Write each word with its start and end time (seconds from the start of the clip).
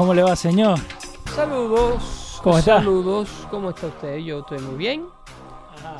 ¿Cómo 0.00 0.14
le 0.14 0.22
va, 0.22 0.34
señor? 0.34 0.78
Saludos. 1.36 2.40
¿Cómo 2.42 2.56
está? 2.56 2.78
Saludos. 2.78 3.28
¿Cómo 3.50 3.68
está 3.68 3.88
usted? 3.88 4.16
Yo 4.16 4.38
estoy 4.38 4.58
muy 4.60 4.76
bien. 4.76 5.04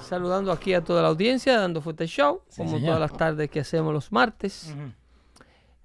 Saludando 0.01 0.53
aquí 0.53 0.73
a 0.73 0.83
toda 0.83 1.03
la 1.03 1.09
audiencia, 1.09 1.59
dando 1.61 1.83
fuerte 1.83 2.07
show, 2.07 2.41
Sí, 2.49 2.63
como 2.63 2.71
señor. 2.79 2.87
todas 2.97 3.01
las 3.01 3.13
tardes 3.19 3.51
que 3.51 3.61
hacemos 3.61 3.93
los 3.93 4.11
martes. 4.11 4.75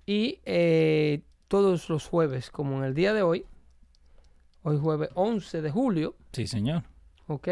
Y 0.06 0.40
eh, 0.46 1.24
todos 1.50 1.90
los 1.90 2.08
jueves, 2.08 2.50
como 2.52 2.78
en 2.78 2.86
el 2.86 2.94
día 2.94 3.14
de 3.14 3.22
hoy, 3.22 3.46
hoy 4.64 4.80
jueves 4.80 5.10
11 5.16 5.62
de 5.62 5.72
julio, 5.72 6.16
Sí, 6.32 6.48
señor. 6.48 6.84
¿ok? 7.28 7.50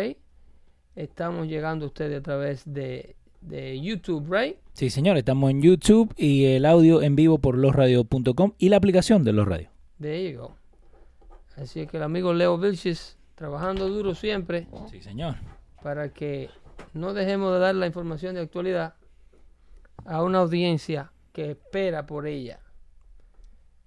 Estamos 0.95 1.45
llegando 1.47 1.84
a 1.84 1.88
ustedes 1.89 2.19
a 2.19 2.23
través 2.23 2.64
de, 2.66 3.17
de 3.41 3.81
YouTube, 3.81 4.34
¿right? 4.34 4.56
Sí, 4.72 4.89
señor. 4.89 5.17
Estamos 5.17 5.52
en 5.52 5.61
YouTube 5.61 6.14
y 6.16 6.45
el 6.45 6.66
audio 6.66 7.02
en 7.02 7.17
vivo 7.17 7.38
por 7.39 7.58
losradio.com 7.58 8.53
y 8.58 8.69
la 8.69 8.78
aplicación 8.78 9.25
de 9.25 9.34
Los 9.34 9.45
Radio. 9.45 9.72
There 10.04 10.32
you 10.32 10.38
go. 10.38 10.56
Así 11.56 11.88
que 11.88 11.98
el 11.98 12.04
amigo 12.04 12.34
Leo 12.34 12.58
Vilches, 12.58 13.18
trabajando 13.36 13.88
duro 13.88 14.14
siempre, 14.16 14.68
Sí, 14.92 15.02
señor. 15.02 15.36
para 15.82 16.09
que 16.09 16.50
no 16.94 17.14
dejemos 17.14 17.54
de 17.54 17.59
dar 17.59 17.76
la 17.76 17.88
información 17.88 18.36
de 18.36 18.42
actualidad 18.42 18.96
a 20.06 20.22
una 20.24 20.40
audiencia 20.40 21.12
que 21.31 21.52
espera 21.52 22.06
por 22.06 22.28
ella, 22.28 22.59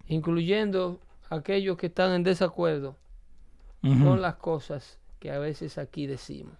incluyendo 0.06 1.00
aquellos 1.31 1.77
que 1.77 1.87
están 1.87 2.12
en 2.12 2.22
desacuerdo 2.22 2.97
con 3.83 4.20
las 4.20 4.37
cosas 4.37 4.98
que 5.20 5.31
a 5.31 5.39
veces 5.39 5.78
aquí 5.78 6.06
decimos. 6.06 6.55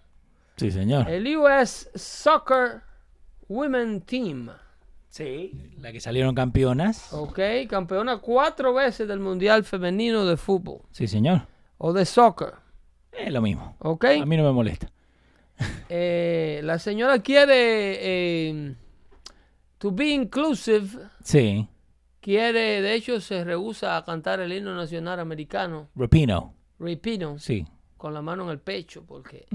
Sí, 0.57 0.71
señor. 0.71 1.09
El 1.09 1.37
US 1.37 1.91
Soccer 1.95 2.83
Women 3.49 4.03
Team, 4.03 4.49
Sí. 5.16 5.53
La 5.81 5.93
que 5.93 6.00
salieron 6.00 6.34
campeonas. 6.34 7.10
ok, 7.12 7.38
campeona 7.69 8.19
cuatro 8.19 8.75
veces 8.75 9.09
del 9.09 9.19
Mundial 9.21 9.65
Femenino 9.65 10.27
de 10.27 10.37
Fútbol 10.37 10.81
Sí, 10.91 11.06
señor. 11.06 11.43
o 11.78 11.93
de 11.94 12.04
soccer, 12.04 12.53
Es 13.12 13.32
lo 13.32 13.41
mismo. 13.41 13.77
ok. 13.78 14.04
A 14.21 14.27
mí 14.27 14.37
no 14.37 14.43
me 14.44 14.53
molesta. 14.53 14.91
Eh, 15.88 16.60
la 16.65 16.78
señora 16.78 17.21
quiere 17.21 17.54
eh, 18.00 18.75
to 19.78 19.91
be 19.91 20.09
inclusive 20.09 20.87
Sí. 21.22 21.66
quiere, 22.21 22.83
de 22.83 22.93
hecho, 22.94 23.21
se 23.22 23.43
rehúsa 23.43 23.97
a 23.97 24.04
cantar 24.04 24.41
el 24.41 24.53
himno 24.53 24.75
nacional 24.75 25.19
americano, 25.21 25.88
Rapino. 25.97 26.53
Repino, 26.78 27.38
Sí. 27.38 27.65
con 27.97 28.12
la 28.12 28.21
mano 28.21 28.44
en 28.44 28.50
el 28.50 28.59
pecho, 28.59 29.04
porque. 29.06 29.47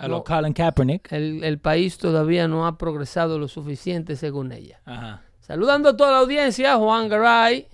A 0.00 0.08
lo 0.08 0.16
No. 0.18 0.24
Colin 0.24 0.52
Kaepernick. 0.52 1.12
el, 1.12 1.44
el 1.44 1.58
país 1.58 1.98
todavía 1.98 2.48
no 2.48 2.66
ha 2.66 2.78
progresado 2.78 3.38
lo 3.38 3.48
suficiente 3.48 4.16
según 4.16 4.50
ella. 4.52 4.80
Ajá. 4.84 5.22
Saludando 5.40 5.88
a 5.90 5.96
toda 5.96 6.10
la 6.12 6.18
audiencia, 6.18 6.76
Juan 6.76 7.08
Garay, 7.08 7.66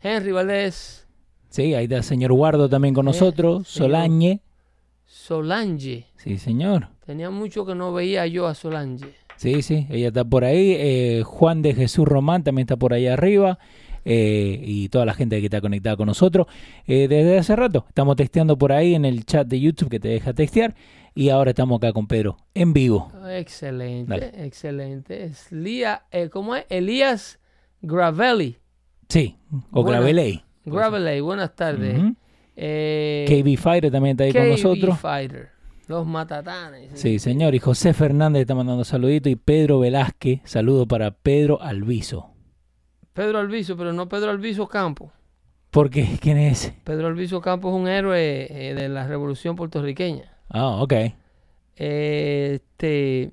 Henry 0.00 0.32
Valdés, 0.32 1.06
Sí, 1.48 1.74
ahí 1.74 1.84
está 1.84 1.98
el 1.98 2.02
señor 2.04 2.32
Guardo 2.32 2.68
también 2.68 2.94
con 2.94 3.04
Eh, 3.06 3.10
nosotros. 3.10 3.68
Solange. 3.68 4.40
Solange. 5.06 6.06
Sí, 6.16 6.38
señor. 6.38 6.88
Tenía 7.04 7.30
mucho 7.30 7.66
que 7.66 7.74
no 7.74 7.92
veía 7.92 8.26
yo 8.26 8.46
a 8.46 8.54
Solange. 8.54 9.06
Sí, 9.36 9.60
sí, 9.62 9.86
ella 9.90 10.08
está 10.08 10.24
por 10.24 10.44
ahí. 10.44 10.74
eh, 10.78 11.22
Juan 11.24 11.62
de 11.62 11.74
Jesús 11.74 12.06
Román 12.06 12.42
también 12.44 12.64
está 12.64 12.76
por 12.76 12.92
ahí 12.94 13.06
arriba. 13.06 13.58
eh, 14.04 14.58
y 14.64 14.88
toda 14.88 15.04
la 15.06 15.14
gente 15.14 15.38
que 15.38 15.46
está 15.46 15.60
conectada 15.60 15.96
con 15.96 16.06
nosotros. 16.06 16.48
Eh, 16.88 17.06
desde 17.06 17.38
hace 17.38 17.54
rato 17.54 17.84
estamos 17.86 18.16
testeando 18.16 18.58
por 18.58 18.72
ahí 18.72 18.96
en 18.96 19.04
el 19.04 19.24
chat 19.24 19.46
de 19.46 19.60
YouTube 19.60 19.90
que 19.90 20.00
te 20.00 20.08
deja 20.08 20.32
testear. 20.32 20.74
Y 21.14 21.28
ahora 21.28 21.50
estamos 21.50 21.76
acá 21.78 21.92
con 21.92 22.06
Pedro 22.06 22.38
en 22.54 22.72
vivo. 22.72 23.12
Excelente, 23.28 24.10
Dale. 24.10 24.44
excelente. 24.46 25.24
Es 25.24 25.52
Lía, 25.52 26.04
eh, 26.10 26.28
¿cómo 26.30 26.56
es? 26.56 26.64
Elías 26.70 27.38
Gravelli. 27.82 28.58
Sí, 29.08 29.36
o 29.70 29.82
Buena. 29.82 30.00
Graveley. 30.64 31.20
Buenas 31.20 31.54
tardes. 31.54 32.00
Eh, 32.56 33.26
KB 33.28 33.60
Fighter 33.60 33.90
también 33.90 34.12
está 34.14 34.24
ahí 34.24 34.32
con 34.32 34.42
KB 34.42 34.50
nosotros. 34.50 34.98
Fighter. 34.98 35.50
Los 35.88 36.06
matatanes. 36.06 36.92
Sí, 36.94 37.18
señor. 37.18 37.54
Y 37.54 37.58
José 37.58 37.92
Fernández 37.92 38.42
está 38.42 38.54
mandando 38.54 38.84
saluditos. 38.84 39.30
Y 39.30 39.36
Pedro 39.36 39.80
Velázquez, 39.80 40.40
saludo 40.44 40.86
para 40.86 41.10
Pedro 41.10 41.60
Alviso. 41.60 42.30
Pedro 43.12 43.40
Alviso, 43.40 43.76
pero 43.76 43.92
no 43.92 44.08
Pedro 44.08 44.30
Alviso 44.30 44.66
Campo. 44.66 45.12
¿Por 45.70 45.90
qué? 45.90 46.16
¿Quién 46.20 46.38
es? 46.38 46.72
Pedro 46.84 47.08
Alviso 47.08 47.40
Campo 47.42 47.68
es 47.68 47.74
un 47.74 47.88
héroe 47.88 48.46
eh, 48.48 48.74
de 48.74 48.88
la 48.88 49.06
revolución 49.06 49.56
puertorriqueña. 49.56 50.31
Ah, 50.52 50.82
ok. 50.82 50.92
Este, 51.76 53.32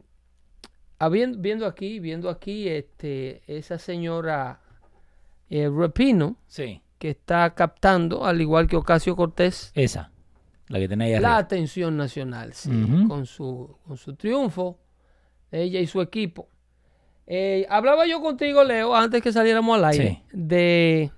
habien- 1.00 1.42
viendo 1.42 1.66
aquí, 1.66 2.00
viendo 2.00 2.30
aquí, 2.30 2.68
este, 2.68 3.42
esa 3.48 3.78
señora 3.78 4.62
eh, 5.50 5.70
Rapino, 5.74 6.36
Sí. 6.48 6.82
que 6.98 7.10
está 7.10 7.54
captando, 7.56 8.26
al 8.26 8.40
igual 8.42 8.68
que 8.68 8.76
Ocasio 8.76 9.16
Cortés, 9.16 9.72
Esa. 9.76 10.12
La 10.68 10.78
que 10.78 10.88
tenéis 10.88 11.16
ahí 11.16 11.22
la 11.22 11.38
atención 11.38 11.98
nacional, 11.98 12.54
sí, 12.54 12.70
con, 13.08 13.26
su, 13.26 13.76
con 13.88 13.98
su 13.98 14.14
triunfo, 14.16 14.78
ella 15.52 15.80
y 15.80 15.88
su 15.88 16.02
equipo. 16.02 16.48
Eh, 17.26 17.66
hablaba 17.70 18.06
yo 18.06 18.22
contigo, 18.22 18.64
Leo, 18.64 18.96
antes 18.96 19.22
que 19.24 19.32
saliéramos 19.32 19.76
al 19.78 19.86
aire, 19.86 20.24
Sí. 20.30 20.38
de, 20.38 21.12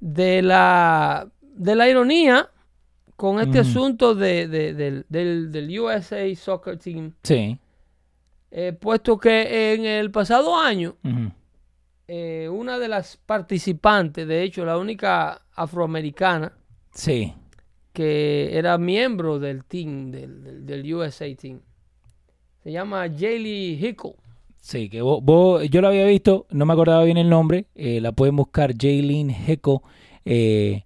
de, 0.00 0.42
la, 0.42 1.28
de 1.42 1.76
la 1.76 1.88
ironía 1.88 2.50
con 3.20 3.38
este 3.38 3.60
Ujú. 3.60 3.68
asunto 3.68 4.14
de, 4.14 4.48
de- 4.48 4.72
del, 4.72 5.04
del, 5.10 5.52
del 5.52 5.78
USA 5.78 6.34
Soccer 6.34 6.78
Team, 6.78 7.12
Sí. 7.22 7.58
eh, 8.50 8.72
puesto 8.72 9.18
que 9.18 9.74
en 9.74 9.84
el 9.84 10.10
pasado 10.10 10.56
año, 10.58 10.96
eh, 12.08 12.48
una 12.50 12.78
de 12.78 12.88
las 12.88 13.18
participantes, 13.18 14.26
de 14.26 14.42
hecho 14.42 14.64
la 14.64 14.78
única 14.78 15.42
afroamericana, 15.54 16.52
Sí. 16.94 17.34
que 17.92 18.56
era 18.56 18.78
miembro 18.78 19.38
del 19.38 19.64
team, 19.66 20.10
del, 20.10 20.64
del, 20.64 20.94
USA 20.94 21.26
team. 21.36 21.60
Se 22.62 22.72
llama 22.72 23.06
Jaylee 23.06 23.74
Hickle. 23.74 24.14
Sí, 24.60 24.88
que 24.88 25.02
vos, 25.02 25.22
vos- 25.22 25.68
yo 25.68 25.82
la 25.82 25.88
había 25.88 26.06
visto, 26.06 26.46
no 26.50 26.64
me 26.64 26.72
acordaba 26.72 27.04
bien 27.04 27.18
el 27.18 27.28
nombre, 27.28 27.66
eh, 27.74 28.00
la 28.00 28.12
pueden 28.12 28.34
buscar 28.36 28.72
Jaylin 28.74 29.28
Heco, 29.30 29.82
eh, 30.24 30.84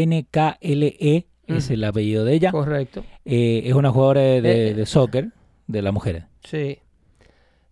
H-I-N-K-L-E, 0.00 1.26
es 1.46 1.64
Ujú. 1.66 1.74
el 1.74 1.84
apellido 1.84 2.24
de 2.24 2.34
ella. 2.34 2.50
Correcto. 2.50 3.04
Eh, 3.24 3.62
es 3.64 3.72
una 3.74 3.90
jugadora 3.90 4.20
de, 4.20 4.40
de- 4.42 4.70
Eh, 4.70 4.74
de 4.74 4.86
soccer 4.86 5.30
de 5.66 5.82
las 5.82 5.92
mujeres. 5.92 6.24
Sí. 6.44 6.78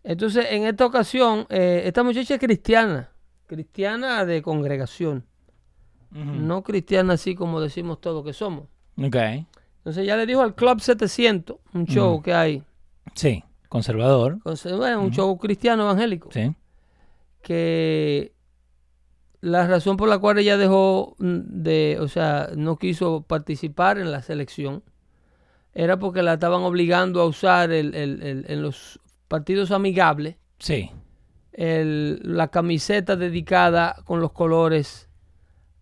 Entonces, 0.02 0.46
en 0.50 0.64
esta 0.64 0.86
ocasión, 0.86 1.46
eh, 1.50 1.82
esta 1.86 2.02
muchacha 2.02 2.34
es 2.34 2.40
cristiana. 2.40 3.10
Cristiana 3.46 4.24
de 4.24 4.42
congregación. 4.42 5.24
No 6.12 6.62
cristiana 6.62 7.14
así 7.14 7.34
como 7.34 7.60
decimos 7.60 8.00
todos 8.00 8.24
que 8.24 8.32
somos. 8.32 8.64
Ok, 8.96 9.16
Entonces, 9.78 10.06
ya 10.06 10.16
le 10.16 10.26
dijo 10.26 10.42
al 10.42 10.54
Club 10.54 10.80
700, 10.80 11.56
un 11.72 11.86
show 11.86 12.22
que 12.22 12.32
hay. 12.32 12.62
sí, 13.14 13.42
conservador, 13.68 14.38
con- 14.40 14.54
bueno, 14.78 15.02
un 15.02 15.10
show 15.10 15.36
cristiano 15.38 15.82
evangélico. 15.82 16.30
sí. 16.32 16.52
que 17.42 18.32
la 19.44 19.66
razón 19.66 19.96
por 19.96 20.08
la 20.08 20.18
cual 20.18 20.38
ella 20.38 20.56
dejó 20.56 21.16
mm, 21.18 21.38
de, 21.62 21.98
o 22.00 22.08
sea, 22.08 22.50
no 22.56 22.76
quiso 22.78 23.22
participar 23.22 23.98
en 23.98 24.10
la 24.10 24.22
selección 24.22 24.82
era 25.74 25.98
porque 25.98 26.22
la 26.22 26.34
estaban 26.34 26.62
obligando 26.62 27.20
a 27.20 27.26
usar 27.26 27.70
el, 27.72 27.94
el- 27.94 28.22
el- 28.22 28.44
en 28.48 28.62
los 28.62 29.00
partidos 29.28 29.70
amigables, 29.70 30.36
Sí. 30.58 30.90
el- 31.52 32.20
la 32.22 32.48
camiseta 32.48 33.16
dedicada 33.16 33.96
con 34.04 34.20
los 34.20 34.32
colores 34.32 35.08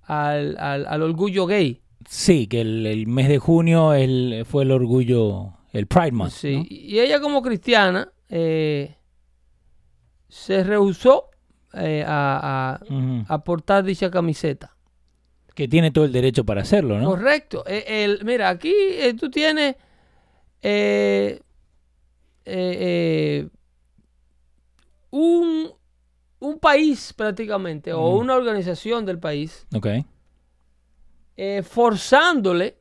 al, 0.03 0.57
al- 0.59 0.87
al 0.87 1.03
orgullo 1.03 1.47
gay. 1.47 1.83
Sí, 2.09 2.47
que 2.49 2.63
el, 2.63 2.87
el 2.87 3.07
mes 3.07 3.29
de 3.29 3.39
junio 3.39 3.93
el, 3.95 4.45
fue 4.47 4.65
el 4.65 4.73
orgullo, 4.73 5.53
el 5.73 5.87
Pride 5.87 6.13
Month. 6.13 6.33
Sí, 6.33 6.57
¿no? 6.57 6.65
y 6.69 6.99
ella 6.99 7.21
como 7.21 7.43
cristiana 7.43 8.11
eh, 8.29 8.97
se 10.29 10.65
rehusó 10.65 11.27
eh, 11.75 12.05
a, 12.07 12.79
a- 13.29 13.45
portar 13.45 13.85
dicha 13.85 14.11
camiseta. 14.11 14.77
Que 15.55 15.69
tiene 15.69 15.91
todo 15.91 16.05
el 16.07 16.13
derecho 16.13 16.45
para 16.45 16.63
hacerlo, 16.63 16.99
¿no? 16.99 17.07
Correcto. 17.11 17.65
Eh, 17.67 18.05
el- 18.05 18.25
mira, 18.25 18.49
aquí 18.49 18.73
eh, 18.75 19.15
tú 19.15 19.31
tienes 19.31 19.77
eh, 20.63 21.41
eh, 22.45 23.49
un, 25.11 25.71
un 26.41 26.59
país 26.59 27.13
prácticamente, 27.13 27.93
o 27.93 28.17
una 28.17 28.35
organización 28.35 29.05
del 29.05 29.19
país, 29.19 29.67
forzándole 31.65 32.79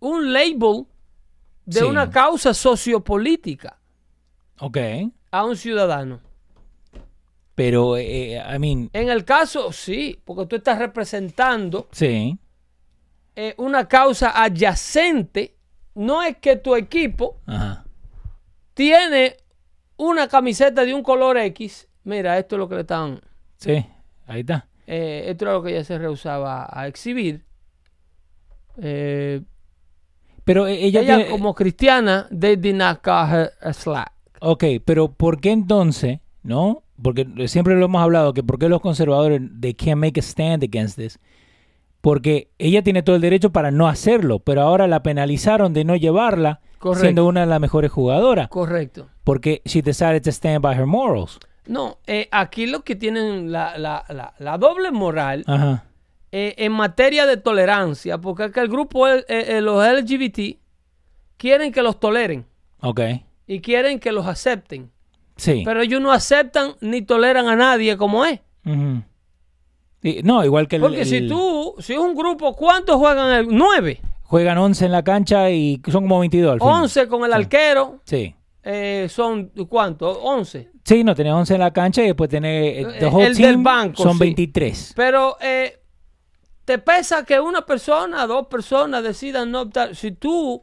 un 0.00 0.32
label 0.32 0.86
de 1.64 1.80
Sí. 1.80 1.84
una 1.84 2.10
causa 2.10 2.52
sociopolítica 2.54 3.78
Ok. 4.60 4.76
a 5.30 5.44
un 5.44 5.56
ciudadano. 5.56 6.20
Pero, 7.56 7.96
eh, 7.96 8.36
I 8.54 8.58
mean, 8.60 8.90
En 8.92 9.08
el 9.08 9.24
caso, 9.24 9.72
sí, 9.72 10.20
porque 10.24 10.46
tú 10.46 10.56
estás 10.56 10.78
representando 10.78 11.88
sí. 11.90 12.38
eh, 13.34 13.54
una 13.58 13.88
causa 13.88 14.40
adyacente. 14.40 15.56
No 15.94 16.22
es 16.22 16.36
que 16.36 16.56
tu 16.56 16.76
equipo 16.76 17.40
Ajá. 17.46 17.84
tiene 18.74 19.38
una 19.96 20.28
camiseta 20.28 20.84
de 20.84 20.92
un 20.94 21.02
color 21.02 21.38
X. 21.38 21.88
Mira, 22.04 22.38
esto 22.38 22.56
es 22.56 22.58
lo 22.60 22.68
que 22.68 22.74
le 22.76 22.80
están. 22.82 23.20
Sí, 23.56 23.84
ahí 24.26 24.40
está. 24.40 24.68
eh, 24.86 25.24
esto 25.28 25.46
es 25.46 25.52
lo 25.52 25.62
que 25.62 25.70
ella 25.70 25.84
se 25.84 25.96
rehusaba 25.98 26.68
a 26.70 26.86
exhibir. 26.86 27.44
Eh, 28.78 29.40
Pero 30.44 30.66
eh, 30.66 30.84
ella, 30.84 31.00
ella, 31.00 31.16
tiene- 31.16 31.30
como 31.30 31.54
cristiana, 31.54 32.28
they 32.38 32.56
did 32.56 32.74
not 32.74 33.00
call 33.00 33.28
her 33.32 33.52
a 33.62 33.72
slack. 33.72 34.12
Ok, 34.40 34.64
pero 34.84 35.08
¿por 35.12 35.40
qué 35.40 35.50
entonces, 35.52 36.20
no? 36.42 36.82
Porque 37.02 37.26
siempre 37.48 37.74
lo 37.76 37.84
hemos 37.86 38.02
hablado, 38.02 38.32
que 38.32 38.42
por 38.42 38.58
qué 38.58 38.68
los 38.68 38.80
conservadores, 38.80 39.40
they 39.60 39.74
can't 39.74 39.96
make 40.00 40.18
a 40.18 40.22
stand 40.22 40.62
against 40.64 40.96
this. 40.96 41.18
Porque 42.00 42.50
ella 42.58 42.82
tiene 42.82 43.02
todo 43.02 43.16
el 43.16 43.22
derecho 43.22 43.50
para 43.50 43.70
no 43.70 43.88
hacerlo, 43.88 44.38
pero 44.38 44.62
ahora 44.62 44.86
la 44.86 45.02
penalizaron 45.02 45.72
de 45.72 45.84
no 45.84 45.96
llevarla, 45.96 46.60
Correcto. 46.78 47.02
siendo 47.02 47.26
una 47.26 47.40
de 47.40 47.46
las 47.46 47.60
mejores 47.60 47.90
jugadoras. 47.90 48.48
Correcto. 48.48 49.08
Porque 49.24 49.60
she 49.64 49.82
decided 49.82 50.22
to 50.22 50.30
stand 50.30 50.60
by 50.62 50.76
her 50.78 50.86
morals. 50.86 51.38
No, 51.66 51.98
eh, 52.06 52.28
aquí 52.30 52.66
lo 52.66 52.84
que 52.84 52.94
tienen 52.94 53.50
la, 53.50 53.76
la- 53.76 54.04
la- 54.08 54.34
la 54.38 54.56
doble 54.56 54.92
moral 54.92 55.42
Ajá. 55.48 55.84
eh, 56.30 56.54
en 56.58 56.70
materia 56.72 57.26
de 57.26 57.36
tolerancia, 57.38 58.18
porque 58.18 58.52
que 58.52 58.60
el 58.60 58.68
grupo, 58.68 59.08
eh, 59.08 59.24
eh, 59.28 59.60
los 59.60 59.84
LGBT, 59.84 60.60
quieren 61.36 61.72
que 61.72 61.82
los 61.82 61.98
toleren 61.98 62.46
Ok. 62.82 63.00
y 63.48 63.60
quieren 63.60 63.98
que 63.98 64.12
los 64.12 64.26
acepten. 64.28 64.92
Sí. 65.36 65.62
Pero 65.64 65.82
ellos 65.82 66.00
no 66.00 66.12
aceptan 66.12 66.74
ni 66.80 67.02
toleran 67.02 67.46
a 67.48 67.56
nadie 67.56 67.96
como 67.96 68.24
es. 68.24 68.40
Y- 70.02 70.22
no, 70.22 70.44
igual 70.44 70.68
que 70.68 70.76
el, 70.76 70.82
Porque 70.82 71.04
si 71.04 71.26
tú, 71.26 71.74
si 71.78 71.94
es 71.94 71.98
un 71.98 72.14
grupo, 72.14 72.54
¿cuántos 72.54 72.96
juegan? 72.96 73.30
El, 73.32 73.46
nueve. 73.50 74.00
juegan 74.22 74.58
11 74.58 74.86
en 74.86 74.92
la 74.92 75.02
cancha 75.02 75.50
y 75.50 75.80
son 75.90 76.04
como 76.04 76.20
22 76.20 76.52
al 76.54 76.58
final. 76.60 76.74
Once 76.82 77.08
con 77.08 77.24
el 77.24 77.32
arquero. 77.32 78.00
Sí. 78.04 78.34
eh, 78.62 79.06
son, 79.10 79.50
¿cuántos? 79.68 80.18
Once. 80.22 80.70
Sí, 80.84 81.02
no, 81.04 81.14
tenés 81.14 81.32
11 81.32 81.54
en 81.54 81.60
la 81.60 81.72
cancha 81.72 82.02
y 82.02 82.06
después 82.06 82.30
tenés 82.30 82.78
eh, 82.78 82.86
the 83.00 83.06
Eh, 83.06 83.08
whole 83.08 83.26
el 83.26 83.36
del 83.36 83.56
banco, 83.58 84.02
son 84.02 84.12
sí. 84.14 84.18
23. 84.20 84.92
Pero 84.96 85.36
eh, 85.40 85.80
te 86.64 86.78
pesa 86.78 87.24
que 87.24 87.38
una 87.40 87.62
persona, 87.66 88.26
dos 88.26 88.46
personas 88.46 89.02
decidan 89.02 89.50
no 89.50 89.62
optar. 89.62 89.94
Si 89.96 90.12
tú 90.12 90.62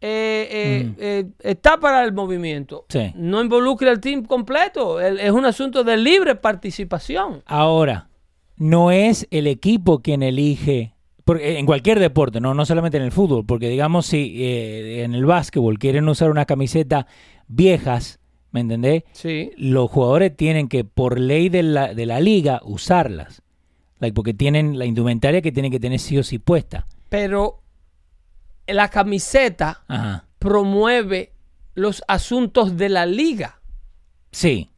eh, 0.00 0.48
eh, 0.50 0.92
eh, 0.98 1.24
estás 1.40 1.78
para 1.78 2.04
el 2.04 2.12
movimiento, 2.12 2.84
Mm. 2.88 2.92
Sí. 2.92 3.12
no 3.16 3.42
involucre 3.42 3.90
al 3.90 4.00
team 4.00 4.24
completo. 4.24 5.00
El- 5.00 5.18
es 5.20 5.30
un 5.32 5.44
asunto 5.44 5.82
de 5.84 5.96
libre 5.96 6.34
participación. 6.36 7.42
Ahora, 7.46 8.08
no 8.56 8.90
es 8.90 9.26
el 9.30 9.46
equipo 9.46 10.00
quien 10.00 10.22
elige, 10.22 10.94
porque 11.24 11.58
en 11.58 11.66
cualquier 11.66 11.98
deporte, 11.98 12.40
no, 12.40 12.54
no 12.54 12.64
solamente 12.64 12.96
en 12.96 13.04
el 13.04 13.12
fútbol, 13.12 13.44
porque 13.44 13.68
digamos 13.68 14.06
si 14.06 14.36
eh, 14.44 15.02
en 15.04 15.14
el 15.14 15.24
básquetbol 15.26 15.78
quieren 15.78 16.08
usar 16.08 16.30
unas 16.30 16.46
camisetas 16.46 17.06
viejas, 17.48 18.20
¿me 18.52 18.60
entendés? 18.60 19.02
Sí. 19.12 19.50
Los 19.56 19.90
jugadores 19.90 20.36
tienen 20.36 20.68
que, 20.68 20.84
por 20.84 21.18
ley 21.18 21.48
de 21.48 21.62
la, 21.62 21.94
de 21.94 22.06
la 22.06 22.20
liga, 22.20 22.60
usarlas. 22.64 23.42
Like, 24.00 24.14
porque 24.14 24.32
tienen 24.32 24.78
la 24.78 24.86
indumentaria 24.86 25.42
que 25.42 25.50
tienen 25.52 25.72
que 25.72 25.80
tener 25.80 25.98
sí 25.98 26.16
o 26.18 26.22
sí 26.22 26.38
puesta. 26.38 26.86
Pero 27.08 27.60
la 28.68 28.88
camiseta 28.88 29.82
Ajá. 29.88 30.24
promueve 30.38 31.32
los 31.74 32.02
asuntos 32.08 32.76
de 32.76 32.88
la 32.88 33.06
liga. 33.06 33.60
Sí, 34.30 34.70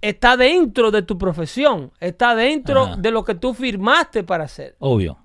Está 0.00 0.36
dentro 0.36 0.90
de 0.90 1.02
tu 1.02 1.16
profesión. 1.16 1.92
Está 2.00 2.34
dentro 2.34 2.82
Ajá. 2.86 2.96
de 2.96 3.10
lo 3.12 3.22
que 3.24 3.36
tú 3.36 3.54
firmaste 3.54 4.24
para 4.24 4.44
hacer. 4.44 4.74
obvio. 4.80 5.16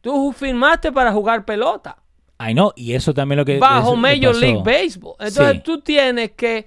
Tú 0.00 0.32
firmaste 0.32 0.90
para 0.90 1.12
jugar 1.12 1.44
pelota. 1.44 1.98
Ay, 2.38 2.54
no, 2.54 2.72
y 2.74 2.94
eso 2.94 3.12
también 3.12 3.36
lo 3.38 3.44
que... 3.44 3.58
bajo 3.58 3.90
que 3.92 3.98
Major. 3.98 4.34
League 4.34 4.62
Baseball. 4.64 5.16
Entonces 5.20 5.56
Sí. 5.56 5.60
tú 5.62 5.80
tienes 5.82 6.30
que 6.32 6.66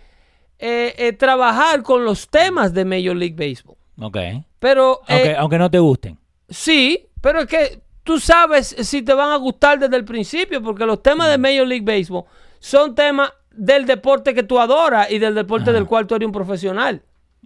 eh, 0.60 0.94
eh, 0.98 1.14
trabajar 1.14 1.82
con 1.82 2.06
los 2.06 2.30
temas 2.30 2.72
de 2.72 2.86
Major 2.86 3.16
League 3.16 3.36
Baseball. 3.36 3.78
Ok. 4.00 4.18
Pero 4.60 5.02
Aunque, 5.08 5.32
eh, 5.32 5.36
aunque 5.36 5.58
no 5.58 5.70
te 5.72 5.80
gusten. 5.80 6.20
sí, 6.48 7.08
pero 7.20 7.40
es 7.42 7.48
que 7.48 7.82
tú 8.06 8.20
sabes 8.20 8.68
si 8.68 9.02
te 9.02 9.14
van 9.14 9.32
a 9.32 9.36
gustar 9.36 9.78
desde 9.80 9.98
el 9.98 10.06
principio, 10.06 10.62
porque 10.64 10.86
los 10.86 11.04
temas 11.04 11.28
Mm. 11.28 11.32
de 11.32 11.38
Major 11.40 11.68
League 11.68 11.84
Baseball 11.86 12.24
son 12.60 12.96
temas 12.96 13.32
del 13.52 13.86
deporte 13.86 14.34
que 14.34 14.44
tú 14.44 14.60
adoras 14.60 15.10
y 15.12 15.20
del 15.20 15.36
deporte 15.36 15.64
Ajá. 15.70 15.74
del 15.74 15.86
cual 15.86 16.08
tú 16.08 16.16
eres 16.16 16.26
un 16.26 16.32
profesional. 16.32 17.02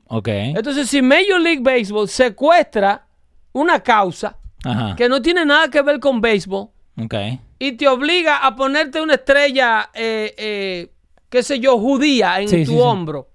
Ok. 0.08 0.28
Entonces, 0.28 0.88
si 0.90 1.02
Major 1.02 1.40
League 1.40 1.62
Baseball 1.62 2.08
secuestra 2.08 3.06
una 3.54 3.80
causa 3.82 4.38
Ajá. 4.64 4.96
que 4.96 5.08
no 5.10 5.22
tiene 5.22 5.46
nada 5.46 5.70
que 5.70 5.82
ver 5.82 6.00
con 6.00 6.20
béisbol, 6.20 6.70
Ok. 7.02 7.14
y 7.60 7.72
te 7.74 7.88
obliga 7.88 8.38
a 8.46 8.56
ponerte 8.56 9.02
una 9.02 9.16
estrella, 9.16 9.90
eh, 9.94 10.34
eh, 10.38 10.92
qué 11.30 11.44
sé 11.44 11.60
yo, 11.60 11.78
judía 11.78 12.40
en 12.42 12.50
Sí, 12.50 12.64
tu 12.66 12.72
sí, 12.72 12.78
sí. 12.78 12.82
hombro, 12.82 13.30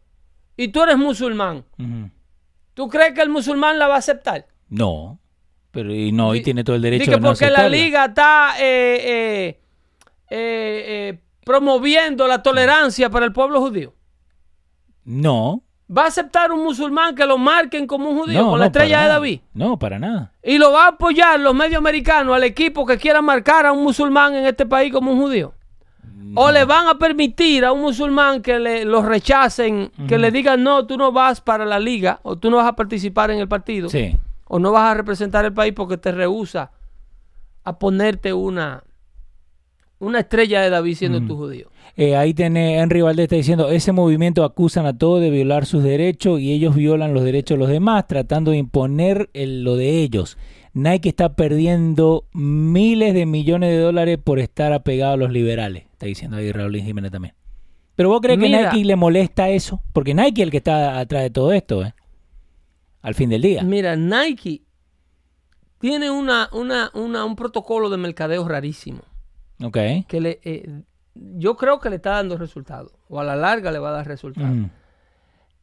y 0.57 0.69
tú 0.69 0.83
eres 0.83 0.99
musulmán. 0.99 1.64
¿tú 2.75 2.88
crees 2.88 3.14
que 3.14 3.23
el 3.23 3.28
musulmán 3.28 3.78
la 3.78 3.87
va 3.87 3.95
a 3.95 3.99
aceptar? 3.99 4.47
No. 4.69 5.19
Pero 5.75 5.93
y 5.93 6.12
no, 6.12 6.35
y 6.37 6.43
tiene 6.43 6.62
todo 6.62 6.76
el 6.76 6.83
derecho 6.83 7.11
de 7.11 7.21
no 7.21 7.31
porque 7.31 7.50
la 7.50 7.69
liga 7.69 8.04
está 8.07 8.54
eh, 8.61 8.97
eh, 9.04 9.61
eh, 10.31 11.19
promoviendo 11.45 12.28
la 12.28 12.43
tolerancia 12.43 13.11
para 13.11 13.26
el 13.26 13.33
pueblo 13.33 13.61
judío. 13.61 13.93
No. 15.04 15.62
¿Va 15.95 16.04
a 16.04 16.07
aceptar 16.07 16.52
un 16.52 16.62
musulmán 16.62 17.14
que 17.14 17.26
lo 17.26 17.37
marquen 17.37 17.87
como 17.88 18.09
un 18.09 18.21
judío 18.21 18.40
no, 18.40 18.50
con 18.50 18.61
la 18.61 18.66
no, 18.66 18.69
estrella 18.69 19.02
de. 19.02 19.09
David? 19.09 19.40
No, 19.52 19.78
para 19.78 19.99
nada. 19.99 20.33
¿Y 20.43 20.59
lo 20.59 20.71
va 20.73 20.85
a 20.85 20.88
apoyar 20.90 21.38
los 21.40 21.54
medios 21.54 21.78
americanos 21.78 22.35
al 22.35 22.45
equipo 22.45 22.87
que 22.87 22.97
quiera 22.97 23.21
marcar 23.21 23.66
a 23.66 23.73
un 23.73 23.83
musulmán 23.83 24.35
en 24.37 24.47
este 24.47 24.64
país 24.66 24.93
como 24.93 25.12
un 25.12 25.21
judío? 25.21 25.54
¿O 26.37 26.50
le 26.50 26.64
van 26.64 26.87
a 26.87 26.99
permitir 26.99 27.64
a 27.64 27.73
un 27.73 27.83
musulmán 27.83 28.43
que 28.43 28.59
le, 28.59 28.85
lo 28.85 29.02
rechacen, 29.02 29.93
que 30.09 30.19
le 30.19 30.31
digan 30.31 30.62
no, 30.62 30.87
tú 30.87 30.97
no 30.97 31.12
vas 31.12 31.40
para 31.40 31.64
la 31.64 31.78
liga, 31.78 32.21
o 32.23 32.37
tú 32.37 32.50
no 32.50 32.57
vas 32.57 32.66
a 32.66 32.75
participar 32.75 33.31
en 33.31 33.38
el 33.38 33.49
partido, 33.49 33.88
Sí. 33.88 34.16
O 34.47 34.59
no 34.59 34.73
vas 34.73 34.91
a 34.93 34.95
representar 34.95 35.45
el 35.45 35.53
país 35.53 35.73
porque 35.75 35.97
te 35.97 36.13
rehúsa 36.13 36.71
a 37.65 37.79
ponerte 37.79 38.33
una, 38.33 38.83
una 39.99 40.21
estrella 40.21 40.61
de 40.63 40.71
David 40.71 40.97
siendo 40.97 41.21
tu 41.23 41.37
judío? 41.37 41.71
Eh, 41.97 42.17
ahí 42.17 42.35
tiene 42.35 42.79
Henry 42.81 43.01
Valdés 43.03 43.25
está 43.25 43.37
diciendo, 43.37 43.69
ese 43.71 43.93
movimiento 43.93 44.45
acusan 44.45 44.85
a 44.87 44.97
todos 44.99 45.21
de 45.21 45.31
violar 45.31 45.65
sus 45.65 45.83
derechos 45.85 46.41
y 46.41 46.53
ellos 46.53 46.75
violan 46.75 47.15
los 47.15 47.23
derechos 47.25 47.57
de 47.57 47.61
los 47.61 47.69
demás 47.71 48.07
tratando 48.09 48.51
de 48.51 48.57
imponer 48.59 49.31
el- 49.33 49.63
lo 49.63 49.77
de 49.77 50.03
ellos. 50.03 50.37
Nike 50.73 51.09
está 51.11 51.37
perdiendo 51.37 52.25
miles 52.33 53.15
de 53.15 53.27
millones 53.27 53.71
de 53.71 53.79
dólares 53.79 54.19
por 54.23 54.41
estar 54.41 54.73
apegado 54.73 55.13
a 55.13 55.17
los 55.17 55.31
liberales, 55.31 55.85
está 55.93 56.07
diciendo 56.07 56.37
ahí 56.37 56.51
Raúl 56.51 56.77
Jiménez 56.81 57.13
también. 57.13 57.35
Pero 57.95 58.09
vos 58.09 58.21
crees 58.21 58.41
Mira. 58.41 58.71
que 58.71 58.77
Nike 58.79 58.85
le 58.89 58.97
molesta 58.97 59.49
eso? 59.51 59.81
Porque 59.93 60.15
Nike 60.15 60.43
es 60.43 60.47
el 60.47 60.51
que 60.51 60.57
está 60.57 60.99
atrás 60.99 61.23
de 61.23 61.31
todo 61.31 61.53
esto, 61.53 61.85
¿eh? 61.85 61.95
Al 63.05 63.15
fin 63.15 63.29
del 63.31 63.43
día. 63.43 63.63
Mira, 63.63 63.95
Nike 63.97 64.63
tiene 65.79 66.11
una, 66.11 66.49
una, 66.53 66.91
una- 66.95 67.25
un 67.25 67.37
protocolo 67.37 67.89
de 67.91 67.97
mercadeo 67.99 68.47
rarísimo. 68.49 69.03
Ok. 69.63 69.79
que 70.09 70.21
le, 70.21 70.41
eh, 70.43 70.83
yo 71.15 71.57
creo 71.57 71.79
que 71.79 71.89
le 71.91 71.97
está 71.97 72.11
dando 72.11 72.37
resultados, 72.37 72.93
o 73.09 73.21
a 73.21 73.25
la 73.25 73.37
larga 73.37 73.71
le 73.71 73.79
va 73.79 73.91
a 73.91 73.93
dar 73.93 74.07
resultados. 74.09 74.51
Mm. 74.51 74.65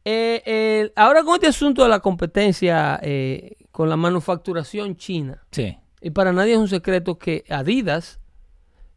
Eh, 0.04 0.42
eh, 0.46 0.92
ahora 0.96 1.22
con 1.24 1.34
este 1.34 1.46
asunto 1.48 1.82
de 1.82 1.88
la 1.90 2.00
competencia 2.00 2.98
eh, 3.02 3.56
con 3.70 3.88
la 3.90 3.96
manufacturación 3.96 4.96
china, 4.96 5.44
Sí. 5.50 5.76
y 6.00 6.10
para 6.10 6.32
nadie 6.32 6.52
es 6.54 6.58
un 6.58 6.68
secreto 6.68 7.18
que 7.18 7.44
Adidas 7.50 8.18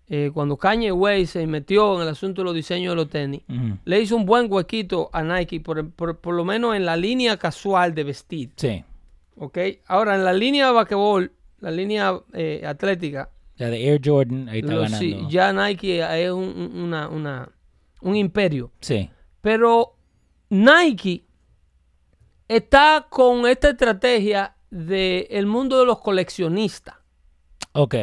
eh, 0.08 0.30
cuando 0.34 0.56
Kanye 0.58 0.92
West 0.92 1.34
se 1.34 1.48
metió 1.48 1.96
en 1.96 2.02
el 2.04 2.10
asunto 2.10 2.42
de 2.42 2.46
los 2.46 2.54
diseños 2.56 2.92
de 2.92 2.96
los 2.96 3.10
tenis, 3.10 3.42
le 3.86 4.02
hizo 4.02 4.16
un 4.16 4.26
buen 4.26 4.52
huequito 4.52 5.10
a 5.14 5.24
Nike, 5.24 5.60
por, 5.62 5.90
por- 5.92 6.20
por 6.20 6.36
lo 6.36 6.46
menos 6.46 6.76
en 6.76 6.86
la 6.86 6.96
línea 6.96 7.38
casual 7.38 7.94
de 7.96 8.04
vestir. 8.04 8.52
Sí. 8.56 8.84
¿ok? 9.38 9.58
Ahora, 9.88 10.16
en 10.16 10.24
la 10.24 10.34
línea 10.34 10.68
de 10.68 10.74
basquetbol, 10.74 11.32
la 11.60 11.72
línea 11.72 12.20
eh, 12.34 12.64
atlética, 12.66 13.30
La 13.58 13.70
de 13.70 13.88
Air 13.90 14.02
Jordan, 14.04 14.48
ahí 14.50 14.60
está 14.60 14.74
lo- 14.74 14.82
ganando. 14.82 14.98
sí, 15.00 15.18
ya 15.30 15.52
Nike 15.54 16.00
es 16.24 16.32
un, 16.32 16.44
un- 16.44 16.80
una- 16.84 17.08
una- 17.10 17.50
un 18.02 18.16
imperio. 18.16 18.72
Sí. 18.82 19.10
Pero 19.42 19.96
Nike 20.50 21.24
está 22.48 23.08
con 23.10 23.48
esta 23.48 23.70
estrategia 23.70 24.56
del 24.70 25.46
mundo 25.46 25.80
de 25.80 25.86
los 25.86 26.00
coleccionistas. 26.00 26.96
Ok. 27.74 27.96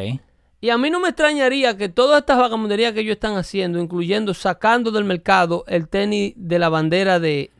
Y 0.62 0.70
a 0.70 0.78
mí 0.78 0.88
no 0.90 1.00
me 1.00 1.08
extrañaría 1.08 1.76
que 1.76 1.88
todas 1.90 2.20
estas 2.20 2.38
vagabunderías 2.38 2.92
que 2.92 3.00
ellos 3.00 3.14
están 3.16 3.36
haciendo, 3.36 3.80
incluyendo 3.80 4.32
sacando 4.32 4.90
del 4.92 5.02
mercado 5.04 5.64
el 5.66 5.88
tenis 5.88 6.32
de 6.36 6.58
la 6.60 6.68
bandera 6.68 7.18
de, 7.18 7.50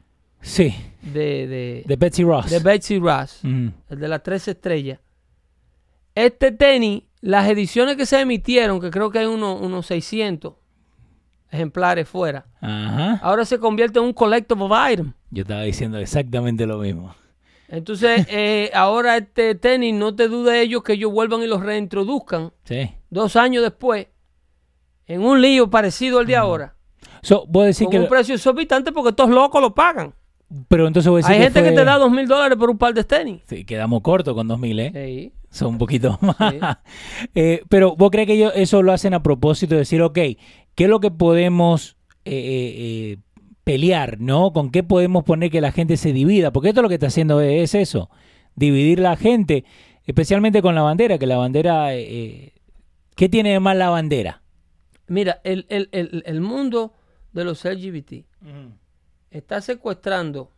Sí. 0.40 0.73
de, 1.02 1.47
de, 1.49 1.82
De 1.85 1.97
Betsy 1.97 2.23
Ross. 2.23 2.49
de 2.49 2.61
Betsy 2.61 2.99
Ross, 3.00 3.40
el 3.42 3.99
de 3.99 4.09
las 4.09 4.23
tres 4.23 4.47
estrellas. 4.49 5.00
Este 6.14 6.52
tenis, 6.52 7.02
las 7.21 7.49
ediciones 7.49 7.97
que 7.97 8.06
se 8.06 8.21
emitieron, 8.21 8.80
que 8.80 8.90
creo 8.90 9.11
que 9.11 9.18
hay 9.18 9.26
unos, 9.26 9.61
unos 9.61 9.85
600 9.87 10.54
ejemplares 11.50 12.09
fuera, 12.09 12.47
Ajá. 12.61 13.16
ahora 13.23 13.44
se 13.44 13.59
convierte 13.59 13.99
en 13.99 14.04
un 14.06 14.12
collectible 14.12 14.66
item. 14.92 15.12
Yo 15.30 15.42
estaba 15.42 15.62
diciendo 15.62 15.99
exactamente 15.99 16.66
lo 16.66 16.78
mismo. 16.78 17.14
Entonces, 17.73 18.26
eh, 18.31 18.71
ahora 18.75 19.17
este 19.17 19.55
tenis, 19.55 19.95
no 19.95 20.14
te 20.14 20.29
dudes 20.29 20.55
ellos 20.55 20.83
que 20.83 20.93
ellos 20.93 21.11
vuelvan 21.11 21.43
y 21.43 21.47
los 21.47 21.62
reintroduzcan 21.62 22.52
Sí. 22.64 22.91
dos 23.11 23.35
años 23.35 23.62
después 23.62 24.09
en 25.07 25.23
un 25.23 25.41
lío 25.41 25.71
parecido 25.71 26.19
al 26.19 26.26
de 26.26 26.37
ahora. 26.37 26.76
So, 27.23 27.47
con 27.47 27.73
que. 27.73 27.99
un 27.99 28.09
precio 28.09 28.35
exorbitante 28.35 28.93
porque 28.93 29.11
estos 29.11 29.31
locos 29.31 29.61
lo 29.61 29.75
pagan. 29.75 30.14
Pero 30.69 30.87
entonces 30.87 31.09
vos 31.09 31.23
decís 31.23 31.31
Hay 31.31 31.43
gente 31.43 31.62
que, 31.62 31.73
te 31.73 31.85
da 31.85 31.97
dos 31.97 32.11
mil 32.11 32.26
dólares 32.26 32.59
por 32.59 32.69
un 32.69 32.76
par 32.76 32.93
de 32.93 33.05
tenis. 33.05 33.41
Sí, 33.47 33.64
quedamos 33.64 34.02
cortos 34.02 34.35
con 34.35 34.47
2000, 34.47 34.81
¿eh? 34.81 34.93
Sí. 34.93 35.33
Son 35.50 35.69
un 35.69 35.79
poquito 35.79 36.19
más. 36.21 36.37
Eh, 37.35 37.62
pero 37.69 37.97
vos 37.97 38.11
crees 38.11 38.26
que 38.26 38.35
ellos 38.35 38.52
eso 38.55 38.83
lo 38.83 38.93
hacen 38.93 39.14
a 39.14 39.23
propósito 39.23 39.75
de 39.75 39.81
decir, 39.81 40.02
ok, 40.02 40.14
¿qué 40.14 40.85
es 40.85 40.88
lo 40.88 41.00
que 41.00 41.11
podemos 41.11 41.97
eh, 42.25 43.17
eh, 43.17 43.19
pelear, 43.64 44.21
¿no? 44.21 44.52
¿Con 44.52 44.71
qué 44.71 44.83
podemos 44.83 45.25
poner 45.25 45.50
que 45.50 45.61
la 45.61 45.73
gente 45.73 45.97
se 45.97 46.12
divida? 46.12 46.52
Porque 46.52 46.71
esto 46.71 46.83
lo 46.83 46.88
que 46.88 46.95
está 46.95 47.07
haciendo 47.09 47.40
es 47.40 47.75
eso, 47.75 48.11
dividir 48.57 48.99
la 48.99 49.16
gente, 49.16 49.64
especialmente 50.04 50.62
con 50.62 50.75
la 50.75 50.83
bandera, 50.83 51.19
que 51.19 51.26
la 51.26 51.37
bandera, 51.37 51.95
eh, 51.95 52.02
eh, 52.09 52.52
¿qué 53.16 53.28
tiene 53.28 53.52
de 53.52 53.61
mal 53.61 53.78
la 53.78 53.88
bandera? 53.90 54.42
Mira, 55.09 55.40
el, 55.45 55.66
el- 55.69 55.88
el- 55.92 56.23
el 56.26 56.40
mundo 56.40 56.92
de 57.33 57.45
los 57.45 57.64
LGBT 57.64 58.25
está 59.31 59.61
secuestrando. 59.61 60.50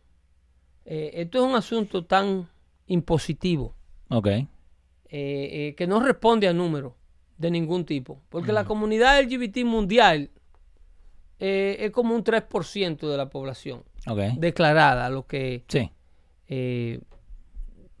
eh, 0.85 1.11
esto 1.21 1.39
es 1.39 1.43
un 1.51 1.55
asunto 1.55 2.05
tan 2.05 2.47
impositivo 2.87 3.73
Ok, 4.09 4.27
eh, 4.27 4.47
eh, 5.09 5.75
que 5.75 5.87
no 5.87 5.99
responde 5.99 6.47
a 6.47 6.53
números 6.53 6.93
de 7.37 7.49
ningún 7.51 7.85
tipo. 7.85 8.21
Porque 8.29 8.51
la 8.53 8.65
comunidad 8.65 9.19
LGBT 9.19 9.63
mundial 9.65 10.29
eh, 11.39 11.77
es 11.79 11.91
como 11.91 12.15
un 12.15 12.23
3% 12.23 13.09
de 13.09 13.17
la 13.17 13.29
población 13.29 13.83
declarada, 14.37 15.09
lo 15.09 15.25
que 15.27 15.63
sí, 15.67 15.91
eh, 16.47 17.01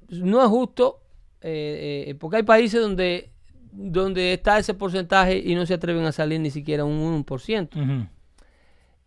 no 0.09 0.41
es 0.43 0.47
justo, 0.49 1.01
eh, 1.41 2.05
eh, 2.07 2.15
porque 2.15 2.37
hay 2.37 2.43
países 2.43 2.79
donde, 2.81 3.31
donde 3.71 4.33
está 4.33 4.57
ese 4.59 4.73
porcentaje 4.73 5.37
y 5.37 5.55
no 5.55 5.65
se 5.65 5.73
atreven 5.73 6.05
a 6.05 6.11
salir 6.11 6.39
ni 6.39 6.51
siquiera 6.51 6.85
un 6.85 7.25
1%. 7.25 7.75
ujú, 7.75 8.07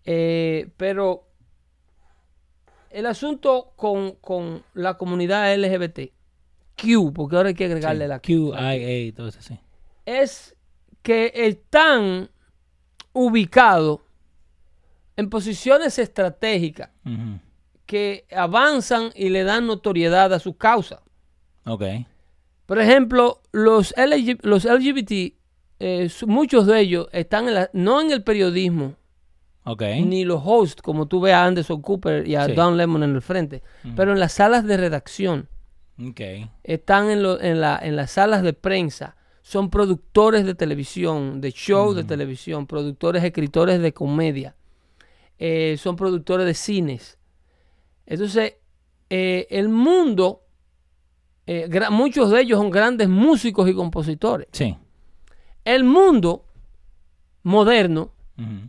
Eh, 0.04 0.68
pero 0.76 1.26
el 2.90 3.06
asunto 3.06 3.72
con, 3.76 4.12
con 4.20 4.62
la 4.74 4.94
comunidad 4.96 5.54
LGBT, 5.54 6.10
Q, 6.80 7.12
porque 7.12 7.36
ahora 7.36 7.48
hay 7.50 7.54
que 7.54 7.64
agregarle 7.66 8.04
sí. 8.04 8.08
la 8.08 8.18
Q, 8.20 8.54
I, 8.54 9.10
A, 9.10 9.14
todo 9.14 9.28
eso, 9.28 9.42
sí. 9.42 9.58
es 10.06 10.56
que 11.02 11.32
están 11.34 12.30
ubicados 13.12 14.00
en 15.18 15.28
posiciones 15.30 15.98
estratégicas 15.98 16.90
que 17.86 18.24
avanzan 18.34 19.10
y 19.14 19.30
le 19.30 19.42
dan 19.44 19.66
notoriedad 19.66 20.32
a 20.32 20.38
su 20.38 20.56
causa. 20.56 21.02
Ok, 21.66 21.82
Por 22.66 22.78
ejemplo, 22.78 23.40
los, 23.50 23.94
LG 23.96 24.38
los 24.42 24.64
LGBT, 24.66 25.34
eh, 25.80 26.10
muchos 26.26 26.66
de 26.66 26.80
ellos 26.80 27.08
están 27.12 27.48
en 27.48 27.54
la- 27.54 27.70
no 27.72 28.00
en 28.02 28.10
el 28.10 28.22
periodismo, 28.22 28.94
ok, 29.64 29.82
ni 30.04 30.24
los 30.24 30.42
hosts, 30.44 30.82
como 30.82 31.06
tú 31.08 31.20
ves 31.22 31.32
a 31.34 31.46
Anderson 31.46 31.80
Cooper 31.82 32.28
y 32.28 32.34
a 32.36 32.44
Sí. 32.46 32.52
Don 32.52 32.76
Lemon 32.76 33.02
en 33.04 33.14
el 33.14 33.22
frente, 33.22 33.62
pero 33.96 34.12
en 34.12 34.20
las 34.20 34.32
salas 34.34 34.64
de 34.64 34.76
redacción, 34.76 35.48
ok, 35.98 36.20
están 36.62 37.10
en, 37.10 37.22
lo- 37.22 37.40
en, 37.40 37.60
la- 37.60 37.78
en 37.82 37.96
las 37.96 38.10
salas 38.12 38.42
de 38.42 38.52
prensa, 38.52 39.16
son 39.40 39.70
productores 39.70 40.44
de 40.44 40.54
televisión, 40.54 41.40
de 41.40 41.50
shows 41.52 41.96
de 41.96 42.04
televisión, 42.04 42.66
productores, 42.66 43.24
escritores 43.24 43.80
de 43.80 43.94
comedia, 43.94 44.56
eh, 45.38 45.76
son 45.78 45.96
productores 45.96 46.46
de 46.46 46.54
cines. 46.54 47.18
Entonces, 48.06 48.54
eh, 49.10 49.46
el 49.50 49.68
mundo, 49.68 50.42
eh, 51.46 51.68
muchos 51.90 52.30
de 52.30 52.40
ellos 52.40 52.58
son 52.58 52.70
grandes 52.70 53.08
músicos 53.08 53.68
y 53.68 53.74
compositores. 53.74 54.48
sí, 54.52 54.76
El 55.64 55.84
mundo 55.84 56.44
moderno 57.42 58.12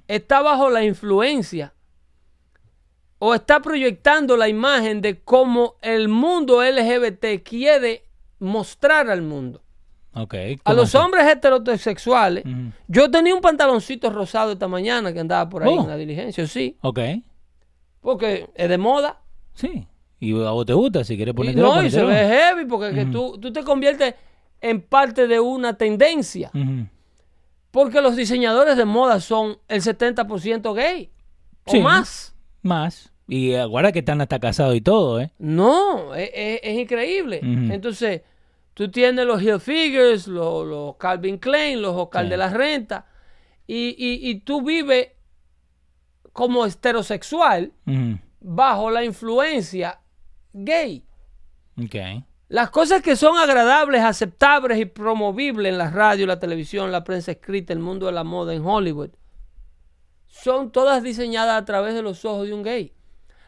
está 0.07 0.41
bajo 0.41 0.69
la 0.71 0.83
influencia 0.83 1.75
o 3.19 3.35
está 3.35 3.61
proyectando 3.61 4.35
la 4.35 4.47
imagen 4.49 4.99
de 5.01 5.21
cómo 5.21 5.75
el 5.81 6.07
mundo 6.07 6.63
LGBT 6.63 7.43
quiere 7.43 8.05
mostrar 8.39 9.09
al 9.09 9.21
mundo. 9.21 9.61
Ok. 10.13 10.33
A 10.33 10.55
¿cómo 10.63 10.75
los 10.77 10.95
así? 10.95 10.97
hombres 11.03 11.25
heterosexuales, 11.27 12.43
yo 12.87 13.09
tenía 13.11 13.33
un 13.35 13.41
pantaloncito 13.41 14.09
rosado 14.09 14.51
esta 14.53 14.67
mañana 14.67 15.13
que 15.13 15.19
andaba 15.19 15.49
por 15.49 15.63
ahí 15.63 15.69
Oh. 15.71 15.81
en 15.83 15.87
la 15.87 15.97
diligencia, 15.97 16.45
sí, 16.47 16.77
Ok, 16.81 16.99
porque 18.01 18.49
es 18.55 18.69
de 18.69 18.77
moda. 18.77 19.21
sí. 19.53 19.85
Y 20.21 20.33
a 20.43 20.49
vos 20.51 20.65
te 20.65 20.73
gusta, 20.73 21.05
si 21.05 21.15
quieres 21.15 21.33
ponerte 21.33 21.61
no, 21.61 21.81
y 21.81 21.89
se 21.89 22.03
ve 22.03 22.13
heavy 22.27 22.65
porque 22.65 22.93
que 22.93 23.05
tú, 23.05 23.37
tú 23.39 23.53
te 23.53 23.63
conviertes 23.63 24.15
en 24.59 24.81
parte 24.81 25.27
de 25.27 25.39
una 25.39 25.77
tendencia. 25.77 26.51
Porque 27.71 28.01
los 28.01 28.17
diseñadores 28.17 28.75
de 28.75 28.83
moda 28.83 29.21
son 29.21 29.59
el 29.69 29.81
70% 29.81 30.73
gay 30.73 31.09
o 31.65 31.71
Sí. 31.71 31.79
más. 31.79 32.35
Más. 32.63 33.13
Y 33.29 33.53
ahora 33.55 33.91
que 33.93 33.99
están 33.99 34.19
hasta 34.19 34.39
casados 34.39 34.75
y 34.75 34.81
todo, 34.81 35.21
¿eh? 35.21 35.31
No, 35.37 36.13
es, 36.15 36.29
es- 36.33 36.59
es 36.63 36.79
increíble. 36.79 37.39
Entonces, 37.41 38.21
tú 38.79 38.89
tienes 38.89 39.25
los 39.25 39.41
Hilfigers, 39.43 40.27
los, 40.27 40.65
los 40.65 40.95
Calvin 40.95 41.38
Klein, 41.38 41.81
los 41.81 41.93
Oscar 41.98 42.24
Sí. 42.24 42.29
de 42.29 42.38
la 42.38 42.50
Renta, 42.50 43.05
y, 43.67 43.89
y- 43.98 44.29
y 44.29 44.39
tú 44.39 44.62
vives 44.62 45.09
como 46.31 46.65
heterosexual 46.65 47.74
bajo 48.39 48.89
la 48.89 49.03
influencia 49.03 50.00
gay. 50.53 51.03
Las 52.48 52.69
cosas 52.69 53.01
que 53.01 53.17
son 53.17 53.38
agradables, 53.38 54.01
aceptables 54.01 54.79
y 54.79 54.86
promovibles 54.86 55.74
en 55.74 55.77
la 55.77 55.89
radio, 55.91 56.25
la 56.25 56.39
televisión, 56.39 56.89
la 56.89 57.03
prensa 57.03 57.31
escrita, 57.31 57.74
el 57.74 57.79
mundo 57.79 58.05
de 58.05 58.13
la 58.13 58.24
moda 58.24 58.53
en 58.53 58.65
Hollywood, 58.65 59.09
son 60.27 60.71
todas 60.71 61.03
diseñadas 61.03 61.62
a 61.62 61.65
través 61.65 61.95
de 61.95 62.01
los 62.01 62.24
ojos 62.24 62.48
de 62.48 62.53
un 62.53 62.63
gay. 62.63 62.93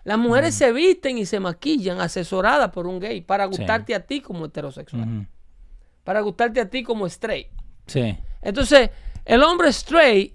Las 0.04 0.18
mujeres 0.18 0.56
se 0.56 0.72
visten 0.72 1.18
y 1.18 1.26
se 1.26 1.40
maquillan 1.40 2.02
asesoradas 2.02 2.70
por 2.72 2.88
un 2.88 3.00
gay 3.00 3.22
para 3.22 3.46
Sí. 3.46 3.58
gustarte 3.58 3.94
a 3.96 4.00
ti 4.06 4.20
como 4.22 4.46
heterosexual, 4.46 5.28
para 6.04 6.22
gustarte 6.22 6.60
a 6.60 6.70
ti 6.70 6.84
como 6.84 7.06
straight. 7.08 7.48
Sí. 7.88 8.18
Entonces, 8.42 8.90
el 9.26 9.44
hombre 9.44 9.70
straight 9.70 10.34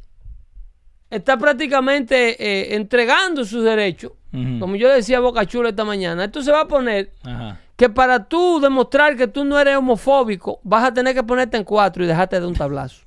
está 1.11 1.37
prácticamente 1.37 2.37
eh, 2.43 2.75
entregando 2.77 3.45
sus 3.45 3.65
derechos, 3.65 4.13
como 4.61 4.77
yo 4.77 4.89
decía 4.93 5.17
a 5.17 5.21
Boca 5.21 5.47
Chula 5.47 5.71
esta 5.71 5.85
mañana. 5.85 6.25
Esto 6.27 6.43
se 6.43 6.53
va 6.53 6.61
a 6.63 6.69
poner 6.69 7.11
Ajá. 7.25 7.59
que 7.77 7.89
para 7.89 8.25
tú 8.29 8.61
demostrar 8.61 9.17
que 9.17 9.27
tú 9.29 9.45
no 9.47 9.59
eres 9.59 9.77
homofóbico, 9.77 10.61
vas 10.63 10.85
a 10.85 10.93
tener 10.93 11.15
que 11.15 11.23
ponerte 11.23 11.57
en 11.57 11.65
cuatro 11.65 12.05
y 12.05 12.07
dejarte 12.07 12.39
de 12.39 12.47
un 12.47 12.55
tablazo. 12.55 13.06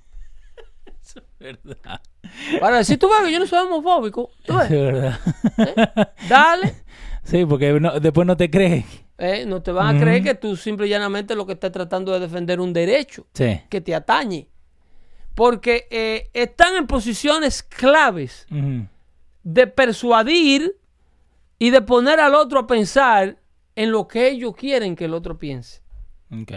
Verdad. 1.39 2.01
Para 2.59 2.77
decir, 2.77 2.99
tú 2.99 3.07
ves 3.09 3.21
que 3.25 3.31
yo 3.31 3.39
no 3.39 3.47
soy 3.47 3.59
homofóbico, 3.65 4.29
tú 4.45 4.59
Es 4.59 4.69
ves, 4.69 4.81
verdad. 4.81 5.19
dale. 6.27 6.75
Sí, 7.23 7.45
porque 7.45 7.79
no- 7.79 7.99
después 7.99 8.25
no 8.27 8.35
te 8.35 8.49
crees. 8.49 8.85
Eh, 9.17 9.45
no 9.45 9.61
te 9.61 9.71
van 9.71 9.95
a 9.95 9.99
creer 9.99 10.23
que 10.23 10.35
tú 10.35 10.55
simple 10.55 10.87
y 10.87 10.89
llanamente 10.89 11.35
lo 11.35 11.45
que 11.45 11.53
estás 11.53 11.71
tratando 11.71 12.11
de 12.13 12.19
defender 12.21 12.59
un 12.59 12.71
derecho 12.73 13.25
Sí. 13.33 13.61
que 13.69 13.81
te 13.81 13.93
atañe. 13.95 14.47
Porque 15.35 15.87
eh, 15.91 16.29
están 16.33 16.75
en 16.75 16.87
posiciones 16.87 17.63
claves 17.63 18.45
de 19.43 19.67
persuadir 19.67 20.75
y 21.57 21.69
de 21.69 21.81
poner 21.81 22.19
al 22.19 22.35
otro 22.35 22.59
a 22.59 22.67
pensar 22.67 23.37
en 23.75 23.91
lo 23.91 24.07
que 24.07 24.29
ellos 24.29 24.55
quieren 24.55 24.95
que 24.95 25.05
el 25.05 25.13
otro 25.13 25.37
piense. 25.37 25.81
Ok. 26.31 26.51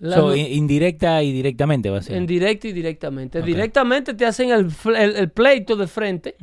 So, 0.00 0.28
no- 0.28 0.36
in- 0.36 0.52
indirecta 0.52 1.22
y 1.22 1.32
directamente 1.32 1.88
va 1.90 1.98
a 1.98 2.02
ser. 2.02 2.16
en 2.16 2.26
directo 2.26 2.68
y 2.68 2.72
directamente. 2.72 3.40
Directamente 3.42 4.14
te 4.14 4.26
hacen 4.26 4.50
el, 4.50 4.68
el- 4.96 5.16
el 5.16 5.30
pleito 5.30 5.76
de 5.76 5.86
frente, 5.86 6.36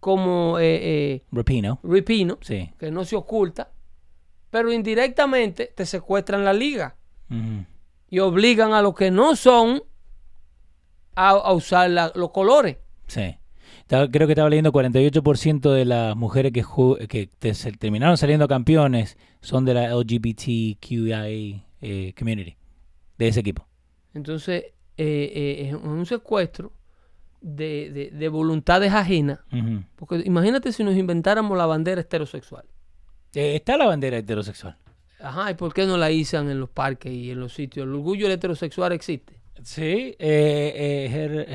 como 0.00 0.58
eh, 0.58 0.78
eh, 0.82 1.22
Sí. 2.40 2.70
que 2.78 2.90
no 2.90 3.04
se 3.04 3.16
oculta, 3.16 3.70
pero 4.50 4.72
indirectamente 4.72 5.72
te 5.74 5.84
secuestran 5.86 6.44
la 6.44 6.52
liga 6.52 6.96
y 8.10 8.18
obligan 8.20 8.72
a 8.74 8.80
los 8.82 8.94
que 8.94 9.10
no 9.10 9.34
son 9.34 9.82
a, 11.16 11.30
a 11.30 11.52
usar 11.52 11.90
la- 11.90 12.12
los 12.14 12.30
colores. 12.30 12.76
Sí. 13.06 13.36
Creo 13.86 14.26
que 14.26 14.32
estaba 14.32 14.48
leyendo 14.48 14.72
48% 14.72 15.70
de 15.72 15.84
las 15.84 16.16
mujeres 16.16 16.52
que, 16.52 16.64
que 17.08 17.28
te- 17.38 17.52
terminaron 17.78 18.16
saliendo 18.16 18.48
campeones 18.48 19.18
son 19.40 19.64
de 19.66 19.74
la 19.74 19.94
LGBTQIA 19.94 21.28
eh, 21.28 22.14
community, 22.18 22.56
de 23.18 23.28
ese 23.28 23.40
equipo. 23.40 23.66
Entonces, 24.14 24.64
eh, 24.96 25.32
eh, 25.34 25.68
es 25.68 25.74
un 25.74 26.06
secuestro 26.06 26.72
de, 27.40 27.90
de- 27.90 28.10
de 28.10 28.28
voluntades 28.28 28.92
ajenas. 28.92 29.40
Porque 29.96 30.22
imagínate 30.24 30.72
si 30.72 30.82
nos 30.84 30.96
inventáramos 30.96 31.56
la 31.58 31.66
bandera 31.66 32.00
heterosexual. 32.00 32.64
Eh, 33.34 33.56
está 33.56 33.76
la 33.76 33.86
bandera 33.86 34.16
heterosexual. 34.18 34.76
Ajá, 35.20 35.50
¿y 35.50 35.54
por 35.54 35.72
qué 35.74 35.86
no 35.86 35.96
la 35.96 36.10
izan 36.10 36.50
en 36.50 36.60
los 36.60 36.68
parques 36.70 37.12
y 37.12 37.30
en 37.30 37.40
los 37.40 37.52
sitios? 37.54 37.86
El 37.86 37.94
orgullo 37.94 38.28
heterosexual 38.30 38.92
existe. 38.92 39.38
Sí, 39.62 40.14
eh, 40.18 40.72
eh, 40.76 41.08
her- 41.10 41.48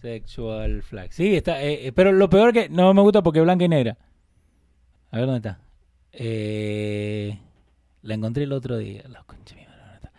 sexual 0.00 0.82
flag. 0.82 1.12
Sí, 1.12 1.36
está, 1.36 1.62
eh, 1.62 1.92
pero 1.94 2.12
lo 2.12 2.28
peor 2.28 2.52
que 2.52 2.68
no 2.68 2.92
me 2.92 3.02
gusta 3.02 3.22
porque 3.22 3.38
es 3.38 3.44
blanca 3.44 3.64
y 3.64 3.68
negra. 3.68 3.96
A 5.10 5.16
ver 5.18 5.26
dónde 5.26 5.48
está. 5.48 5.60
La 8.02 8.14
encontré 8.14 8.44
el 8.44 8.52
otro 8.52 8.76
día. 8.78 9.02
La 9.08 9.22
concha 9.22 9.54
de 9.54 9.60
mi 9.62 9.66
madre, 9.66 9.80
¿dónde 9.82 9.96
está? 9.96 10.12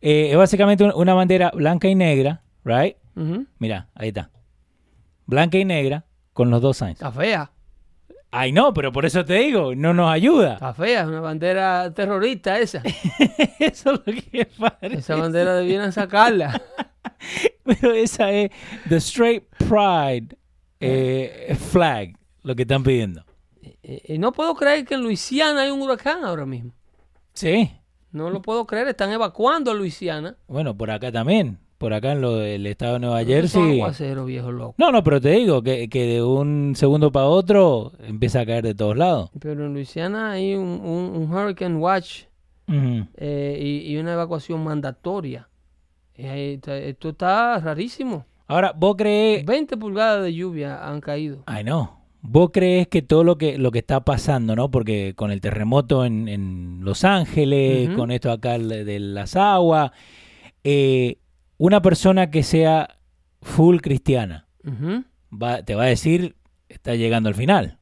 Eh, 0.00 0.30
es 0.30 0.36
básicamente 0.36 0.84
un- 0.84 0.92
una 0.94 1.14
bandera 1.14 1.50
blanca 1.54 1.88
y 1.88 1.94
negra, 1.94 2.42
right? 2.64 2.96
Ujú. 3.16 3.46
Mira, 3.58 3.88
ahí 3.94 4.08
está. 4.08 4.30
Blanca 5.26 5.58
y 5.58 5.64
negra 5.64 6.04
con 6.32 6.50
los 6.50 6.60
dos 6.62 6.76
signs. 6.76 6.92
Está 6.92 7.10
fea, 7.12 7.50
Ay, 8.32 8.52
no, 8.52 8.74
pero 8.74 8.92
por 8.92 9.06
eso 9.06 9.24
te 9.24 9.34
digo, 9.34 9.74
no 9.74 9.94
nos 9.94 10.10
ayuda. 10.10 10.54
está 10.54 10.74
fea, 10.74 11.02
es 11.02 11.06
una 11.06 11.20
bandera 11.20 11.94
terrorista 11.94 12.58
esa. 12.58 12.82
Eso 13.58 13.94
es 13.94 14.00
lo 14.04 14.04
que 14.04 14.46
parece. 14.58 14.98
Esa 14.98 15.16
bandera 15.16 15.54
debieran 15.54 15.92
sacarla. 15.92 16.60
Pero 17.64 17.92
esa 17.92 18.30
es 18.32 18.50
The 18.88 18.96
Straight 18.96 19.44
Pride 19.56 20.36
eh, 20.80 21.56
Flag, 21.70 22.18
lo 22.42 22.54
que 22.54 22.62
están 22.62 22.82
pidiendo. 22.82 23.24
Eh, 23.62 24.02
eh, 24.04 24.18
no 24.18 24.32
puedo 24.32 24.54
creer 24.54 24.84
que 24.84 24.94
en 24.94 25.02
Luisiana 25.02 25.62
hay 25.62 25.70
un 25.70 25.80
huracán 25.80 26.22
ahora 26.24 26.44
mismo. 26.44 26.72
Sí, 27.32 27.70
No 28.16 28.30
lo 28.30 28.40
puedo 28.42 28.66
creer, 28.66 28.88
están 28.88 29.12
evacuando 29.12 29.70
a 29.70 29.74
Luisiana. 29.74 30.36
bueno, 30.48 30.76
por 30.76 30.90
acá 30.90 31.12
también. 31.12 31.58
Por 31.78 31.92
acá 31.92 32.12
en 32.12 32.22
lo 32.22 32.36
del 32.36 32.66
estado 32.66 32.94
de 32.94 33.00
Nueva 33.00 33.22
Jersey. 33.22 33.80
aguaceros, 33.80 34.24
viejo 34.26 34.50
loco. 34.50 34.74
No, 34.78 34.90
no, 34.90 35.04
pero 35.04 35.20
te 35.20 35.28
digo 35.32 35.62
que, 35.62 35.90
que 35.90 36.06
de 36.06 36.22
un 36.22 36.72
segundo 36.74 37.12
para 37.12 37.26
otro 37.26 37.92
empieza 38.00 38.40
a 38.40 38.46
caer 38.46 38.64
de 38.64 38.74
todos 38.74 38.96
lados. 38.96 39.30
Pero 39.38 39.66
en 39.66 39.74
Luisiana 39.74 40.30
hay 40.30 40.54
un, 40.54 40.80
un- 40.82 41.12
un 41.22 41.30
Hurricane 41.30 41.76
Watch 41.76 42.22
eh, 42.68 43.58
y, 43.60 43.92
y 43.92 43.96
una 43.98 44.14
evacuación 44.14 44.64
mandatoria. 44.64 45.48
Eh, 46.14 46.58
esto 46.64 47.10
está 47.10 47.58
rarísimo. 47.58 48.24
Ahora, 48.46 48.72
¿vos 48.74 48.96
crees 48.96 49.44
20 49.44 49.76
pulgadas 49.76 50.22
de 50.24 50.32
lluvia 50.34 50.88
han 50.88 51.00
caído. 51.02 51.42
Ay, 51.46 51.62
no. 51.64 51.95
¿Vos 52.28 52.50
crees 52.52 52.88
que 52.88 53.02
todo 53.02 53.24
lo 53.24 53.38
que, 53.38 53.58
lo 53.58 53.70
que 53.70 53.78
está 53.78 54.04
pasando, 54.04 54.56
¿no? 54.56 54.70
Porque 54.70 55.14
con 55.14 55.30
el 55.30 55.40
terremoto 55.40 56.04
en, 56.04 56.28
en 56.28 56.80
Los 56.82 57.04
Ángeles, 57.04 57.90
con 57.90 58.10
esto 58.10 58.30
acá 58.30 58.58
de, 58.58 58.84
de 58.84 58.98
las 58.98 59.36
aguas, 59.36 59.92
eh, 60.64 61.18
una 61.58 61.80
persona 61.82 62.30
que 62.30 62.42
sea 62.42 62.98
full 63.40 63.78
cristiana 63.78 64.48
va, 65.30 65.62
te 65.62 65.74
va 65.74 65.84
a 65.84 65.86
decir, 65.86 66.36
está 66.68 66.94
llegando 66.94 67.28
al 67.28 67.34
final, 67.34 67.78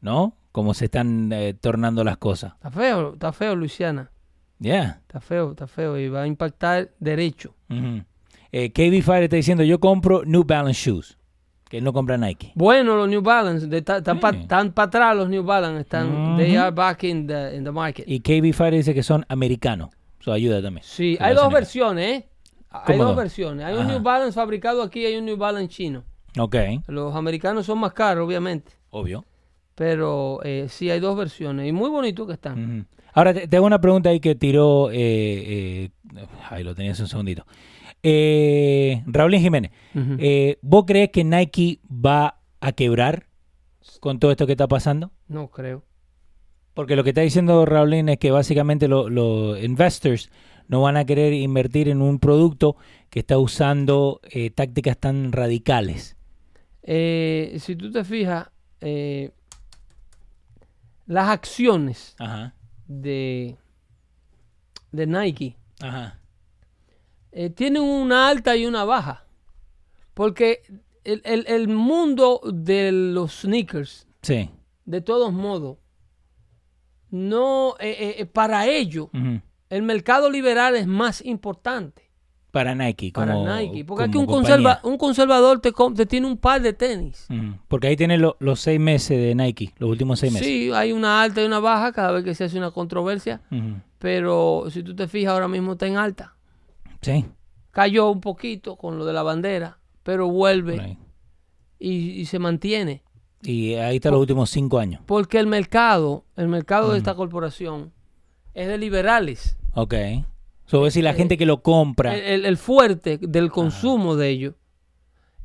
¿no? 0.00 0.36
Cómo 0.52 0.74
se 0.74 0.86
están 0.86 1.32
eh, 1.32 1.54
tornando 1.54 2.04
las 2.04 2.16
cosas. 2.16 2.54
Está 2.54 2.70
feo, 2.70 3.14
está 3.14 3.32
feo 3.32 3.56
Luisiana. 3.56 4.10
Ya. 4.58 5.00
Está 5.02 5.20
feo, 5.20 5.50
está 5.50 5.66
feo 5.66 5.98
y 5.98 6.08
va 6.08 6.22
a 6.22 6.26
impactar 6.26 6.92
derecho. 7.00 7.54
Ujú. 7.68 8.02
Eh, 8.52 8.72
KB 8.72 9.02
Fire 9.02 9.24
está 9.24 9.36
diciendo, 9.36 9.64
yo 9.64 9.80
compro 9.80 10.24
New 10.24 10.44
Balance 10.44 10.90
Shoes, 10.90 11.18
que 11.68 11.80
no 11.80 11.92
compra 11.92 12.16
Nike. 12.16 12.52
Bueno, 12.54 12.96
los 12.96 13.08
New 13.08 13.22
Balance, 13.22 13.66
están 13.76 14.02
Sí. 14.04 14.20
para 14.20 14.82
atrás 14.86 15.16
los 15.16 15.28
New 15.28 15.42
Balance, 15.42 15.80
están, 15.80 16.36
they 16.36 16.54
are 16.56 16.70
back 16.70 17.04
in 17.04 17.26
the, 17.26 17.56
in 17.56 17.64
the 17.64 17.70
market. 17.72 18.04
Y 18.08 18.20
KB 18.20 18.52
Fire 18.54 18.74
dice 18.74 18.94
que 18.94 19.02
son 19.02 19.24
americanos. 19.28 19.90
Eso 20.20 20.32
ayuda 20.32 20.62
también. 20.62 20.84
Sí, 20.86 21.16
hay 21.20 21.34
dos 21.34 21.52
versiones, 21.52 22.04
¿eh? 22.22 22.28
Hay 22.70 22.80
¿Cómo 22.86 22.98
dos 23.04 23.08
dos? 23.08 23.16
versiones. 23.16 23.64
Hay 23.66 23.74
un. 23.76 23.86
New 23.86 24.00
Balance 24.00 24.32
fabricado 24.34 24.82
aquí 24.82 25.00
y 25.02 25.06
hay 25.06 25.16
un 25.16 25.24
New 25.26 25.36
Balance 25.36 25.68
chino. 25.74 26.02
Ok, 26.38 26.56
Los 26.88 27.14
americanos 27.14 27.66
son 27.66 27.78
más 27.78 27.92
caros, 27.92 28.26
obviamente. 28.26 28.72
obvio. 28.90 29.24
Pero 29.76 30.40
eh, 30.44 30.66
sí, 30.68 30.90
hay 30.90 30.98
dos 31.00 31.16
versiones. 31.16 31.68
Y 31.68 31.72
muy 31.72 31.90
bonitos 31.90 32.26
que 32.26 32.32
están. 32.34 32.86
Ahora 33.12 33.32
te, 33.34 33.46
te 33.48 33.56
hago 33.56 33.66
una 33.66 33.80
pregunta 33.80 34.08
ahí 34.10 34.18
que 34.20 34.34
tiró. 34.34 34.90
Eh, 34.90 35.90
eh, 36.16 36.26
ahí 36.50 36.62
lo 36.64 36.74
tenías 36.74 36.98
un 37.00 37.06
segundito. 37.08 37.44
Eh, 38.06 39.02
Raúl 39.06 39.34
Jiménez, 39.36 39.70
eh, 40.18 40.58
¿vos 40.62 40.84
crees 40.86 41.08
que 41.10 41.24
Nike 41.24 41.80
va 41.90 42.38
a 42.60 42.72
quebrar 42.72 43.26
con 44.00 44.18
todo 44.18 44.30
esto 44.30 44.46
que 44.46 44.52
está 44.52 44.68
pasando? 44.68 45.10
no 45.26 45.48
creo. 45.50 45.82
Porque 46.74 46.96
lo 46.96 47.04
que 47.04 47.10
está 47.10 47.20
diciendo 47.22 47.64
Raúl 47.64 47.94
es 47.94 48.18
que 48.18 48.30
básicamente 48.30 48.88
lo- 48.88 49.08
los 49.08 49.62
investors 49.62 50.30
no 50.68 50.82
van 50.82 50.96
a 50.96 51.04
querer 51.04 51.32
invertir 51.32 51.88
en 51.88 52.02
un 52.02 52.18
producto 52.18 52.76
que 53.10 53.20
está 53.20 53.38
usando 53.38 54.20
eh, 54.24 54.50
tácticas 54.50 54.98
tan 54.98 55.30
radicales. 55.32 56.16
Eh, 56.82 57.56
si 57.60 57.76
tú 57.76 57.90
te 57.92 58.02
fijas, 58.04 58.50
eh, 58.80 59.30
las 61.06 61.28
acciones 61.28 62.16
Ajá, 62.18 62.54
de, 62.88 63.56
de 64.92 65.06
Nike 65.06 65.56
ajá. 65.80 66.18
Eh, 67.34 67.50
tienen 67.50 67.82
una 67.82 68.28
alta 68.28 68.56
y 68.56 68.64
una 68.66 68.84
baja. 68.84 69.26
Porque 70.14 70.62
el, 71.04 71.20
el- 71.24 71.44
el 71.48 71.68
mundo 71.68 72.40
de 72.50 72.92
los 72.92 73.40
sneakers, 73.40 74.06
Sí. 74.22 74.48
de 74.84 75.00
todos 75.00 75.32
modos, 75.32 75.78
no, 77.10 77.74
eh, 77.78 77.90
eh, 77.98 78.14
eh, 78.20 78.26
para 78.26 78.66
ello, 78.66 79.04
ujú. 79.12 79.40
el 79.70 79.82
mercado 79.82 80.30
liberal 80.30 80.74
es 80.76 80.86
más 80.86 81.24
importante 81.24 82.10
Para 82.50 82.74
Nike. 82.74 83.12
para 83.14 83.34
Nike. 83.34 83.84
Porque 83.84 84.04
aquí 84.04 84.18
un, 84.18 84.26
conserva- 84.26 84.80
un 84.82 84.96
conservador 84.98 85.60
te, 85.60 85.72
te 85.94 86.06
tiene 86.06 86.26
un 86.26 86.36
par 86.36 86.60
de 86.62 86.72
tenis. 86.72 87.26
Porque 87.68 87.88
ahí 87.88 87.96
tiene 87.96 88.16
lo- 88.18 88.36
los 88.40 88.60
seis 88.60 88.80
meses 88.80 89.18
de 89.18 89.34
Nike, 89.34 89.74
los 89.78 89.90
últimos 89.90 90.18
seis 90.20 90.32
meses. 90.32 90.46
Sí, 90.46 90.70
hay 90.72 90.92
una 90.92 91.22
alta 91.22 91.42
y 91.42 91.46
una 91.46 91.60
baja 91.60 91.92
cada 91.92 92.10
vez 92.12 92.24
que 92.24 92.34
se 92.34 92.44
hace 92.44 92.58
una 92.58 92.70
controversia. 92.72 93.42
Pero 93.98 94.64
si 94.70 94.82
tú 94.82 94.94
te 94.96 95.06
fijas, 95.08 95.32
ahora 95.34 95.48
mismo 95.48 95.72
está 95.72 95.86
en 95.86 95.96
alta. 95.96 96.33
Sí. 97.04 97.24
Cayó 97.70 98.10
un 98.10 98.20
poquito 98.20 98.76
con 98.76 98.98
lo 98.98 99.04
de 99.04 99.12
la 99.12 99.22
bandera, 99.22 99.78
pero 100.02 100.28
vuelve 100.28 100.96
y, 101.78 101.90
y 102.20 102.24
se 102.26 102.38
mantiene. 102.38 103.02
Y 103.42 103.74
ahí 103.74 103.96
está 103.96 104.10
los 104.10 104.20
últimos 104.20 104.48
cinco 104.50 104.78
años. 104.78 105.02
Porque 105.06 105.38
el 105.38 105.46
mercado, 105.46 106.24
el 106.36 106.48
mercado 106.48 106.88
Mm. 106.88 106.92
de 106.92 106.98
esta 106.98 107.14
corporación 107.14 107.92
es 108.54 108.68
de 108.68 108.78
liberales. 108.78 109.56
Ok. 109.74 109.94
So, 110.66 110.78
es 110.86 110.94
decir, 110.94 111.04
la 111.04 111.12
gente 111.14 111.36
que 111.36 111.44
lo 111.44 111.60
compra. 111.62 112.16
El, 112.16 112.22
el- 112.24 112.46
el 112.46 112.56
fuerte 112.56 113.18
del 113.18 113.50
consumo 113.50 114.16
de 114.16 114.28
ellos 114.30 114.54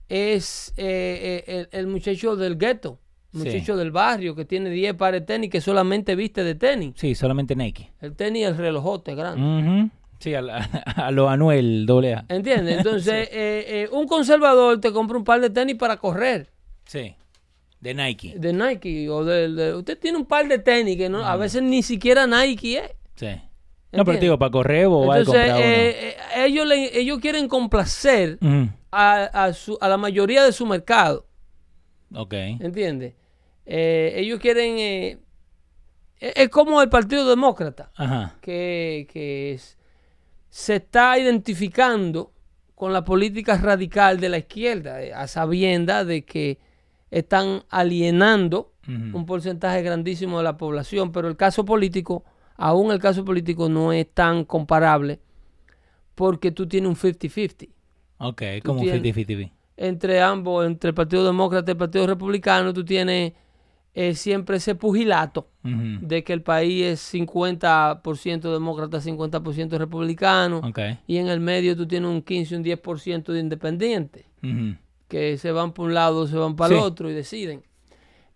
es 0.07 0.73
eh, 0.77 1.43
eh, 1.47 1.67
el, 1.71 1.79
el 1.79 1.87
muchacho 1.87 2.35
del 2.35 2.57
gueto, 2.57 2.99
Sí. 3.31 3.37
muchacho 3.39 3.77
del 3.77 3.91
barrio 3.91 4.33
que 4.33 4.43
tiene 4.45 4.71
10 4.71 4.95
pares 4.95 5.21
de 5.21 5.25
tenis 5.27 5.51
que 5.51 5.61
solamente 5.61 6.15
viste 6.15 6.43
de 6.43 6.55
tenis. 6.55 6.93
Sí, 6.97 7.13
solamente 7.13 7.55
Nike. 7.55 7.91
El 8.01 8.15
tenis 8.15 8.43
es 8.45 8.49
el 8.49 8.57
relojote 8.57 9.13
grande. 9.13 9.91
Sí, 10.19 10.33
a, 10.35 10.41
la- 10.41 10.57
a 10.95 11.11
lo 11.11 11.29
Anuel 11.29 11.85
doble 11.85 12.13
A. 12.13 12.25
¿Entiendes? 12.29 12.77
Entonces, 12.77 13.29
eh, 13.31 13.65
eh, 13.67 13.89
un 13.91 14.07
conservador 14.07 14.79
te 14.81 14.91
compra 14.91 15.17
un 15.17 15.23
par 15.23 15.39
de 15.41 15.49
tenis 15.49 15.75
para 15.75 15.97
correr 15.97 16.49
Sí. 16.85 17.15
De 17.79 17.93
Nike. 17.93 18.33
de 18.37 18.51
Nike 18.51 19.09
o 19.09 19.23
de, 19.23 19.47
de- 19.53 19.73
usted 19.75 19.97
tiene 19.97 20.17
un 20.17 20.25
par 20.25 20.47
de 20.47 20.59
tenis 20.59 20.97
que 20.97 21.07
no, 21.07 21.23
a 21.25 21.35
veces 21.37 21.61
ni 21.63 21.81
siquiera 21.83 22.27
Nike 22.27 22.77
es. 22.79 22.91
Sí. 23.15 23.41
No, 23.93 24.03
pero 24.05 24.19
te 24.19 24.25
digo, 24.25 24.37
para 24.37 24.51
correr 24.51 24.85
o 24.87 25.05
va 25.07 25.15
a 25.15 25.23
comprar 25.23 25.47
uno. 25.49 25.59
eh, 25.59 26.09
eh, 26.09 26.15
ellos, 26.45 26.67
le- 26.67 26.99
ellos 26.99 27.19
quieren 27.19 27.47
complacer 27.47 28.37
a, 28.91 29.23
a 29.23 29.53
su- 29.53 29.77
a 29.81 29.87
la 29.87 29.97
mayoría 29.97 30.43
de 30.43 30.51
su 30.51 30.65
mercado. 30.65 31.25
Ok. 32.13 32.33
¿Entiendes? 32.59 33.13
Eh, 33.65 34.13
ellos 34.17 34.39
quieren... 34.39 34.77
eh, 34.77 35.17
es 36.19 36.33
es 36.35 36.49
como 36.49 36.81
el 36.81 36.89
Partido 36.89 37.27
Demócrata, 37.29 37.91
Ajá. 37.95 38.35
que, 38.41 39.07
que 39.11 39.53
es- 39.53 39.77
se 40.49 40.75
está 40.77 41.17
identificando 41.19 42.31
con 42.75 42.93
la 42.93 43.03
política 43.03 43.57
radical 43.57 44.19
de 44.19 44.29
la 44.29 44.37
izquierda, 44.39 45.01
eh, 45.03 45.13
a 45.13 45.27
sabienda 45.27 46.05
de 46.05 46.23
que 46.23 46.57
están 47.11 47.63
alienando 47.69 48.73
un 49.13 49.25
porcentaje 49.27 49.83
grandísimo 49.83 50.39
de 50.39 50.43
la 50.43 50.57
población, 50.57 51.11
pero 51.11 51.27
el 51.27 51.35
caso 51.37 51.63
político 51.63 52.23
aún 52.57 52.91
el 52.91 52.97
caso 52.99 53.23
político 53.23 53.69
no 53.69 53.93
es 53.93 54.07
tan 54.11 54.43
comparable 54.45 55.19
porque 56.15 56.51
tú 56.51 56.67
tienes 56.67 56.89
un 56.89 56.95
50-50 56.95 57.69
Ok, 58.17 58.41
como 58.65 58.79
un 58.81 58.85
tienes- 58.87 59.15
50-50. 59.15 59.51
entre 59.77 60.21
ambos, 60.21 60.65
entre 60.65 60.89
el 60.89 60.93
Partido 60.95 61.23
Demócrata 61.25 61.69
y 61.69 61.73
el 61.73 61.77
Partido 61.77 62.07
Republicano, 62.07 62.73
tú 62.73 62.83
tienes 62.83 63.33
eh, 64.01 64.15
siempre 64.15 64.57
ese 64.57 64.75
pugilato 64.75 65.49
Ujú. 65.63 65.99
de 66.07 66.23
que 66.23 66.31
el 66.31 66.41
país 66.41 66.85
es 66.85 67.13
50% 67.13 68.53
demócrata, 68.53 69.01
50% 69.01 69.77
republicano, 69.77 70.59
Ok. 70.59 70.79
y 71.07 71.17
en 71.17 71.27
el 71.27 71.39
medio 71.39 71.75
tú 71.75 71.85
tienes 71.87 72.09
un 72.09 72.21
15, 72.21 72.55
un 72.55 72.63
10% 72.63 73.33
de 73.33 73.39
independientes, 73.39 74.25
Ujú. 74.43 74.75
que 75.07 75.37
se 75.37 75.51
van 75.51 75.73
por 75.73 75.87
un 75.87 75.93
lado, 75.93 76.27
se 76.27 76.37
van 76.37 76.55
para 76.55 76.75
el 76.75 76.79
Sí. 76.81 76.85
otro 76.85 77.09
y 77.09 77.13
deciden. 77.13 77.63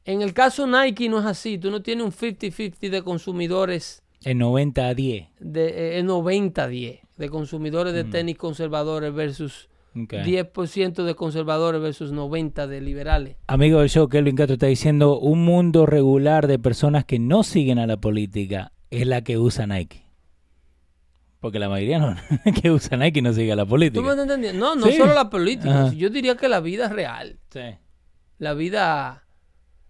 En 0.05 0.21
el 0.21 0.33
caso 0.33 0.67
Nike 0.67 1.07
no 1.07 1.19
es 1.19 1.25
así, 1.25 1.57
tú 1.57 1.71
no 1.71 1.81
tienes 1.81 2.03
un 2.05 2.11
50-50 2.11 2.89
de 2.89 3.01
consumidores 3.03 4.03
En 4.25 4.37
90 4.39 4.87
a 4.89 4.93
10. 4.93 5.27
de 5.39 5.97
eh, 5.99 6.03
90-10 6.03 6.99
de 7.15 7.29
consumidores 7.29 7.93
de 7.93 8.03
tenis 8.03 8.37
conservadores 8.37 9.13
versus 9.13 9.69
Ok. 9.95 10.13
10% 10.13 11.03
de 11.03 11.15
conservadores 11.15 11.81
versus 11.81 12.11
90 12.11 12.65
de 12.67 12.81
liberales. 12.81 13.37
Amigo 13.47 13.79
del 13.79 13.89
show, 13.89 14.09
Kelvin 14.09 14.35
Castro 14.35 14.53
está 14.55 14.65
diciendo, 14.67 15.19
un 15.19 15.45
mundo 15.45 15.85
regular 15.85 16.47
de 16.47 16.57
personas 16.59 17.05
que 17.05 17.19
no 17.19 17.43
siguen 17.43 17.77
a 17.79 17.85
la 17.87 17.97
política 17.97 18.71
es 18.89 19.05
la 19.07 19.21
que 19.23 19.37
usa 19.37 19.67
Nike. 19.67 20.03
Porque 21.39 21.59
la 21.59 21.67
mayoría 21.69 21.99
no, 21.99 22.15
que 22.61 22.71
usa 22.71 22.97
Nike 22.97 23.21
no 23.21 23.33
sigue 23.33 23.51
a 23.51 23.55
la 23.55 23.63
¿Tú 23.65 23.75
me 23.75 23.91
política. 23.91 24.53
No, 24.53 24.75
no 24.75 24.85
Sí. 24.87 24.93
solo 24.97 25.13
la 25.13 25.29
política. 25.29 25.85
Ajá. 25.87 25.93
Yo 25.93 26.09
diría 26.09 26.35
que 26.37 26.47
la 26.47 26.59
vida 26.61 26.87
real. 26.89 27.39
Sí. 27.51 27.61
La 28.39 28.53
vida... 28.53 29.25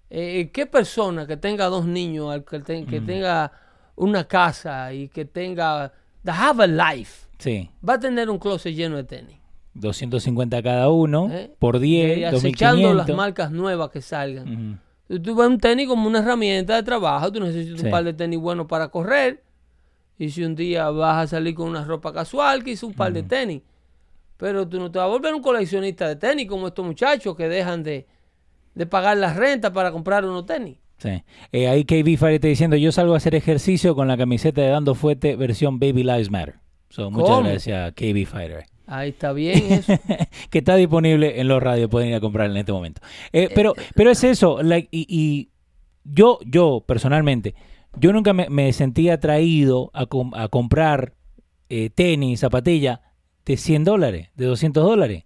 eh, 0.09 0.49
¿Qué 0.51 0.65
persona 0.65 1.25
que 1.27 1.37
tenga 1.37 1.65
dos 1.67 1.85
niños, 1.85 2.41
que, 2.49 2.59
te- 2.59 2.85
que 2.85 3.01
tenga 3.01 3.51
una 3.95 4.25
casa 4.27 4.91
y 4.93 5.07
que 5.09 5.25
tenga... 5.25 5.93
That 6.25 6.35
have 6.37 6.63
a 6.63 6.67
life, 6.67 7.27
Sí. 7.37 7.69
va 7.87 7.95
a 7.95 7.99
tener 7.99 8.29
un 8.29 8.39
closet 8.39 8.73
lleno 8.73 8.95
de 8.95 9.03
tenis. 9.03 9.37
250 9.73 10.61
cada 10.61 10.89
uno, 10.89 11.29
¿eh? 11.31 11.51
por 11.59 11.77
Y 11.77 11.79
10, 11.79 12.33
acechando 12.33 12.81
las 12.93 13.07
2500. 13.07 13.17
marcas 13.17 13.51
nuevas 13.51 13.89
que 13.89 14.01
salgan. 14.01 14.47
Ujú. 14.47 14.77
Tú- 15.07 15.21
Tú 15.21 15.35
ves 15.35 15.47
un 15.47 15.59
tenis 15.59 15.87
como 15.87 16.07
una 16.07 16.19
herramienta 16.19 16.75
de 16.75 16.83
trabajo, 16.83 17.31
tú 17.31 17.39
necesitas 17.39 17.79
Sí. 17.81 17.85
un 17.85 17.91
par 17.91 18.03
de 18.03 18.13
tenis 18.13 18.39
buenos 18.39 18.67
para 18.67 18.87
correr. 18.89 19.43
Y 20.17 20.29
si 20.29 20.43
un 20.43 20.55
día 20.55 20.89
vas 20.89 21.23
a 21.23 21.27
salir 21.27 21.55
con 21.55 21.67
una 21.69 21.83
ropa 21.83 22.13
casual, 22.13 22.63
quizás 22.63 22.83
un 22.83 22.93
par 22.93 23.11
de 23.13 23.23
tenis. 23.23 23.61
Pero 24.37 24.67
tú 24.67 24.79
no 24.79 24.91
te 24.91 24.99
vas 24.99 25.05
a 25.05 25.09
volver 25.09 25.33
un 25.33 25.41
coleccionista 25.41 26.07
de 26.07 26.15
tenis 26.15 26.47
como 26.47 26.67
estos 26.67 26.85
muchachos 26.85 27.35
que 27.35 27.47
dejan 27.49 27.83
de, 27.83 28.05
de 28.75 28.85
pagar 28.85 29.17
la 29.17 29.33
renta 29.33 29.73
para 29.73 29.91
comprar 29.91 30.23
unos 30.25 30.45
tenis. 30.45 30.77
Sí. 30.97 31.23
Eh, 31.51 31.67
ahí 31.67 31.83
KB 31.83 32.17
Fire 32.17 32.35
está 32.35 32.47
diciendo, 32.47 32.75
yo 32.77 32.91
salgo 32.91 33.13
a 33.13 33.17
hacer 33.17 33.35
ejercicio 33.35 33.95
con 33.95 34.07
la 34.07 34.15
camiseta 34.17 34.61
de 34.61 34.69
Dando 34.69 34.95
Fuete 34.95 35.35
versión 35.35 35.79
Baby 35.79 36.03
Lives 36.03 36.29
Matter. 36.31 36.55
So, 36.89 37.09
muchas 37.11 37.29
¿Cómo? 37.29 37.49
gracias 37.49 37.91
KB 37.93 38.25
Fighter. 38.25 38.65
Ahí 38.95 39.09
está 39.09 39.33
bien 39.33 39.57
eso. 39.71 39.93
que 40.49 40.59
está 40.59 40.75
disponible 40.75 41.39
en 41.39 41.47
los 41.47 41.61
radios, 41.63 41.89
pueden 41.89 42.09
ir 42.09 42.15
a 42.15 42.19
comprar 42.19 42.49
en 42.49 42.57
este 42.57 42.71
momento. 42.71 43.01
Eh, 43.31 43.49
pero, 43.55 43.73
pero 43.95 44.11
es 44.11 44.23
eso, 44.23 44.61
like, 44.61 44.87
y, 44.91 45.05
y 45.09 45.49
yo, 46.03 46.39
yo 46.45 46.83
personalmente, 46.85 47.55
yo 47.97 48.13
nunca 48.13 48.33
me, 48.33 48.49
me 48.49 48.71
sentí 48.73 49.09
atraído 49.09 49.89
a, 49.93 50.05
com- 50.05 50.33
a 50.35 50.47
comprar 50.47 51.13
eh, 51.69 51.89
tenis, 51.89 52.41
zapatilla 52.41 53.01
de 53.45 53.57
100 53.57 53.83
dólares, 53.83 54.29
de 54.35 54.45
200 54.45 54.83
dólares. 54.83 55.23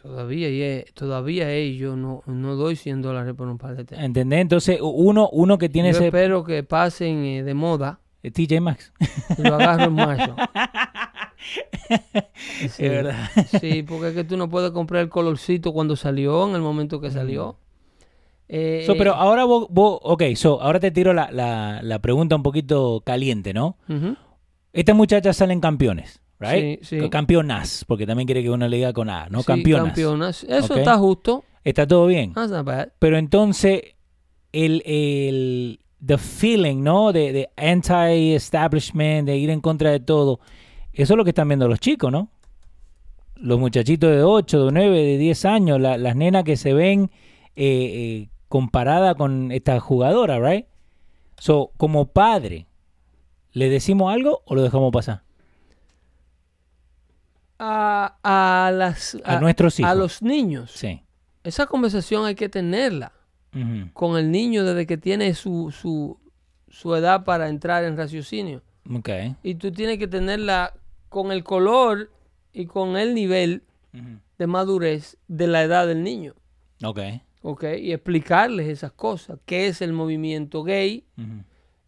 todavía, 0.00 0.48
y 0.48 0.84
todavía 0.94 1.52
eh, 1.52 1.76
yo 1.76 1.94
no, 1.96 2.22
no 2.26 2.56
doy 2.56 2.74
100 2.76 3.02
dólares 3.02 3.34
por 3.34 3.48
un 3.48 3.58
par 3.58 3.76
de 3.76 3.84
tenis. 3.84 4.04
¿Entendés? 4.04 4.40
Entonces, 4.40 4.78
uno, 4.82 5.28
uno 5.30 5.56
que 5.58 5.68
tiene 5.68 5.90
Yo 5.92 5.96
ese 5.98 6.06
espero 6.06 6.42
que 6.42 6.62
pasen 6.64 7.24
eh, 7.24 7.42
de 7.44 7.54
moda 7.54 8.00
TJ 8.22 8.60
Maxx. 8.60 8.92
lo 9.38 9.54
agarro 9.54 9.84
en 9.84 9.94
marzo. 9.94 10.36
Sí. 12.60 12.84
Es 12.84 12.90
verdad. 12.90 13.28
Sí, 13.60 13.82
porque 13.82 14.08
es 14.08 14.14
que 14.14 14.24
tú 14.24 14.36
no 14.36 14.48
puedes 14.48 14.70
comprar 14.70 15.02
el 15.02 15.08
colorcito 15.08 15.72
cuando 15.72 15.96
salió, 15.96 16.48
en 16.48 16.54
el 16.54 16.62
momento 16.62 17.00
que 17.00 17.10
salió. 17.10 17.56
Eh, 18.48 18.84
So, 18.86 18.96
pero 18.96 19.14
ahora 19.14 19.44
vos, 19.44 19.66
vos- 19.70 19.98
ok, 20.02 20.22
so, 20.34 20.60
ahora 20.60 20.78
te 20.80 20.90
tiro 20.90 21.12
la, 21.14 21.30
la, 21.30 21.80
la 21.82 21.98
pregunta 22.00 22.36
un 22.36 22.42
poquito 22.42 23.02
caliente, 23.04 23.52
¿no? 23.54 23.76
ujú. 23.88 24.16
Estas 24.72 24.96
muchachas 24.96 25.36
salen 25.36 25.60
campeones, 25.60 26.20
right? 26.40 26.80
Sí, 26.82 27.00
sí. 27.00 27.08
Campeonas, 27.10 27.84
porque 27.86 28.06
también 28.06 28.26
quiere 28.26 28.42
que 28.42 28.50
uno 28.50 28.66
le 28.68 28.76
diga 28.78 28.92
con 28.92 29.10
A, 29.10 29.28
¿no? 29.28 29.40
Sí, 29.40 29.46
campeonas. 29.46 29.86
campeonas. 29.88 30.44
Eso 30.44 30.72
Ok. 30.74 30.78
está 30.78 30.96
justo. 30.96 31.44
Está 31.64 31.86
todo 31.86 32.06
bien. 32.06 32.32
That's 32.32 32.50
not 32.50 32.64
bad. 32.64 32.88
Pero 32.98 33.18
entonces, 33.18 33.82
el, 34.52 34.82
el 34.86 35.80
the 36.04 36.16
feeling, 36.18 36.82
¿no? 36.82 37.12
De, 37.12 37.32
de 37.32 37.50
anti-establishment, 37.56 39.26
de 39.26 39.36
ir 39.36 39.50
en 39.50 39.60
contra 39.60 39.90
de 39.90 40.00
todo, 40.00 40.40
eso 40.92 41.14
es 41.14 41.16
lo 41.16 41.24
que 41.24 41.30
están 41.30 41.48
viendo 41.48 41.68
los 41.68 41.80
chicos, 41.80 42.10
¿no? 42.12 42.28
Los 43.36 43.58
muchachitos 43.58 44.10
de 44.10 44.22
8, 44.22 44.66
de 44.66 44.72
9, 44.72 45.02
de 45.02 45.18
10 45.18 45.44
años, 45.44 45.80
la- 45.80 45.96
las 45.98 46.14
nenas 46.16 46.44
que 46.44 46.56
se 46.56 46.74
ven 46.74 47.10
eh, 47.56 48.24
eh, 48.26 48.28
comparada 48.48 49.14
con 49.14 49.50
esta 49.52 49.78
jugadora, 49.80 50.38
¿right? 50.38 50.66
So, 51.38 51.72
como 51.76 52.06
padre, 52.06 52.66
¿le 53.52 53.68
decimos 53.68 54.12
algo 54.12 54.42
o 54.46 54.54
lo 54.54 54.62
dejamos 54.62 54.92
pasar? 54.92 55.22
A, 57.58 58.16
a 58.22 58.70
las, 58.72 59.16
A 59.24 59.38
nuestros 59.40 59.78
hijos. 59.78 59.90
A 59.90 59.94
los 59.94 60.22
niños. 60.22 60.72
Sí. 60.72 61.02
Esa 61.44 61.66
conversación 61.66 62.24
hay 62.26 62.34
que 62.34 62.48
tenerla 62.48 63.12
con 63.92 64.16
el 64.16 64.30
niño 64.30 64.64
desde 64.64 64.86
que 64.86 64.96
tiene 64.96 65.34
su, 65.34 65.70
su, 65.70 66.18
su 66.70 66.94
edad 66.94 67.24
para 67.24 67.48
entrar 67.50 67.84
en 67.84 67.98
raciocinio. 67.98 68.62
Ok. 68.90 69.10
Y 69.42 69.56
tú 69.56 69.70
tienes 69.70 69.98
que 69.98 70.08
tenerla 70.08 70.72
con 71.12 71.30
el 71.30 71.44
color 71.44 72.10
y 72.52 72.66
con 72.66 72.96
el 72.96 73.14
nivel 73.14 73.62
de 74.38 74.46
madurez 74.46 75.18
de 75.28 75.46
la 75.46 75.62
edad 75.62 75.86
del 75.86 76.02
niño. 76.02 76.34
Ok. 76.82 76.98
¿ok? 77.42 77.64
Y 77.78 77.92
explicarles 77.92 78.66
esas 78.68 78.92
cosas. 78.92 79.38
¿Qué 79.46 79.66
es 79.66 79.82
el 79.82 79.92
movimiento 79.92 80.62
gay? 80.64 81.04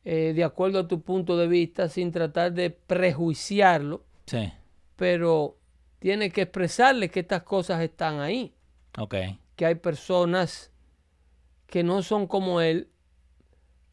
Eh, 0.04 0.32
de 0.37 0.44
acuerdo 0.44 0.78
a 0.80 0.87
tu 0.88 1.00
punto 1.00 1.37
de 1.38 1.48
vista, 1.48 1.88
sin 1.88 2.12
tratar 2.12 2.52
de 2.52 2.68
prejuiciarlo, 2.70 4.04
Sí. 4.26 4.52
pero 4.96 5.56
tienes 5.98 6.32
que 6.32 6.42
expresarles 6.42 7.10
que 7.10 7.20
estas 7.20 7.42
cosas 7.44 7.80
están 7.82 8.20
ahí. 8.20 8.52
Ok. 8.98 9.14
Que 9.56 9.64
hay 9.66 9.74
personas 9.76 10.70
que 11.66 11.82
no 11.82 12.02
son 12.02 12.26
como 12.26 12.60
él, 12.60 12.88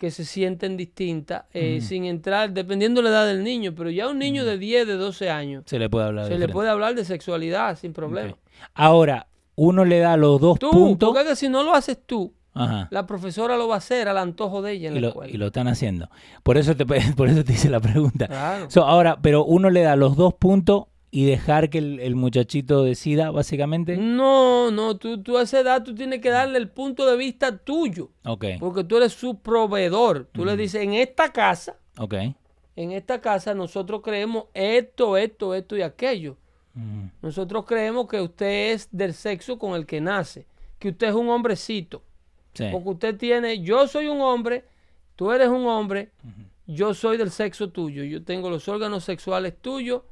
que 0.02 0.10
se 0.10 0.26
sienten 0.26 0.78
distintas, 0.78 1.44
eh, 1.54 1.80
sin 1.80 2.06
entrar, 2.06 2.52
dependiendo 2.52 3.04
de 3.04 3.10
la 3.12 3.16
edad 3.16 3.28
del 3.28 3.44
niño, 3.44 3.76
pero 3.78 3.92
ya 3.92 4.08
un 4.08 4.18
niño 4.18 4.44
de 4.46 4.58
10, 4.58 4.88
de 4.88 4.96
12 4.96 5.30
años, 5.30 5.62
Se 5.68 5.78
le 5.78 5.92
puede 5.92 6.08
hablar 6.08 6.26
se 6.26 6.32
le 6.32 6.36
diferente. 6.38 6.54
puede 6.54 6.70
hablar 6.70 6.96
de 6.96 7.06
sexualidad 7.06 7.78
sin 7.78 7.94
problema. 7.94 8.36
Ahora, 8.74 9.28
uno 9.54 9.86
le 9.86 10.00
da 10.00 10.18
los 10.18 10.42
dos 10.42 10.58
Tú, 10.58 10.72
puntos. 10.72 11.10
porque 11.10 11.22
es 11.22 11.28
que 11.30 11.36
si 11.36 11.50
no 11.50 11.62
lo 11.62 11.76
haces 11.76 12.00
tú, 12.04 12.34
Ajá. 12.56 12.88
la 12.90 13.06
profesora 13.06 13.58
lo 13.58 13.68
va 13.68 13.76
a 13.76 13.78
hacer 13.78 14.08
al 14.08 14.18
antojo 14.18 14.64
de 14.64 14.72
ella 14.72 14.88
en 14.90 14.94
Y 14.94 14.96
la 14.96 15.02
lo, 15.02 15.08
escuela. 15.10 15.32
y 15.34 15.38
lo 15.38 15.46
están 15.46 15.68
haciendo. 15.68 16.10
Por 16.42 16.58
eso 16.58 16.76
te, 16.76 16.84
por 17.16 17.30
eso 17.30 17.44
te 17.44 17.54
hice 17.54 17.70
la 17.70 17.80
pregunta. 17.80 18.26
Claro. 18.28 18.72
So, 18.72 18.84
ahora, 18.86 19.20
pero 19.22 19.46
uno 19.46 19.70
le 19.70 19.82
da 19.82 19.96
los 19.96 20.16
dos 20.16 20.34
puntos 20.34 20.86
y 21.14 21.26
dejar 21.26 21.70
que 21.70 21.80
el, 21.80 22.00
el 22.00 22.16
muchachito 22.16 22.84
decida, 22.84 23.32
básicamente. 23.32 23.98
No, 23.98 24.72
no, 24.72 24.96
tú, 24.98 25.22
tú 25.22 25.38
a 25.38 25.42
esa 25.44 25.60
edad 25.60 25.84
tú 25.84 25.94
tienes 25.94 26.22
que 26.22 26.30
darle 26.30 26.58
el 26.58 26.70
punto 26.70 27.06
de 27.06 27.18
vista 27.18 27.58
tuyo, 27.58 28.12
Ok, 28.26 28.46
porque 28.60 28.86
tú 28.86 28.96
eres 28.98 29.12
su 29.12 29.40
proveedor. 29.40 30.30
Tú 30.32 30.46
le 30.46 30.56
dices, 30.56 30.82
en 30.84 30.94
esta 30.94 31.32
casa, 31.34 31.76
ok. 31.98 32.14
en 32.78 32.92
esta 32.94 33.20
casa 33.20 33.54
nosotros 33.54 34.02
creemos 34.02 34.46
esto, 34.54 35.18
esto, 35.18 35.54
esto 35.54 35.76
y 35.76 35.82
aquello. 35.82 36.38
Mm, 36.74 37.08
Nosotros 37.22 37.66
creemos 37.66 38.08
que 38.08 38.22
usted 38.22 38.72
es 38.72 38.88
del 38.92 39.14
sexo 39.14 39.60
con 39.60 39.74
el 39.76 39.86
que 39.86 40.00
nace, 40.00 40.48
que 40.80 40.90
usted 40.90 41.10
es 41.10 41.14
un 41.16 41.28
hombrecito, 41.28 42.02
sí. 42.54 42.68
porque 42.72 42.90
usted 42.90 43.18
tiene, 43.18 43.62
yo 43.62 43.86
soy 43.90 44.08
un 44.08 44.22
hombre, 44.22 44.64
tú 45.18 45.34
eres 45.34 45.50
un 45.50 45.66
hombre, 45.68 46.12
yo 46.68 46.94
soy 46.94 47.18
del 47.18 47.32
sexo 47.32 47.70
tuyo, 47.70 48.06
yo 48.06 48.24
tengo 48.24 48.50
los 48.50 48.70
órganos 48.70 49.04
sexuales 49.04 49.54
tuyos 49.62 50.04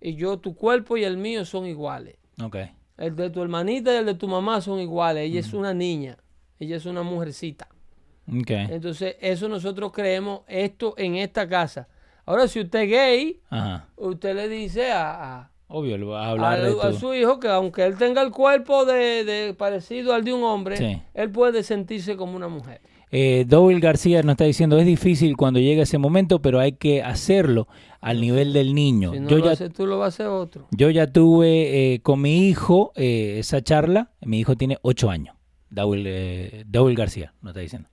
y 0.00 0.14
yo, 0.14 0.38
tu 0.38 0.54
cuerpo 0.54 0.96
y 0.96 1.04
el 1.04 1.16
mío 1.16 1.44
son 1.44 1.66
iguales. 1.66 2.16
Ok. 2.42 2.56
El 2.98 3.16
de 3.16 3.30
tu 3.30 3.42
hermanita 3.42 3.92
y 3.94 3.96
el 3.96 4.06
de 4.06 4.14
tu 4.14 4.28
mamá 4.28 4.60
son 4.60 4.78
iguales. 4.80 5.24
Ella 5.24 5.40
es 5.40 5.52
una 5.54 5.72
niña. 5.74 6.16
Ella 6.58 6.76
es 6.76 6.86
una 6.86 7.02
mujercita. 7.02 7.68
Ok. 8.28 8.50
Entonces, 8.50 9.16
eso 9.20 9.48
nosotros 9.48 9.90
creemos 9.92 10.40
esto 10.46 10.94
en 10.98 11.16
esta 11.16 11.48
casa. 11.48 11.88
Ahora, 12.26 12.46
si 12.46 12.60
usted 12.60 12.80
es 12.80 12.90
gay, 12.90 13.40
Ajá. 13.50 13.88
usted 13.96 14.34
le 14.36 14.48
dice 14.48 14.92
a, 14.92 15.38
a- 15.40 15.50
Obvio, 15.72 15.96
le 15.96 16.04
vas 16.04 16.24
a 16.24 16.28
a- 16.28 16.30
hablar 16.30 16.60
a 16.82 16.92
su 16.92 17.14
hijo 17.14 17.38
que 17.40 17.48
aunque 17.48 17.84
él 17.84 17.96
tenga 17.96 18.22
el 18.22 18.30
cuerpo 18.32 18.84
de, 18.84 19.24
de 19.24 19.54
parecido 19.54 20.12
al 20.12 20.24
de 20.24 20.32
un 20.32 20.42
hombre, 20.44 20.76
Sí. 20.76 21.00
él 21.14 21.30
puede 21.30 21.62
sentirse 21.62 22.16
como 22.16 22.36
una 22.36 22.48
mujer. 22.48 22.80
Eh, 23.12 23.44
García 23.80 24.22
nos 24.22 24.34
está 24.34 24.44
diciendo, 24.44 24.78
es 24.78 24.86
difícil 24.86 25.36
cuando 25.36 25.58
llega 25.58 25.82
ese 25.82 25.98
momento, 25.98 26.40
pero 26.40 26.60
hay 26.60 26.72
que 26.72 27.02
hacerlo 27.02 27.66
al 28.00 28.20
nivel 28.20 28.52
del 28.52 28.74
niño. 28.74 29.12
Si 29.12 29.20
no 29.20 29.28
yo, 29.28 29.38
lo 29.38 29.44
ya, 29.46 29.50
haces 29.52 29.72
tú, 29.72 29.86
lo 29.86 29.98
va 29.98 30.06
a 30.06 30.08
hacer 30.08 30.26
otro. 30.26 30.68
yo 30.70 30.90
ya 30.90 31.08
tuve 31.08 31.94
eh, 31.94 32.02
con 32.02 32.20
mi 32.20 32.48
hijo 32.48 32.92
eh, 32.94 33.36
esa 33.38 33.62
charla. 33.62 34.12
Mi 34.20 34.38
hijo 34.38 34.56
tiene 34.56 34.78
ocho 34.82 35.10
años. 35.10 35.36
Dowell, 35.70 36.04
eh, 36.06 36.64
García 36.96 37.34
nos 37.42 37.50
está 37.50 37.60
diciendo. 37.60 37.88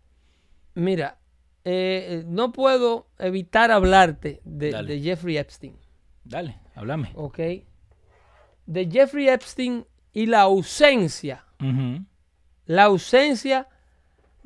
Mira, 0.75 1.17
no 2.27 2.51
puedo 2.51 3.07
evitar 3.17 3.71
hablarte 3.71 4.41
de, 4.45 5.01
Jeffrey 5.03 5.37
Epstein, 5.37 5.75
Dale, 6.23 6.59
háblame. 6.75 7.11
¿ok? 7.15 7.39
De 8.65 8.89
Jeffrey 8.89 9.27
Epstein 9.27 9.85
y 10.13 10.27
la 10.27 10.41
ausencia, 10.41 11.45
la 12.65 12.83
ausencia 12.83 13.67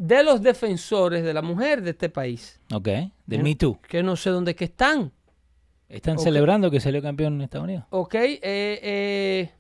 de 0.04 0.24
los 0.24 0.42
defensores 0.42 1.24
de 1.24 1.32
la 1.34 1.42
mujer 1.44 1.84
de 1.84 1.92
este 1.92 2.10
país, 2.10 2.60
Ok, 2.74 2.88
del 3.28 3.44
Me 3.44 3.56
Too. 3.56 3.80
que 3.88 4.02
no 4.02 4.16
sé 4.16 4.32
dónde 4.32 4.56
que 4.56 4.66
están. 4.66 5.12
Están 5.90 6.18
celebrando 6.18 6.72
que 6.72 6.80
salió 6.80 7.02
campeón 7.02 7.36
en 7.36 7.42
Estados 7.42 7.66
Unidos. 7.66 7.84
Ok, 7.92 8.16
eh, 8.16 8.40
eh, 8.42 9.52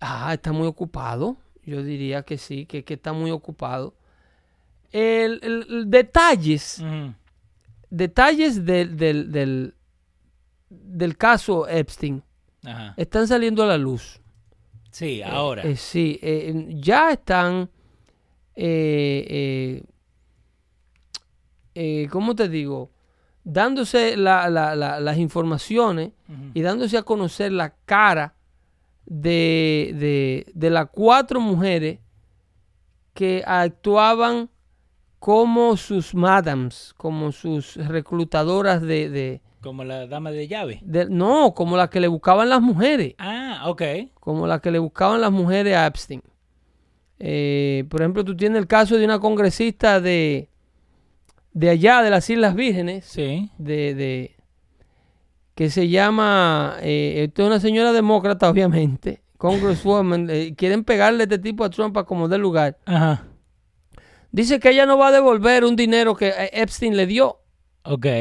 ah, 0.00 0.32
está 0.34 0.52
muy 0.52 0.66
ocupado. 0.68 1.36
Yo 1.64 1.82
diría 1.82 2.22
que 2.22 2.38
sí, 2.38 2.66
que, 2.66 2.84
que 2.84 2.94
está 2.94 3.12
muy 3.12 3.30
ocupado. 3.32 3.94
El, 4.92 5.40
el- 5.42 5.66
el 5.68 5.90
detalles, 5.90 6.82
detalles 7.90 8.64
del, 8.64 8.96
del, 8.96 9.32
del, 9.32 9.74
del 10.70 11.16
caso 11.16 11.66
Epstein 11.66 12.22
Ajá. 12.64 12.94
están 12.96 13.26
saliendo 13.26 13.62
a 13.62 13.66
la 13.66 13.78
luz. 13.78 14.20
Sí, 14.90 15.22
ahora. 15.22 15.62
Eh, 15.62 15.76
sí, 15.76 16.18
eh, 16.22 16.66
ya 16.68 17.10
están, 17.12 17.68
eh, 18.56 19.26
eh, 19.28 19.82
eh, 21.74 22.08
¿cómo 22.10 22.34
te 22.34 22.48
digo? 22.48 22.90
Dándose 23.44 24.16
la- 24.16 24.48
la- 24.50 24.74
la- 24.74 24.98
las 25.00 25.18
informaciones 25.18 26.12
y 26.54 26.62
dándose 26.62 26.96
a 26.98 27.02
conocer 27.02 27.52
la 27.52 27.74
cara 27.84 28.34
de, 29.04 29.92
de, 29.94 30.46
de 30.54 30.70
las 30.70 30.88
cuatro 30.90 31.40
mujeres 31.40 32.00
que 33.14 33.44
actuaban 33.46 34.50
como 35.20 35.76
sus 35.76 36.14
madams, 36.14 36.92
como 36.96 37.30
sus 37.32 37.76
reclutadoras 37.76 38.82
de, 38.82 39.08
de- 39.10 39.40
Como 39.60 39.84
la 39.84 40.06
dama 40.06 40.30
de 40.32 40.48
llave. 40.48 40.80
de- 40.82 41.08
no, 41.08 41.54
como 41.54 41.76
las 41.76 41.88
que 41.88 42.00
le 42.00 42.08
buscaban 42.08 42.48
las 42.48 42.60
mujeres, 42.60 43.14
Ah, 43.18 43.62
ok. 43.66 43.82
como 44.18 44.46
las 44.46 44.60
que 44.60 44.70
le 44.72 44.78
buscaban 44.80 45.20
las 45.20 45.30
mujeres 45.30 45.76
a 45.76 45.86
Epstein. 45.86 46.22
Eh, 47.18 47.84
por 47.88 48.02
ejemplo, 48.02 48.24
tú 48.24 48.36
tienes 48.36 48.58
el 48.58 48.66
caso 48.66 48.96
de 48.98 49.04
una 49.04 49.18
congresista 49.20 50.00
de, 50.00 50.48
de 51.52 51.70
allá, 51.70 52.02
de 52.02 52.10
las 52.10 52.28
Islas 52.28 52.54
Vírgenes, 52.54 53.06
Sí. 53.06 53.50
de, 53.58 53.94
de- 53.94 54.36
que 55.54 55.70
se 55.70 55.88
llama, 55.88 56.76
eh, 56.82 57.30
es 57.34 57.44
una 57.44 57.58
señora 57.60 57.92
demócrata, 57.92 58.50
obviamente, 58.50 59.22
Congresswoman, 59.38 60.28
eh, 60.30 60.54
quieren 60.56 60.84
pegarle 60.84 61.22
este 61.24 61.38
tipo 61.38 61.64
a 61.64 61.70
Trump 61.70 61.96
a 61.96 62.04
como 62.04 62.28
dé 62.28 62.36
lugar. 62.38 62.78
Ajá. 62.84 63.24
Dice 64.32 64.60
que 64.60 64.70
ella 64.70 64.84
no 64.84 64.98
va 64.98 65.08
a 65.08 65.12
devolver 65.12 65.64
un 65.64 65.76
dinero 65.76 66.14
que 66.14 66.28
eh, 66.28 66.50
Epstein 66.52 66.94
le 66.96 67.06
dio 67.06 67.38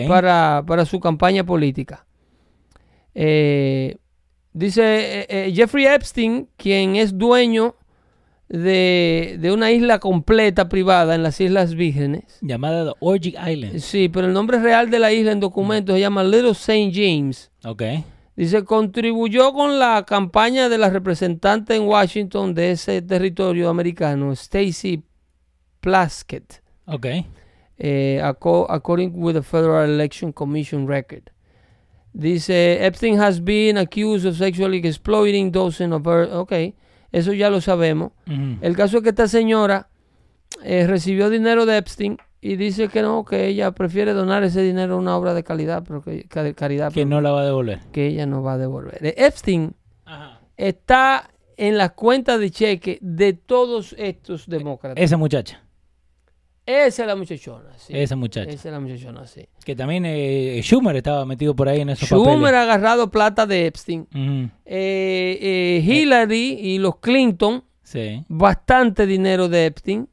para, 0.08 0.64
para 0.66 0.86
su 0.86 1.00
campaña 1.02 1.44
política. 1.44 2.06
Eh, 3.14 3.98
dice 4.54 5.52
Jeffrey 5.54 5.86
Epstein, 5.88 6.48
quien 6.56 6.96
es 6.96 7.18
dueño 7.18 7.76
de, 8.50 9.38
de 9.40 9.52
una 9.52 9.72
isla 9.72 10.00
completa 10.00 10.70
privada 10.70 11.16
en 11.16 11.24
las 11.24 11.42
Islas 11.42 11.76
Vírgenes. 11.76 12.38
Llamada 12.42 12.86
The 12.92 12.98
Orgic 13.00 13.36
Island. 13.36 13.80
Sí, 13.80 14.10
pero 14.10 14.28
el 14.28 14.34
nombre 14.34 14.60
real 14.60 14.90
de 14.90 15.00
la 15.00 15.12
isla 15.12 15.32
en 15.32 15.40
documentos 15.40 15.96
se 15.96 16.00
llama 16.02 16.24
Little 16.24 16.52
St. 16.52 16.92
James. 16.94 17.52
Ok. 17.64 17.84
Dice, 18.36 18.64
contribuyó 18.66 19.54
con 19.54 19.80
la 19.80 20.04
campaña 20.06 20.68
de 20.68 20.78
la 20.78 20.90
representante 20.90 21.76
en 21.76 21.84
Washington 21.84 22.54
de 22.54 22.72
ese 22.72 23.02
territorio 23.02 23.70
americano, 23.70 24.34
Stacy 24.34 25.04
Plaskett, 25.80 26.62
Ok. 26.86 27.06
eh, 27.78 28.22
according 28.24 29.14
with 29.16 29.36
the 29.36 29.42
Federal 29.42 29.90
Election 29.90 30.34
Commission 30.34 30.88
record. 30.88 31.32
Dice, 32.14 32.86
Epstein 32.86 33.20
has 33.20 33.42
been 33.44 33.78
accused 33.78 34.26
of 34.26 34.38
sexually 34.38 34.78
exploiting 34.86 35.52
dozens 35.52 35.94
of 35.94 36.06
her... 36.06 36.30
Ok, 36.34 36.52
eso 37.12 37.34
ya 37.34 37.50
lo 37.50 37.62
sabemos. 37.62 38.12
El 38.62 38.76
caso 38.76 38.98
es 38.98 39.04
que 39.04 39.10
esta 39.10 39.28
señora 39.28 39.88
eh, 40.64 40.86
recibió 40.88 41.30
dinero 41.30 41.66
de 41.66 41.78
Epstein 41.78 42.18
y 42.42 42.56
dice 42.58 42.90
que 42.90 43.02
no, 43.02 43.26
que 43.26 43.48
ella 43.48 43.72
prefiere 43.72 44.14
donar 44.14 44.44
ese 44.44 44.62
dinero 44.62 44.96
a 44.96 44.98
una 44.98 45.18
obra 45.18 45.34
de 45.34 45.44
calidad, 45.44 45.84
pero 45.88 46.02
que, 46.04 46.28
de 46.30 46.54
caridad, 46.54 46.92
Que 46.94 47.06
no 47.06 47.20
la 47.22 47.32
va 47.32 47.42
a 47.42 47.46
devolver. 47.46 47.80
que 47.92 48.08
ella 48.08 48.26
no 48.26 48.44
va 48.44 48.54
a 48.54 48.58
devolver. 48.58 49.04
Eh, 49.06 49.16
Epstein 49.18 49.74
Ajá. 50.06 50.40
está 50.58 51.30
en 51.58 51.78
las 51.78 51.92
cuentas 51.94 52.40
de 52.40 52.52
cheque 52.52 53.00
de 53.02 53.34
todos 53.34 53.96
estos 53.98 54.48
demócratas. 54.48 55.02
Esa 55.04 55.18
muchacha. 55.18 55.62
Esa 56.66 57.04
es 57.04 57.08
la 57.08 57.16
muchachona, 57.16 57.70
sí. 57.78 57.94
Esa 57.96 58.16
muchacha. 58.16 58.50
Esa 58.50 58.70
es 58.70 58.74
la 58.74 58.80
muchachona, 58.80 59.28
sí. 59.28 59.48
Que 59.64 59.76
también 59.76 60.04
eh, 60.08 60.60
Schumer 60.64 60.96
estaba 60.96 61.24
metido 61.26 61.56
por 61.56 61.70
ahí 61.70 61.82
en 61.82 61.90
esos 61.90 62.10
Schumer 62.10 62.36
papeles. 62.40 62.54
ha 62.54 62.62
agarrado 62.64 63.12
plata 63.12 63.46
de 63.46 63.68
Epstein. 63.68 64.08
Eh, 64.66 65.38
eh, 65.42 65.84
Hillary 65.86 66.58
y 66.60 66.80
los 66.80 66.98
Clinton, 66.98 67.64
Sí. 67.84 68.24
bastante 68.28 69.06
dinero 69.06 69.48
de 69.48 69.68
Epstein. 69.68 70.10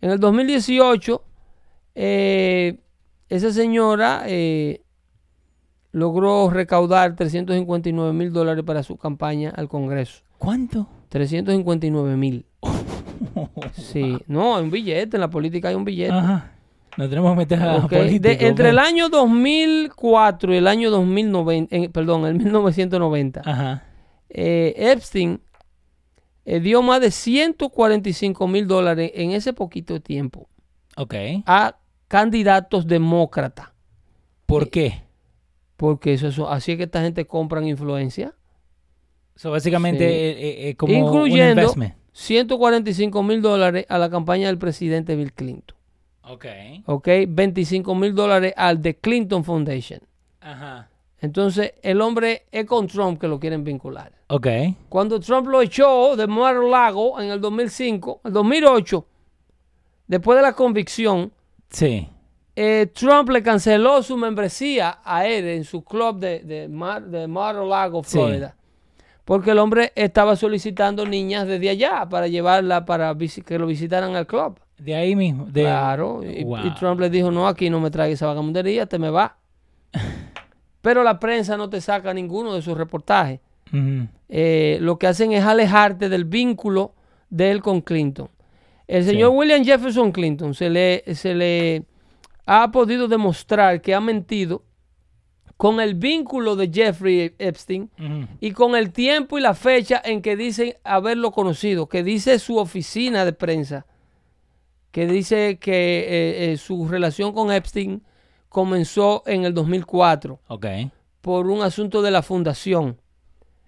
En 0.00 0.10
el 0.10 0.18
2018, 0.18 1.22
eh, 1.94 2.78
esa 3.28 3.52
señora 3.52 4.24
logró 5.92 6.48
recaudar 6.48 7.14
359 7.16 8.12
mil 8.14 8.32
dólares 8.32 8.64
para 8.64 8.82
su 8.82 8.96
campaña 8.96 9.50
al 9.50 9.68
Congreso. 9.68 10.22
¿Cuánto? 10.38 10.88
359 11.10 12.16
mil. 12.16 12.46
Sí, 13.72 14.18
no, 14.26 14.56
hay 14.56 14.64
un 14.64 14.70
billete, 14.70 15.16
en 15.16 15.20
la 15.20 15.30
política 15.30 15.68
hay 15.68 15.74
un 15.74 15.84
billete. 15.84 16.12
Ajá. 16.12 16.52
Nos 16.96 17.08
tenemos 17.08 17.32
que 17.32 17.36
meter 17.38 17.62
a 17.62 17.76
Ok, 17.76 17.90
político, 17.90 18.28
de- 18.28 18.46
entre 18.48 18.68
el 18.68 18.78
año 18.78 19.08
2004 19.08 20.52
y 20.54 20.56
el 20.58 20.66
año 20.66 20.90
2090, 20.90 21.74
eh, 21.76 21.88
perdón, 21.88 22.26
el 22.26 22.34
1990, 22.34 23.42
Ajá. 23.44 23.84
eh, 24.28 24.74
Epstein 24.76 25.40
eh, 26.44 26.60
dio 26.60 26.82
más 26.82 27.00
de 27.00 27.10
145 27.10 28.46
mil 28.48 28.66
dólares 28.66 29.10
en 29.14 29.30
ese 29.30 29.52
poquito 29.52 30.00
tiempo 30.00 30.48
Ok. 30.96 31.14
a 31.46 31.76
candidatos 32.08 32.86
demócratas. 32.86 33.68
¿Por 34.44 34.68
qué? 34.68 35.02
Porque 35.76 36.12
eso, 36.12 36.28
eso- 36.28 36.50
así 36.50 36.72
es 36.72 36.76
que 36.78 36.84
esta 36.84 37.00
gente 37.00 37.26
compran 37.26 37.66
influencia. 37.66 38.34
So, 39.34 39.50
básicamente 39.50 40.06
Sí. 40.06 40.14
eh, 40.14 40.30
eh, 40.30 40.68
eh, 40.70 40.76
como 40.76 41.22
un 41.22 41.28
investment. 41.30 41.94
145 42.12 43.22
mil 43.22 43.42
dólares 43.42 43.86
a 43.88 43.98
la 43.98 44.10
campaña 44.10 44.46
del 44.48 44.58
presidente 44.58 45.16
Bill 45.16 45.32
Clinton. 45.32 45.76
Ok. 46.24 46.46
¿Ok? 46.86 47.08
25 47.28 47.94
mil 47.94 48.14
dólares 48.14 48.52
al 48.56 48.80
The 48.80 48.96
Clinton 48.96 49.44
Foundation. 49.44 50.00
Ajá. 50.40 50.88
Entonces, 51.20 51.74
el 51.82 52.00
hombre 52.00 52.46
es 52.50 52.66
con 52.66 52.86
Trump 52.88 53.20
que 53.20 53.28
lo 53.28 53.38
quieren 53.38 53.62
vincular. 53.64 54.12
Ok. 54.28 54.46
Cuando 54.88 55.20
Trump 55.20 55.46
lo 55.48 55.62
echó 55.62 56.16
de 56.16 56.26
Mar-a-Lago 56.26 57.20
en 57.20 57.30
el 57.30 57.40
2005, 57.40 58.20
el 58.24 58.32
2008, 58.32 59.06
después 60.08 60.36
de 60.36 60.42
la 60.42 60.52
convicción, 60.52 61.32
Sí. 61.70 62.08
eh, 62.56 62.90
Trump 62.92 63.30
le 63.30 63.42
canceló 63.42 64.02
su 64.02 64.16
membresía 64.16 64.98
a 65.04 65.26
él 65.26 65.46
en 65.46 65.64
su 65.64 65.82
club 65.84 66.18
de, 66.18 66.40
de, 66.40 66.68
Mar, 66.68 67.04
de 67.04 67.26
Mar-a-Lago, 67.28 68.02
Sí. 68.04 68.18
Florida. 68.18 68.56
Porque 69.24 69.52
el 69.52 69.58
hombre 69.58 69.92
estaba 69.94 70.34
solicitando 70.36 71.06
niñas 71.06 71.46
desde 71.46 71.68
allá 71.70 72.08
para 72.08 72.26
llevarla 72.26 72.84
para 72.84 73.14
que 73.16 73.58
lo 73.58 73.66
visitaran 73.66 74.16
al 74.16 74.26
club. 74.26 74.58
De 74.78 74.96
ahí 74.96 75.14
mismo. 75.14 75.46
De... 75.46 75.62
Claro. 75.62 76.22
Y, 76.24 76.42
Wow. 76.44 76.66
y 76.66 76.74
Trump 76.74 77.00
le 77.00 77.08
dijo, 77.08 77.30
no, 77.30 77.46
aquí 77.46 77.70
no 77.70 77.78
me 77.80 77.90
traigas 77.90 78.14
esa 78.18 78.26
vagamundería, 78.26 78.86
te 78.86 78.98
me 78.98 79.10
va. 79.10 79.36
Pero 80.80 81.04
la 81.04 81.20
prensa 81.20 81.56
no 81.56 81.70
te 81.70 81.80
saca 81.80 82.12
ninguno 82.12 82.54
de 82.54 82.62
sus 82.62 82.76
reportajes. 82.76 83.40
Eh, 84.28 84.76
lo 84.82 84.98
que 84.98 85.06
hacen 85.06 85.32
es 85.32 85.44
alejarte 85.44 86.08
del 86.10 86.24
vínculo 86.26 86.94
de 87.30 87.50
él 87.50 87.62
con 87.62 87.80
Clinton. 87.80 88.28
El 88.86 89.04
señor 89.04 89.30
Sí. 89.30 89.36
William 89.38 89.64
Jefferson 89.64 90.12
Clinton 90.12 90.52
se 90.52 90.68
le, 90.68 91.04
se 91.14 91.34
le 91.34 91.84
ha 92.44 92.70
podido 92.70 93.08
demostrar 93.08 93.80
que 93.80 93.94
ha 93.94 94.00
mentido 94.00 94.62
con 95.62 95.78
el 95.78 95.94
vínculo 95.94 96.56
de 96.56 96.68
Jeffrey 96.74 97.36
Epstein 97.38 97.88
y 98.40 98.50
con 98.50 98.74
el 98.74 98.90
tiempo 98.90 99.38
y 99.38 99.40
la 99.40 99.54
fecha 99.54 100.02
en 100.04 100.20
que 100.20 100.34
dicen 100.34 100.74
haberlo 100.82 101.30
conocido, 101.30 101.86
que 101.88 102.02
dice 102.02 102.40
su 102.40 102.56
oficina 102.58 103.24
de 103.24 103.32
prensa, 103.32 103.86
que 104.90 105.06
dice 105.06 105.58
que 105.60 106.00
eh, 106.00 106.52
eh, 106.52 106.56
su 106.56 106.88
relación 106.88 107.32
con 107.32 107.52
Epstein 107.52 108.02
comenzó 108.48 109.22
en 109.24 109.44
el 109.44 109.54
2004 109.54 110.40
Ok. 110.48 110.66
por 111.20 111.46
un 111.46 111.62
asunto 111.62 112.02
de 112.02 112.10
la 112.10 112.22
fundación. 112.22 113.00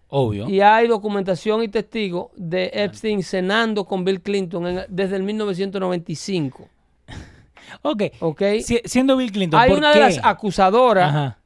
Obvio. 0.08 0.48
Y 0.48 0.62
hay 0.62 0.88
documentación 0.88 1.62
y 1.62 1.68
testigos 1.68 2.32
de 2.34 2.72
Epstein 2.74 3.22
cenando 3.22 3.84
con 3.84 4.04
Bill 4.04 4.20
Clinton 4.20 4.66
en- 4.66 4.84
desde 4.88 5.14
el 5.14 5.22
1995. 5.22 6.68
Ok. 7.82 8.02
¿Ok? 8.18 8.42
Si- 8.64 8.80
siendo 8.84 9.16
Bill 9.16 9.30
Clinton, 9.30 9.60
hay 9.60 9.70
¿por 9.70 9.78
una 9.78 9.92
qué? 9.92 9.98
de 10.00 10.04
las 10.06 10.20
acusadoras 10.24 11.08
Ajá. 11.08 11.38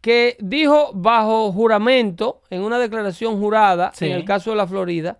Que 0.00 0.36
dijo 0.40 0.92
bajo 0.94 1.50
juramento, 1.52 2.42
en 2.50 2.62
una 2.62 2.78
declaración 2.78 3.38
jurada, 3.40 3.90
Sí. 3.94 4.06
en 4.06 4.12
el 4.12 4.24
caso 4.24 4.50
de 4.50 4.56
la 4.56 4.66
Florida, 4.66 5.18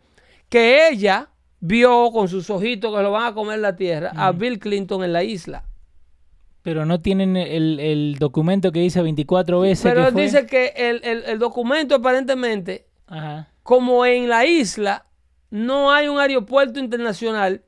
que 0.48 0.88
ella 0.88 1.28
vio 1.60 2.10
con 2.12 2.28
sus 2.28 2.48
ojitos 2.50 2.94
que 2.94 3.02
lo 3.02 3.10
van 3.10 3.26
a 3.26 3.34
comer 3.34 3.58
la 3.58 3.74
tierra 3.76 4.12
a 4.14 4.30
Bill 4.32 4.58
Clinton 4.58 5.02
en 5.04 5.12
la 5.12 5.24
isla. 5.24 5.64
Pero 6.62 6.84
no 6.86 7.00
tienen 7.00 7.36
el, 7.36 7.80
el 7.80 8.16
documento 8.18 8.70
que 8.72 8.80
dice 8.80 9.02
24 9.02 9.60
veces 9.60 9.82
Pero 9.82 10.02
que 10.02 10.06
él 10.08 10.12
fue. 10.12 10.22
dice 10.22 10.46
que 10.46 10.72
el, 10.76 11.00
el- 11.02 11.24
el 11.24 11.38
documento 11.38 11.96
aparentemente, 11.96 12.86
Ajá. 13.06 13.48
como 13.62 14.04
en 14.06 14.28
la 14.28 14.46
isla 14.46 15.06
no 15.50 15.90
hay 15.90 16.08
un 16.08 16.18
aeropuerto 16.20 16.78
internacional, 16.78 17.62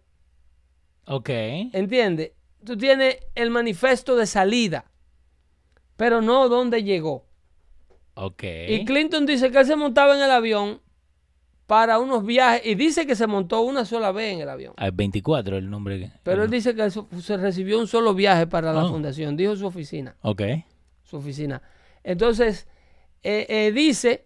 Ok. 1.07 1.29
¿entiendes? 1.73 2.33
Tú 2.65 2.77
tienes 2.77 3.19
el 3.35 3.51
manifiesto 3.51 4.17
de 4.17 4.27
salida, 4.27 4.85
pero 6.01 6.23
no 6.23 6.49
dónde 6.49 6.83
llegó. 6.83 7.27
Ok. 8.15 8.43
Y 8.69 8.87
Clinton 8.87 9.27
dice 9.27 9.51
que 9.51 9.59
él 9.59 9.67
se 9.67 9.77
montaba 9.77 10.17
en 10.17 10.23
el 10.23 10.31
avión 10.31 10.81
para 11.67 11.99
unos 11.99 12.25
viajes 12.25 12.63
y 12.65 12.75
dice 12.75 13.07
que 13.07 13.15
se 13.15 13.27
montó 13.27 13.61
una 13.61 13.85
sola 13.85 14.11
vez 14.11 14.33
en 14.33 14.41
el 14.41 14.49
avión. 14.49 14.73
Ah, 14.79 14.89
24 14.91 15.59
el 15.59 15.69
nombre. 15.69 15.99
que- 16.01 16.11
Pero 16.23 16.45
él 16.45 16.51
dice 16.51 16.75
que 16.75 16.87
eso- 16.87 17.07
se 17.21 17.37
recibió 17.37 17.79
un 17.79 17.87
solo 17.87 18.15
viaje 18.15 18.47
para 18.47 18.73
la 18.73 18.87
Oh. 18.87 18.89
fundación, 18.89 19.37
dijo 19.37 19.55
su 19.57 19.67
oficina. 19.67 20.17
Ok. 20.23 20.41
su 21.05 21.17
oficina. 21.19 21.61
Entonces, 22.03 22.67
eh, 23.23 23.45
eh, 23.51 23.73
dice 23.73 24.25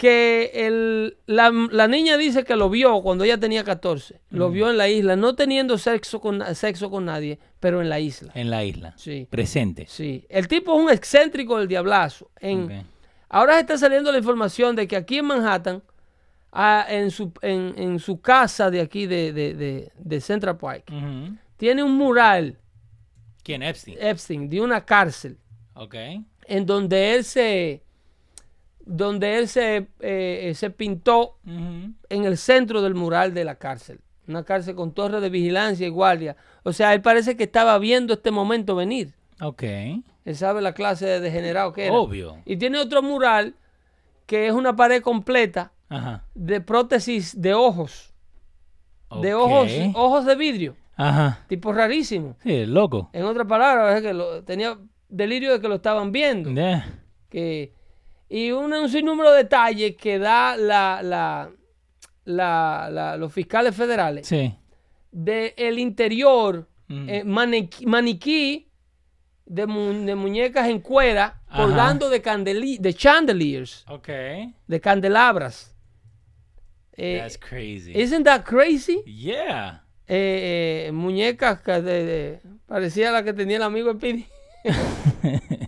que 0.00 0.50
el- 0.54 1.18
la, 1.26 1.50
la 1.50 1.86
niña 1.86 2.16
dice 2.16 2.42
que 2.44 2.56
lo 2.56 2.70
vio 2.70 3.02
cuando 3.02 3.24
ella 3.24 3.36
tenía 3.36 3.64
14. 3.64 4.18
Lo 4.30 4.50
vio 4.50 4.70
en 4.70 4.78
la 4.78 4.88
isla, 4.88 5.14
no 5.14 5.34
teniendo 5.34 5.76
sexo 5.76 6.22
con, 6.22 6.42
sexo 6.54 6.90
con 6.90 7.04
nadie, 7.04 7.38
pero 7.60 7.82
en 7.82 7.90
la 7.90 8.00
isla. 8.00 8.32
En 8.34 8.48
la 8.48 8.64
isla. 8.64 8.94
Sí, 8.96 9.26
Presente. 9.28 9.84
sí. 9.88 10.24
El 10.30 10.48
tipo 10.48 10.74
es 10.74 10.82
un 10.82 10.90
excéntrico 10.90 11.58
del 11.58 11.68
diablazo. 11.68 12.30
En. 12.40 12.86
Ahora 13.28 13.60
está 13.60 13.76
saliendo 13.76 14.10
la 14.10 14.16
información 14.16 14.74
de 14.74 14.88
que 14.88 14.96
aquí 14.96 15.18
en 15.18 15.26
Manhattan, 15.26 15.82
ah, 16.50 16.86
en, 16.88 17.10
su, 17.10 17.30
en, 17.42 17.74
en 17.76 17.98
su 17.98 18.22
casa 18.22 18.70
de 18.70 18.80
aquí 18.80 19.04
de, 19.06 19.34
de- 19.34 19.52
de- 19.54 19.92
de 19.98 20.20
Central 20.22 20.56
Park, 20.56 20.90
tiene 21.58 21.82
un 21.82 21.94
mural, 21.94 22.56
¿Quién? 23.44 23.62
Epstein. 23.62 23.98
Epstein, 24.00 24.48
de 24.48 24.62
una 24.62 24.82
cárcel. 24.84 25.36
Ok. 25.74 25.94
en 26.46 26.64
donde 26.66 27.14
él 27.14 27.24
se 27.24 27.82
donde 28.92 29.38
él 29.38 29.46
se, 29.48 29.86
eh, 30.00 30.52
se 30.56 30.70
pintó 30.70 31.36
en 31.46 32.24
el 32.24 32.36
centro 32.36 32.82
del 32.82 32.94
mural 32.94 33.32
de 33.34 33.44
la 33.44 33.54
cárcel. 33.54 34.00
Una 34.26 34.44
cárcel 34.44 34.74
con 34.74 34.92
torre 34.92 35.20
de 35.20 35.30
vigilancia 35.30 35.86
y 35.86 35.90
guardia. 35.90 36.36
O 36.64 36.72
sea, 36.72 36.92
él 36.94 37.00
parece 37.00 37.36
que 37.36 37.44
estaba 37.44 37.78
viendo 37.78 38.14
este 38.14 38.30
momento 38.30 38.74
venir. 38.76 39.14
Ok. 39.40 39.62
Él 39.62 40.36
sabe 40.36 40.60
la 40.60 40.72
clase 40.74 41.06
de 41.06 41.20
degenerado 41.20 41.72
que 41.72 41.86
era. 41.86 41.94
Obvio. 41.94 42.38
Y 42.44 42.56
tiene 42.56 42.78
otro 42.78 43.02
mural 43.02 43.54
que 44.26 44.46
es 44.46 44.52
una 44.52 44.76
pared 44.76 45.02
completa 45.02 45.72
Ajá. 45.88 46.24
de 46.34 46.60
prótesis 46.60 47.40
de 47.40 47.54
ojos. 47.54 48.12
De 49.22 49.34
ojos, 49.34 49.68
ojos 49.94 50.24
de 50.24 50.36
vidrio. 50.36 50.76
Ajá. 50.96 51.44
Tipo 51.48 51.72
rarísimo. 51.72 52.36
Sí, 52.42 52.66
loco. 52.66 53.10
En 53.12 53.24
otras 53.24 53.46
palabras, 53.46 53.96
es 53.96 54.02
que 54.02 54.12
lo- 54.12 54.44
tenía 54.44 54.78
delirio 55.08 55.52
de 55.52 55.60
que 55.60 55.68
lo 55.68 55.76
estaban 55.76 56.12
viendo. 56.12 56.50
Yeah. 56.52 56.98
que 57.28 57.72
y 58.30 58.52
un, 58.52 58.72
un 58.72 58.88
sinnúmero 58.88 59.32
de 59.32 59.38
detalles 59.42 59.96
que 59.96 60.18
da 60.18 60.56
la, 60.56 61.02
la, 61.02 61.50
la- 62.24 62.88
la- 62.90 63.16
los 63.16 63.32
fiscales 63.32 63.74
federales 63.76 64.26
Sí. 64.26 64.54
de 65.10 65.52
el 65.58 65.78
interior 65.78 66.66
Mm. 66.88 67.08
eh, 67.08 67.24
maniquí, 67.24 67.86
maniquí 67.86 68.68
de, 69.46 69.66
mu- 69.66 70.04
de 70.04 70.14
muñecas 70.14 70.68
en 70.68 70.80
cuera 70.80 71.40
Ajá. 71.48 71.62
colgando 71.64 72.08
de, 72.08 72.20
de 72.80 72.94
chandeliers 72.94 73.84
Ok. 73.88 74.08
de 74.66 74.80
candelabras 74.80 75.74
Eh, 76.92 77.18
That's 77.20 77.38
crazy. 77.38 77.92
isn't 77.98 78.24
that 78.24 78.42
crazy 78.44 79.02
Yeah. 79.06 79.84
Eh, 80.08 80.86
eh, 80.88 80.92
muñecas 80.92 81.60
que 81.62 81.80
de, 81.80 82.04
de- 82.04 82.40
parecía 82.66 83.10
la 83.12 83.22
que 83.22 83.32
tenía 83.32 83.56
el 83.58 83.62
amigo 83.62 83.92
Speedy 83.94 84.26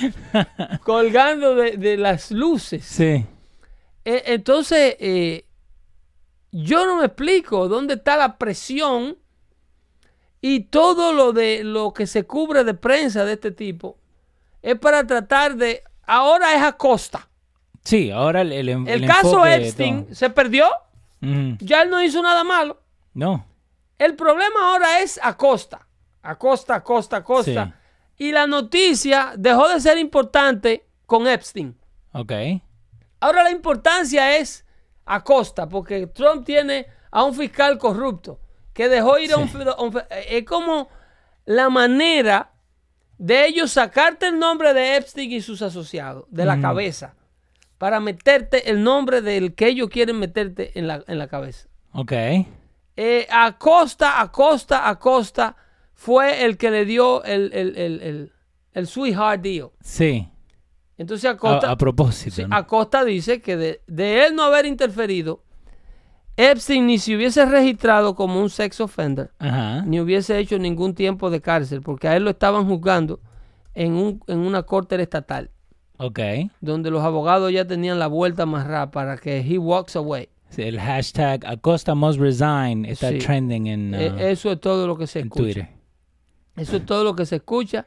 colgando 0.84 1.54
de, 1.54 1.76
de 1.76 1.96
las 1.96 2.30
luces 2.30 2.84
sí. 2.84 3.26
Eh, 4.04 4.22
entonces, 4.26 4.96
eh, 4.98 5.46
yo 6.50 6.86
no 6.86 6.96
me 6.96 7.06
explico 7.06 7.68
dónde 7.68 7.94
está 7.94 8.16
la 8.16 8.36
presión 8.36 9.16
y 10.40 10.64
todo 10.64 11.12
lo 11.12 11.32
de 11.32 11.62
lo 11.62 11.92
que 11.92 12.06
se 12.06 12.24
cubre 12.24 12.64
de 12.64 12.74
prensa 12.74 13.24
de 13.24 13.34
este 13.34 13.52
tipo 13.52 13.98
es 14.60 14.78
para 14.78 15.06
tratar 15.06 15.56
de. 15.56 15.82
Ahora 16.04 16.54
es 16.54 16.62
a 16.62 16.72
costa. 16.72 17.28
Sí, 17.84 18.10
ahora 18.10 18.42
el, 18.42 18.52
el, 18.52 18.68
El, 18.68 18.88
el 18.88 19.06
caso 19.06 19.44
de 19.44 19.54
Epstein 19.54 20.14
se 20.14 20.30
perdió. 20.30 20.68
Ya 21.60 21.82
él 21.82 21.90
no 21.90 22.02
hizo 22.02 22.20
nada 22.20 22.42
malo. 22.42 22.82
No. 23.14 23.46
El 23.96 24.16
problema 24.16 24.72
ahora 24.72 25.00
es 25.00 25.20
a 25.22 25.36
costa. 25.36 25.86
A 26.22 26.36
costa, 26.36 26.74
a 26.74 26.82
costa, 26.82 27.18
a 27.18 27.24
costa. 27.24 27.80
Y 28.18 28.32
la 28.32 28.46
noticia 28.46 29.32
dejó 29.36 29.68
de 29.68 29.80
ser 29.80 29.98
importante 29.98 30.86
con 31.06 31.26
Epstein. 31.26 31.76
Ok. 32.12 32.32
Ahora 33.20 33.42
la 33.44 33.50
importancia 33.50 34.36
es 34.36 34.64
a 35.04 35.22
costa, 35.24 35.68
porque 35.68 36.06
Trump 36.06 36.44
tiene 36.44 36.86
a 37.10 37.24
un 37.24 37.34
fiscal 37.34 37.78
corrupto 37.78 38.40
que 38.72 38.88
dejó 38.88 39.18
ir 39.18 39.32
a 39.32 39.36
un, 39.36 39.48
a 39.68 39.82
un 39.82 39.92
fi- 39.92 39.98
Es 40.28 40.44
como 40.44 40.88
la 41.44 41.68
manera 41.68 42.50
de 43.18 43.46
ellos 43.46 43.72
sacarte 43.72 44.28
el 44.28 44.38
nombre 44.38 44.72
de 44.74 44.96
Epstein 44.96 45.30
y 45.32 45.40
sus 45.42 45.62
asociados 45.62 46.24
de 46.28 46.44
la 46.44 46.56
Mm. 46.56 46.62
cabeza 46.62 47.14
para 47.78 48.00
meterte 48.00 48.70
el 48.70 48.82
nombre 48.82 49.20
del 49.22 49.54
que 49.54 49.66
ellos 49.68 49.88
quieren 49.90 50.18
meterte 50.18 50.76
en 50.78 50.86
la, 50.86 51.02
en 51.06 51.18
la 51.18 51.28
cabeza. 51.28 51.68
Ok. 51.92 52.12
Eh, 52.96 53.26
a 53.30 53.58
costa, 53.58 54.20
a 54.20 54.30
costa, 54.30 54.88
a 54.88 54.98
costa 54.98 55.56
fue 55.94 56.44
el 56.44 56.56
que 56.56 56.70
le 56.70 56.84
dio 56.84 57.22
el, 57.24 57.52
el, 57.52 57.76
el, 57.76 58.00
el- 58.00 58.32
el 58.74 58.86
sweetheart 58.86 59.42
deal. 59.42 59.68
Sí. 59.80 60.28
Entonces 60.96 61.30
Acosta, 61.30 61.70
a 61.70 61.76
propósito. 61.76 62.36
sí, 62.36 62.44
¿no? 62.46 62.56
Acosta 62.56 63.04
dice 63.04 63.40
que 63.42 63.56
de, 63.56 63.82
de 63.86 64.24
él 64.26 64.34
no 64.34 64.42
haber 64.44 64.66
interferido, 64.66 65.42
Epstein 66.36 66.86
ni 66.86 66.98
se 66.98 67.14
hubiese 67.14 67.44
registrado 67.44 68.14
como 68.14 68.40
un 68.40 68.48
sex 68.48 68.80
offender, 68.80 69.30
Ajá. 69.38 69.82
ni 69.82 70.00
hubiese 70.00 70.38
hecho 70.38 70.58
ningún 70.58 70.94
tiempo 70.94 71.28
de 71.28 71.40
cárcel, 71.42 71.82
porque 71.82 72.08
a 72.08 72.16
él 72.16 72.24
lo 72.24 72.30
estaban 72.30 72.66
juzgando 72.66 73.20
en, 73.74 73.92
un, 73.94 74.20
en 74.26 74.38
una 74.38 74.62
corte 74.62 75.00
estatal, 75.00 75.50
Ok. 75.98 76.20
donde 76.60 76.90
los 76.90 77.02
abogados 77.02 77.52
ya 77.52 77.66
tenían 77.66 77.98
la 77.98 78.06
vuelta 78.06 78.46
más 78.46 78.66
rápida 78.66 78.90
para 78.90 79.16
que 79.18 79.40
he 79.40 79.58
walks 79.58 79.96
away. 79.96 80.28
Sí, 80.48 80.62
el 80.62 80.80
hashtag 80.80 81.44
Acosta 81.46 81.94
must 81.94 82.18
resign 82.18 82.84
está 82.86 83.10
Sí. 83.10 83.18
trending 83.18 83.66
en, 83.66 83.94
Eh, 83.94 84.12
uh, 84.12 84.18
eso 84.18 84.52
es 84.52 84.60
todo 84.60 84.86
lo 84.86 84.96
que 84.96 85.06
se 85.06 85.20
escucha. 85.20 85.42
Twitter. 85.42 85.68
Eso 86.56 86.76
es 86.76 86.86
todo 86.86 87.04
lo 87.04 87.16
que 87.16 87.26
se 87.26 87.36
escucha, 87.36 87.86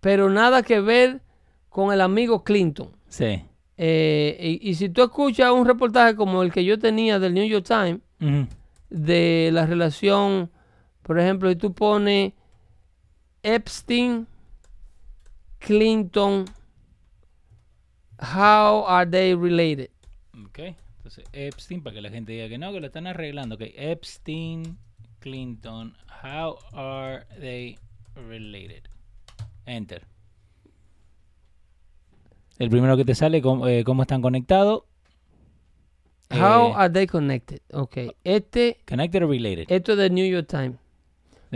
pero 0.00 0.28
nada 0.28 0.62
que 0.62 0.80
ver 0.80 1.22
con 1.68 1.92
el 1.92 2.00
amigo 2.00 2.44
Clinton. 2.44 2.90
Sí. 3.08 3.42
Eh, 3.76 4.58
y, 4.60 4.70
y 4.70 4.74
si 4.74 4.88
tú 4.88 5.02
escuchas 5.02 5.50
un 5.50 5.66
reportaje 5.66 6.14
como 6.14 6.42
el 6.42 6.52
que 6.52 6.64
yo 6.64 6.78
tenía 6.78 7.18
del 7.18 7.34
New 7.34 7.46
York 7.46 7.66
Times, 7.66 8.00
de 8.90 9.50
la 9.52 9.66
relación, 9.66 10.50
por 11.02 11.18
ejemplo, 11.18 11.50
si 11.50 11.56
tú 11.56 11.74
pones 11.74 12.32
Epstein, 13.42 14.26
Clinton, 15.58 16.44
how 18.20 18.84
are 18.86 19.10
they 19.10 19.34
related? 19.34 19.90
Ok. 20.46 20.60
Entonces, 20.96 21.24
Epstein, 21.32 21.82
para 21.82 21.94
que 21.94 22.00
la 22.00 22.10
gente 22.10 22.32
diga 22.32 22.48
que 22.48 22.56
no, 22.56 22.72
que 22.72 22.80
lo 22.80 22.86
están 22.86 23.06
arreglando. 23.06 23.56
Ok. 23.56 23.62
Epstein, 23.74 24.78
Clinton, 25.18 25.94
how 26.22 26.56
are 26.72 27.26
they 27.40 27.78
related? 28.14 28.82
Enter. 29.66 30.02
El 32.58 32.70
primero 32.70 32.96
que 32.96 33.04
te 33.04 33.14
sale, 33.14 33.42
cómo, 33.42 33.66
eh, 33.66 33.82
cómo 33.84 34.02
están 34.02 34.22
conectados. 34.22 34.84
How 36.30 36.70
Eh, 36.70 36.72
are 36.76 36.92
they 36.92 37.06
connected? 37.06 37.60
Ok, 37.72 37.96
este, 38.24 38.78
connected 38.88 39.22
or 39.22 39.28
related. 39.30 39.66
esto 39.68 39.92
es 39.92 39.98
del 39.98 40.14
New 40.14 40.26
York 40.26 40.46
Times, 40.48 40.78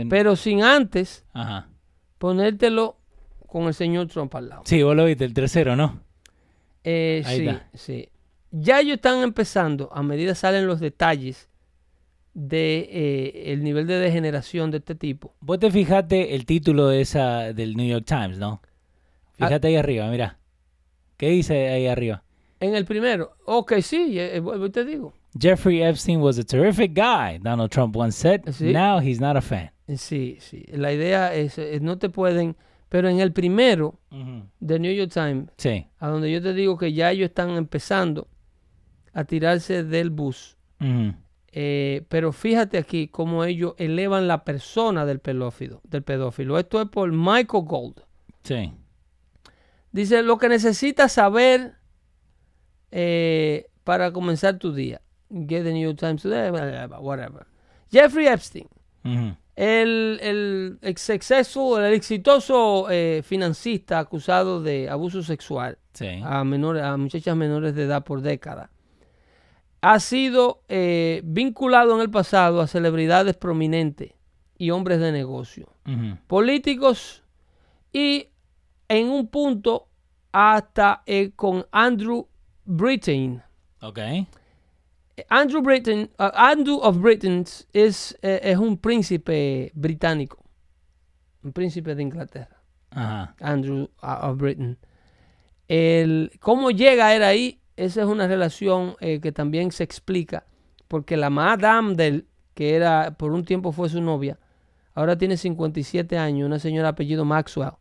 pero 0.09 0.35
sin 0.35 0.61
antes 0.63 1.25
Ajá. 1.33 1.67
ponértelo 2.17 2.97
con 3.47 3.63
el 3.67 3.73
señor 3.73 4.07
Trump 4.07 4.33
al 4.35 4.49
lado. 4.49 4.61
Sí, 4.65 4.83
vos 4.83 4.95
lo 4.95 5.05
viste, 5.05 5.25
el 5.25 5.33
tercero, 5.33 5.75
¿no? 5.75 6.01
Eh, 6.83 7.23
Ahí 7.25 7.37
sí, 7.39 7.47
está. 7.47 7.67
sí. 7.73 8.09
Ya 8.51 8.79
ellos 8.79 8.95
están 8.95 9.21
empezando, 9.21 9.89
a 9.93 10.01
medida 10.03 10.33
salen 10.35 10.65
los 10.67 10.79
detalles 10.79 11.48
de 12.33 12.87
eh, 12.91 13.51
el 13.53 13.63
nivel 13.63 13.87
de 13.87 13.95
degeneración 13.99 14.71
de 14.71 14.77
este 14.77 14.95
tipo. 14.95 15.33
Vos 15.41 15.59
te 15.59 15.71
fijaste 15.71 16.35
el 16.35 16.45
título 16.45 16.87
de 16.87 17.01
esa 17.01 17.53
del 17.53 17.75
New 17.75 17.87
York 17.87 18.05
Times, 18.05 18.37
¿no? 18.37 18.61
Fíjate 19.33 19.67
ahí 19.69 19.75
arriba, 19.75 20.09
mira. 20.09 20.37
¿Qué 21.17 21.29
dice 21.29 21.69
ahí 21.69 21.87
arriba? 21.87 22.23
En 22.59 22.75
el 22.75 22.85
primero, 22.85 23.31
ok, 23.45 23.73
sí, 23.81 24.19
eh, 24.19 24.37
eh, 24.37 24.69
te 24.69 24.85
digo. 24.85 25.13
Jeffrey 25.39 25.81
Epstein 25.81 26.19
was 26.21 26.37
a 26.39 26.43
terrific 26.43 26.93
guy, 26.93 27.37
Donald 27.39 27.69
Trump 27.71 27.95
once 27.95 28.17
said. 28.17 28.41
Sí. 28.51 28.71
Now 28.73 28.99
he's 28.99 29.19
not 29.21 29.35
a 29.37 29.41
fan. 29.41 29.71
Eh, 29.87 29.97
Sí, 29.97 30.37
sí. 30.39 30.65
La 30.71 30.91
idea 30.93 31.33
es, 31.33 31.57
no 31.81 31.97
te 31.97 32.09
pueden, 32.09 32.55
pero 32.89 33.09
en 33.09 33.19
el 33.19 33.31
primero 33.31 33.99
de 34.59 34.79
New 34.79 34.93
York 34.93 35.11
Times, 35.13 35.49
Sí. 35.57 35.87
a 35.99 36.07
donde 36.09 36.31
yo 36.31 36.41
te 36.41 36.53
digo 36.53 36.77
que 36.77 36.93
ya 36.93 37.11
ellos 37.11 37.29
están 37.29 37.51
empezando 37.51 38.27
a 39.13 39.23
tirarse 39.23 39.83
del 39.83 40.09
bus, 40.09 40.57
Ujú. 40.79 41.13
Eh, 41.51 42.05
pero 42.09 42.31
fíjate 42.31 42.77
aquí 42.77 43.07
cómo 43.07 43.43
ellos 43.43 43.73
elevan 43.77 44.27
la 44.27 44.43
persona 44.43 45.05
del 45.05 45.19
pedófilo, 45.19 45.81
del 45.83 46.03
pedófilo. 46.03 46.59
Esto 46.59 46.81
es 46.81 46.89
por 46.89 47.11
Michael 47.11 47.63
Gold. 47.65 48.01
Sí. 48.43 48.71
Dice 49.91 50.21
lo 50.21 50.37
que 50.37 50.49
necesitas 50.49 51.11
saber 51.13 51.73
eh, 52.91 53.67
para 53.83 54.11
comenzar 54.11 54.57
tu 54.57 54.73
día. 54.73 55.01
Get 55.31 55.63
the 55.63 55.73
New 55.73 55.93
Times 55.95 56.21
Today, 56.23 56.49
whatever. 56.51 57.45
Jeffrey 57.91 58.27
Epstein, 58.27 58.67
el, 59.55 60.19
el 60.21 60.77
exceso, 60.83 61.83
el 61.83 61.93
exitoso 61.93 62.87
eh, 62.89 63.21
financista 63.23 63.99
acusado 63.99 64.61
de 64.61 64.89
abuso 64.89 65.23
sexual 65.23 65.77
Sí. 65.93 66.21
a, 66.23 66.43
menores, 66.43 66.83
a 66.83 66.95
muchachas 66.97 67.35
menores 67.35 67.73
de 67.75 67.83
edad 67.83 68.03
por 68.03 68.21
década, 68.21 68.69
ha 69.81 69.99
sido 69.99 70.63
eh, 70.67 71.21
vinculado 71.23 71.95
en 71.95 72.01
el 72.01 72.09
pasado 72.09 72.61
a 72.61 72.67
celebridades 72.67 73.35
prominentes 73.35 74.13
y 74.57 74.71
hombres 74.71 74.99
de 74.99 75.11
negocio, 75.11 75.73
políticos 76.27 77.23
y 77.93 78.27
en 78.87 79.09
un 79.09 79.27
punto 79.27 79.87
hasta 80.31 81.01
eh, 81.05 81.31
con 81.35 81.65
Andrew 81.71 82.27
Britain. 82.65 83.41
Ok. 83.81 83.99
Andrew 85.29 85.61
Britain, 85.61 86.09
uh, 86.19 86.31
Andrew 86.33 86.79
of 86.81 86.97
Britain 86.97 87.43
es, 87.73 88.17
eh, 88.21 88.39
es 88.43 88.57
un 88.57 88.77
príncipe 88.77 89.71
británico, 89.73 90.45
un 91.43 91.51
príncipe 91.51 91.95
de 91.95 92.03
Inglaterra. 92.03 92.61
Ajá. 92.91 93.35
Andrew 93.39 93.89
uh, 94.01 94.27
of 94.27 94.37
Britain. 94.37 94.77
El, 95.67 96.31
¿Cómo 96.39 96.71
llega 96.71 97.15
él 97.15 97.23
ahí? 97.23 97.61
Esa 97.79 98.01
es 98.01 98.07
una 98.07 98.27
relación 98.27 98.95
eh, 98.99 99.21
que 99.21 99.31
también 99.31 99.71
se 99.71 99.85
explica, 99.85 100.43
porque 100.89 101.15
la 101.15 101.29
madame 101.29 101.95
del 101.95 102.25
que 102.53 102.75
era 102.75 103.11
por 103.17 103.31
un 103.31 103.45
tiempo 103.45 103.71
fue 103.71 103.87
su 103.87 104.01
novia, 104.01 104.37
ahora 104.93 105.17
tiene 105.17 105.37
57 105.37 106.17
años, 106.17 106.45
una 106.45 106.59
señora 106.59 106.89
apellido 106.89 107.23
Maxwell, 107.23 107.71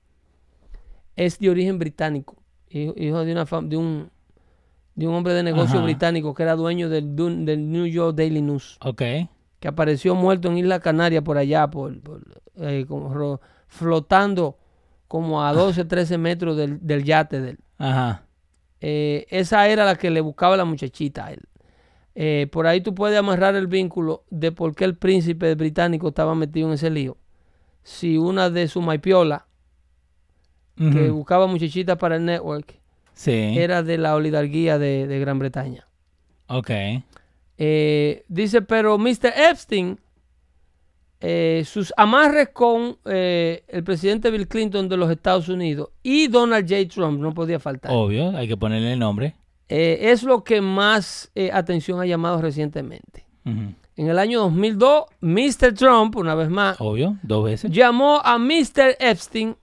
es 1.16 1.40
de 1.40 1.50
origen 1.50 1.80
británico, 1.80 2.36
hijo, 2.70 3.24
de, 3.24 3.32
una 3.32 3.44
de, 3.44 3.76
un, 3.76 4.10
de 4.94 5.08
un 5.08 5.14
hombre 5.16 5.34
de 5.34 5.42
negocio 5.42 5.78
Ajá. 5.78 5.84
británico 5.84 6.32
que 6.32 6.44
era 6.44 6.54
dueño 6.54 6.88
del, 6.88 7.16
del 7.16 7.68
New 7.68 7.86
York 7.86 8.16
Daily 8.16 8.40
News 8.40 8.78
Ok. 8.80 9.02
que 9.58 9.66
apareció 9.66 10.14
muerto 10.14 10.46
en 10.46 10.58
Isla 10.58 10.78
Canaria 10.78 11.24
por 11.24 11.38
allá, 11.38 11.68
por, 11.68 12.00
por, 12.02 12.22
eh, 12.58 12.84
como 12.86 13.40
flotando 13.66 14.58
como 15.08 15.42
a 15.42 15.52
12, 15.52 15.86
13 15.86 16.18
metros 16.18 16.56
del, 16.56 16.86
del 16.86 17.02
yate 17.02 17.40
de 17.40 17.50
él. 17.50 17.58
Ajá. 17.78 18.27
Eh, 18.80 19.26
esa 19.30 19.68
era 19.68 19.84
la 19.84 19.96
que 19.96 20.10
le 20.10 20.20
buscaba 20.20 20.56
la 20.56 20.64
muchachita 20.64 21.26
a 21.26 21.32
él. 21.32 21.40
Eh, 22.14 22.48
por 22.50 22.66
ahí 22.66 22.80
tú 22.80 22.94
puedes 22.94 23.18
amarrar 23.18 23.54
el 23.54 23.66
vínculo 23.68 24.24
de 24.30 24.50
por 24.52 24.74
qué 24.74 24.84
el 24.84 24.96
príncipe 24.96 25.54
británico 25.54 26.08
estaba 26.08 26.34
metido 26.34 26.68
en 26.68 26.74
ese 26.74 26.90
lío. 26.90 27.16
Si 27.84 28.18
una 28.18 28.50
de 28.50 28.68
su 28.68 28.82
maipiola, 28.82 29.46
que 30.76 31.10
buscaba 31.10 31.48
muchachitas 31.48 31.96
para 31.96 32.16
el 32.16 32.24
network, 32.24 32.78
Sí. 33.14 33.32
era 33.58 33.82
de 33.82 33.98
la 33.98 34.14
oligarquía 34.14 34.78
de, 34.78 35.08
de 35.08 35.18
Gran 35.18 35.40
Bretaña. 35.40 35.86
Ok. 36.46 36.70
Eh, 37.58 38.24
dice, 38.28 38.62
pero 38.62 38.96
Mr. 38.96 39.32
Epstein, 39.50 39.98
eh, 41.20 41.64
sus 41.66 41.92
amarres 41.96 42.50
con 42.52 42.96
eh, 43.04 43.64
el 43.68 43.82
presidente 43.82 44.30
Bill 44.30 44.46
Clinton 44.46 44.88
de 44.88 44.96
los 44.96 45.10
Estados 45.10 45.48
Unidos 45.48 45.88
y 46.02 46.28
Donald 46.28 46.68
J. 46.68 46.88
Trump, 46.88 47.20
no 47.20 47.34
podía 47.34 47.58
faltar, 47.58 47.90
Obvio, 47.92 48.36
hay 48.36 48.46
que 48.46 48.56
ponerle 48.56 48.92
el 48.92 48.98
nombre. 49.00 49.34
eh, 49.68 49.98
es 50.12 50.22
lo 50.22 50.44
que 50.44 50.60
más 50.60 51.30
eh, 51.34 51.50
atención 51.52 52.00
ha 52.00 52.06
llamado 52.06 52.40
recientemente. 52.40 53.26
En 53.44 54.08
el 54.08 54.18
año 54.18 54.40
2002, 54.42 55.04
Mr. 55.22 55.72
Trump, 55.74 56.14
una 56.16 56.34
vez 56.36 56.48
más, 56.50 56.76
Obvio, 56.80 57.16
dos 57.22 57.44
veces. 57.44 57.70
llamó 57.72 58.20
a 58.22 58.38
Mr. 58.38 58.96
Epstein 59.00 59.56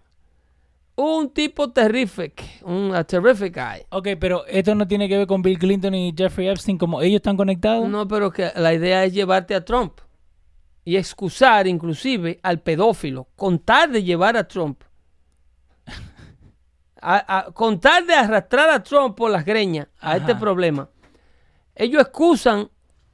un 0.98 1.30
tipo 1.30 1.72
terrific, 1.72 2.42
un 2.64 2.96
a 2.96 3.04
terrific 3.04 3.54
guy. 3.56 3.82
Ok, 3.90 4.10
pero 4.20 4.46
esto 4.48 4.74
no 4.76 4.88
tiene 4.88 5.08
que 5.10 5.18
ver 5.18 5.28
con 5.28 5.42
Bill 5.42 5.60
Clinton 5.60 5.94
y 5.94 6.14
Jeffrey 6.18 6.48
Epstein, 6.48 6.78
como 6.78 7.02
ellos 7.02 7.18
están 7.18 7.38
conectados. 7.38 7.88
No, 7.90 8.08
pero 8.08 8.32
que 8.32 8.50
la 8.56 8.74
idea 8.74 9.04
es 9.04 9.14
llevarte 9.14 9.56
a 9.56 9.64
Trump 9.64 10.00
y 10.86 10.96
excusar 10.98 11.68
inclusive 11.68 12.40
al 12.44 12.62
pedófilo, 12.62 13.28
contar 13.36 13.90
de 13.92 14.04
llevar 14.04 14.38
a 14.38 14.48
Trump, 14.48 14.82
a, 17.02 17.38
a- 17.40 17.52
contar 17.52 18.06
de 18.06 18.14
arrastrar 18.14 18.70
a 18.70 18.82
Trump 18.84 19.16
por 19.18 19.32
las 19.32 19.44
greñas 19.46 19.88
a 20.00 20.18
este 20.18 20.36
problema. 20.36 20.90
Ellos 21.76 22.02
excusan 22.02 22.70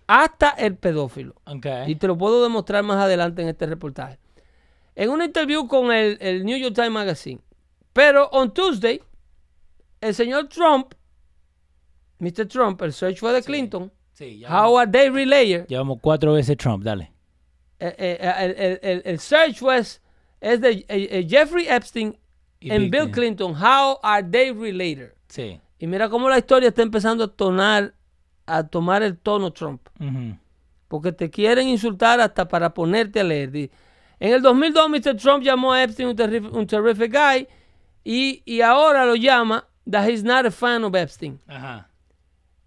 hasta 0.07 0.49
el 0.51 0.75
pedófilo. 0.75 1.35
Y 1.87 1.95
te 1.95 2.07
lo 2.07 2.17
puedo 2.17 2.43
demostrar 2.43 2.83
más 2.83 2.97
adelante 2.97 3.41
en 3.41 3.47
este 3.49 3.65
reportaje. 3.65 4.19
En 4.95 5.09
una 5.09 5.25
interview 5.25 5.67
con 5.67 5.91
el, 5.91 6.17
el 6.21 6.43
New 6.45 6.57
York 6.57 6.75
Times 6.75 6.91
Magazine. 6.91 7.41
Pero 7.93 8.27
on 8.31 8.53
Tuesday, 8.53 9.01
el 10.01 10.13
señor 10.13 10.47
Trump, 10.49 10.93
Mr. 12.19 12.45
Trump, 12.47 12.81
el 12.81 12.93
search 12.93 13.19
for 13.19 13.33
the 13.33 13.41
Clinton, 13.41 13.91
Sí, 14.13 14.39
ya 14.39 14.49
How 14.49 14.77
are 14.77 14.91
they 14.91 15.09
related? 15.09 15.65
Llevamos 15.67 15.97
cuatro 16.01 16.33
veces 16.33 16.55
Trump, 16.57 16.83
dale. 16.83 17.10
Eh, 17.81 17.95
eh, 17.97 18.17
eh, 18.21 18.33
el, 18.39 18.51
el- 18.57 18.79
el- 18.83 19.01
el 19.05 19.19
search 19.19 19.61
was, 19.61 20.01
es 20.39 20.61
de 20.61 20.69
eh, 20.71 20.85
eh, 20.89 21.27
Jeffrey 21.29 21.67
Epstein 21.67 22.17
Y 22.59 22.69
and 22.71 22.91
Bill 22.91 23.05
Clinton. 23.11 23.53
How 23.55 23.99
are 24.03 24.23
they 24.23 24.51
related? 24.51 25.13
Sí. 25.27 25.59
Y 25.79 25.87
mira 25.87 26.09
cómo 26.09 26.29
la 26.29 26.37
historia 26.37 26.69
está 26.69 26.83
empezando 26.83 27.23
a 27.23 27.27
tonar, 27.27 27.93
a 28.45 28.67
tomar 28.67 29.01
el 29.01 29.17
tono 29.17 29.51
Trump. 29.51 29.81
Porque 30.87 31.11
te 31.11 31.29
quieren 31.29 31.67
insultar 31.69 32.19
hasta 32.19 32.47
para 32.47 32.73
ponerte 32.73 33.19
a 33.21 33.23
leer. 33.23 33.49
En 34.19 34.33
el 34.33 34.41
2002, 34.41 34.89
Mr. 34.89 35.15
Trump 35.17 35.43
llamó 35.43 35.73
a 35.73 35.81
Epstein 35.83 36.09
un, 36.09 36.15
terrif- 36.15 36.51
un 36.51 36.67
terrific 36.67 37.11
guy 37.11 37.47
y, 38.03 38.43
y 38.45 38.61
ahora 38.61 39.05
lo 39.05 39.15
llama 39.15 39.65
that 39.89 40.07
he's 40.07 40.23
not 40.23 40.45
a 40.45 40.51
fan 40.51 40.83
of 40.83 40.93
Epstein. 40.93 41.39
Ajá. 41.47 41.87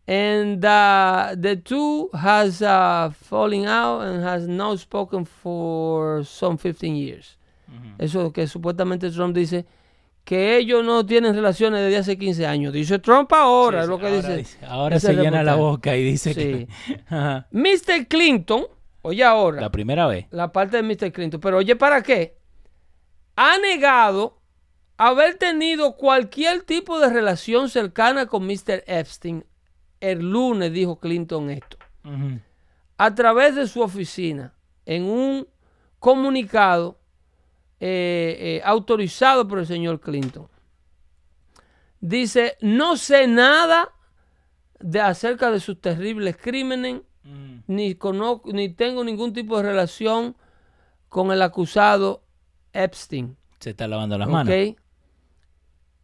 And 0.06 0.62
uh, 0.64 1.34
the 1.40 1.56
two 1.56 2.10
has 2.12 2.60
uh, 2.60 3.10
falling 3.22 3.64
out 3.66 4.02
and 4.02 4.22
has 4.22 4.46
not 4.46 4.78
spoken 4.78 5.24
for 5.24 6.24
some 6.24 6.58
15 6.58 6.94
years. 6.96 7.38
Eso 7.98 8.32
que 8.32 8.46
supuestamente 8.46 9.10
Trump 9.10 9.34
dice 9.34 9.64
que 10.24 10.56
ellos 10.56 10.84
no 10.84 11.04
tienen 11.06 11.34
relaciones 11.34 11.80
desde 11.82 11.96
hace 11.98 12.18
15 12.18 12.46
años. 12.46 12.72
Dice 12.72 12.98
Trump 12.98 13.32
ahora, 13.32 13.80
es 13.80 13.84
Sí, 13.86 13.90
lo 13.90 13.96
sí, 13.96 14.00
que 14.02 14.06
ahora 14.08 14.16
dice. 14.28 14.36
dice- 14.36 14.66
Ahora 14.66 15.00
se 15.00 15.14
llena 15.14 15.42
la 15.42 15.54
boca 15.56 15.96
y 15.96 16.04
dice 16.04 16.34
que. 16.34 16.68
Ajá. 17.08 17.46
Mr. 17.50 18.06
Clinton, 18.08 18.66
oye 19.02 19.24
ahora, 19.24 19.60
La 19.60 19.70
primera 19.70 20.06
vez. 20.06 20.26
la 20.30 20.52
parte 20.52 20.76
de 20.76 20.82
Mr. 20.82 21.12
Clinton. 21.12 21.40
Pero 21.40 21.56
oye, 21.58 21.76
¿para 21.76 22.02
qué? 22.02 22.36
Ha 23.36 23.58
negado 23.58 24.38
haber 24.96 25.34
tenido 25.36 25.96
cualquier 25.96 26.62
tipo 26.62 27.00
de 27.00 27.08
relación 27.10 27.68
cercana 27.70 28.26
con 28.26 28.46
Mr. 28.46 28.84
Epstein. 28.86 29.44
El 30.10 30.30
lunes 30.30 30.72
dijo 30.72 31.00
Clinton 31.00 31.50
esto. 31.50 31.78
A 32.98 33.14
través 33.14 33.54
de 33.54 33.66
su 33.66 33.80
oficina, 33.80 34.52
en 34.84 35.04
un 35.04 35.48
comunicado 35.98 36.98
eh, 37.80 38.36
eh, 38.38 38.62
autorizado 38.64 39.48
por 39.48 39.58
el 39.58 39.66
señor 39.66 40.00
Clinton. 40.00 40.46
Dice, 42.00 42.58
no 42.60 42.98
sé 42.98 43.26
nada 43.26 43.88
de 44.78 45.00
acerca 45.00 45.50
de 45.50 45.60
sus 45.60 45.80
terribles 45.80 46.36
crímenes 46.36 47.00
Ujú. 47.24 47.62
ni, 47.66 47.98
ni 48.52 48.68
tengo 48.68 49.02
ningún 49.02 49.32
tipo 49.32 49.56
de 49.56 49.62
relación 49.62 50.36
con 51.08 51.32
el 51.32 51.40
acusado 51.40 52.22
Epstein. 52.74 53.36
Se 53.60 53.70
está 53.70 53.88
lavando 53.88 54.18
las 54.18 54.28
manos. 54.28 54.54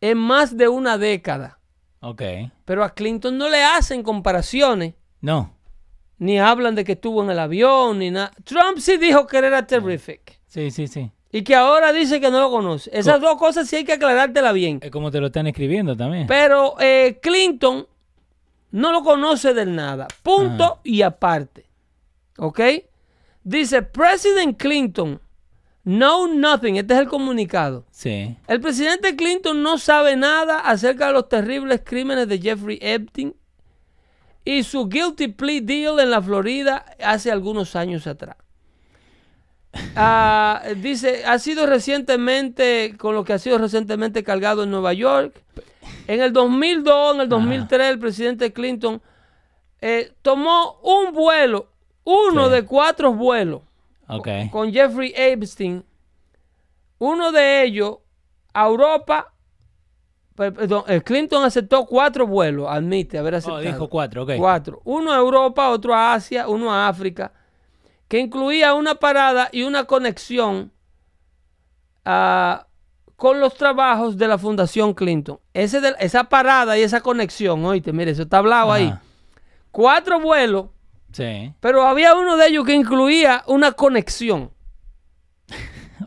En 0.00 0.16
más 0.16 0.56
de 0.56 0.68
una 0.68 0.96
década. 0.96 1.59
Ok. 2.00 2.22
Pero 2.64 2.84
a 2.84 2.94
Clinton 2.94 3.36
no 3.36 3.48
le 3.48 3.62
hacen 3.62 4.02
comparaciones, 4.02 4.94
No. 5.20 5.54
ni 6.18 6.38
hablan 6.38 6.74
de 6.74 6.84
que 6.84 6.92
estuvo 6.92 7.22
en 7.22 7.30
el 7.30 7.38
avión, 7.38 7.98
ni 7.98 8.10
nada. 8.10 8.32
Trump 8.44 8.78
sí 8.78 8.96
dijo 8.96 9.26
que 9.26 9.38
él 9.38 9.44
era 9.44 9.66
terrific. 9.66 10.38
Sí, 10.46 10.70
sí, 10.70 10.86
sí. 10.86 11.10
Y 11.32 11.42
que 11.42 11.54
ahora 11.54 11.92
dice 11.92 12.20
que 12.20 12.30
no 12.30 12.40
lo 12.40 12.50
conoce. 12.50 12.90
Esas 12.92 13.20
dos 13.20 13.36
cosas 13.36 13.68
sí 13.68 13.76
hay 13.76 13.84
que 13.84 13.92
aclarártela 13.92 14.50
bien. 14.52 14.80
Es 14.82 14.90
como 14.90 15.10
te 15.10 15.20
lo 15.20 15.26
están 15.28 15.46
escribiendo 15.46 15.96
también. 15.96 16.26
Pero 16.26 16.74
eh, 16.80 17.20
Clinton 17.22 17.86
no 18.72 18.90
lo 18.92 19.02
conoce 19.04 19.54
del 19.54 19.74
nada. 19.76 20.08
Punto 20.22 20.64
Ajá. 20.64 20.80
y 20.82 21.02
aparte. 21.02 21.66
¿Ok? 22.38 22.60
Dice, 23.44 23.82
President 23.82 24.56
Clinton, 24.58 25.20
know 25.84 26.26
nothing. 26.26 26.76
Este 26.76 26.94
es 26.94 27.00
el 27.00 27.08
comunicado. 27.08 27.84
Sí. 27.90 28.36
El 28.46 28.60
presidente 28.60 29.16
Clinton 29.16 29.62
no 29.62 29.78
sabe 29.78 30.16
nada 30.16 30.58
acerca 30.60 31.08
de 31.08 31.12
los 31.14 31.28
terribles 31.28 31.80
crímenes 31.84 32.28
de 32.28 32.38
Jeffrey 32.40 32.78
Epstein 32.80 33.34
y 34.44 34.62
su 34.62 34.88
guilty 34.88 35.28
plea 35.28 35.60
deal 35.62 36.00
en 36.00 36.10
la 36.10 36.22
Florida 36.22 36.84
hace 37.02 37.30
algunos 37.30 37.76
años 37.76 38.06
atrás. 38.06 38.36
Ah, 39.94 40.62
dice, 40.76 41.24
ha 41.24 41.38
sido 41.38 41.64
recientemente, 41.66 42.94
con 42.98 43.14
lo 43.14 43.22
que 43.24 43.32
ha 43.34 43.38
sido 43.38 43.58
recientemente 43.58 44.24
cargado 44.24 44.64
en 44.64 44.70
Nueva 44.70 44.92
York. 44.92 45.40
En 46.08 46.20
el 46.20 46.32
2002, 46.32 47.14
en 47.14 47.20
el 47.22 47.28
2003, 47.28 47.90
el 47.90 47.98
presidente 48.00 48.52
Clinton 48.52 49.00
eh, 49.80 50.12
tomó 50.22 50.80
un 50.82 51.12
vuelo 51.12 51.68
uno 52.04 52.46
Sí. 52.48 52.52
de 52.54 52.64
cuatro 52.64 53.12
vuelos 53.14 53.62
Ok. 54.16 54.28
con 54.50 54.72
Jeffrey 54.72 55.12
Epstein, 55.16 55.84
uno 56.98 57.32
de 57.32 57.62
ellos 57.64 57.98
a 58.52 58.66
Europa, 58.66 59.32
per- 60.34 60.52
perdón, 60.52 60.84
eh, 60.88 61.00
Clinton 61.02 61.44
aceptó 61.44 61.86
cuatro 61.86 62.26
vuelos, 62.26 62.66
admite 62.68 63.18
haber 63.18 63.34
Oh, 63.34 63.38
aceptado. 63.38 63.60
dijo 63.62 63.88
cuatro, 63.88 64.22
ok. 64.24 64.32
Cuatro. 64.36 64.80
Uno 64.84 65.12
a 65.12 65.16
Europa, 65.16 65.70
otro 65.70 65.94
a 65.94 66.14
Asia, 66.14 66.48
uno 66.48 66.72
a 66.72 66.88
África, 66.88 67.32
que 68.08 68.18
incluía 68.18 68.74
una 68.74 68.96
parada 68.96 69.48
y 69.52 69.62
una 69.62 69.84
conexión 69.84 70.72
ah, 72.04 72.66
con 73.16 73.38
los 73.40 73.54
trabajos 73.54 74.16
de 74.16 74.26
la 74.28 74.38
Fundación 74.38 74.94
Clinton. 74.94 75.38
Ese 75.54 75.80
de- 75.80 75.94
esa 76.00 76.24
parada 76.24 76.78
y 76.78 76.82
esa 76.82 77.00
conexión, 77.02 77.64
oíste, 77.64 77.92
mire, 77.92 78.10
eso 78.12 78.22
está 78.22 78.38
hablado 78.38 78.72
ahí. 78.72 78.92
Cuatro 79.70 80.18
vuelos, 80.20 80.66
Sí. 81.12 81.52
pero 81.60 81.86
había 81.86 82.14
uno 82.14 82.36
de 82.36 82.46
ellos 82.48 82.64
que 82.64 82.74
incluía 82.74 83.42
una 83.46 83.72
conexión. 83.72 84.50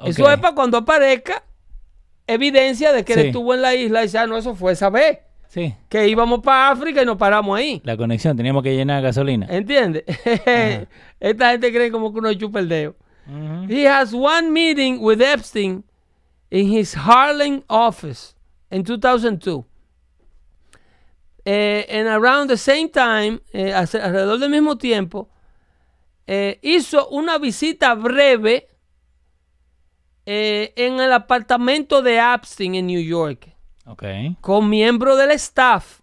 Eso 0.06 0.24
ok. 0.24 0.32
es 0.32 0.40
para 0.40 0.56
cuando 0.56 0.78
aparezca 0.78 1.44
evidencia 2.28 2.92
de 2.94 3.04
que 3.04 3.14
él 3.14 3.20
estuvo 3.28 3.54
en 3.54 3.62
la 3.62 3.76
isla 3.76 4.04
y 4.06 4.18
ah, 4.18 4.28
no, 4.28 4.38
eso 4.38 4.56
fue 4.56 4.72
esa 4.74 4.90
vez, 4.90 5.20
Sí. 5.50 5.74
que 5.90 6.08
íbamos 6.08 6.40
para 6.42 6.72
África 6.72 7.02
y 7.04 7.06
nos 7.06 7.18
paramos 7.18 7.58
ahí. 7.58 7.80
La 7.84 7.96
conexión, 7.96 8.36
teníamos 8.36 8.64
que 8.64 8.76
llenar 8.76 9.04
gasolina. 9.04 9.46
¿Entiendes? 9.50 10.04
Esta 11.20 11.52
gente 11.52 11.72
cree 11.72 11.92
como 11.92 12.12
que 12.12 12.20
uno 12.20 12.34
chupa 12.34 12.60
el 12.60 12.70
dedo. 12.70 12.96
He 13.70 13.88
has 13.88 14.14
one 14.14 14.50
meeting 14.52 14.98
with 15.00 15.22
Epstein 15.22 15.84
in 16.50 16.76
his 16.76 16.96
Harlem 16.96 17.62
office 17.70 18.36
in 18.72 18.84
2002. 18.84 19.64
Eh, 21.46 21.86
and 21.90 22.08
around 22.08 22.48
the 22.50 22.58
same 22.58 22.88
time, 22.90 23.42
eh, 23.52 23.74
alrededor 23.74 24.40
del 24.40 24.50
mismo 24.50 24.78
tiempo, 24.78 25.30
eh, 26.26 26.58
hizo 26.62 27.10
una 27.10 27.38
visita 27.38 27.96
breve 27.96 28.70
eh, 30.26 30.72
en 30.78 31.00
el 31.02 31.12
apartamento 31.12 32.02
de 32.02 32.18
Epstein 32.18 32.76
en 32.76 32.88
New 32.88 33.02
York 33.02 33.54
Ok. 33.86 34.04
con 34.40 34.70
miembro 34.70 35.18
del 35.18 35.32
staff 35.32 36.00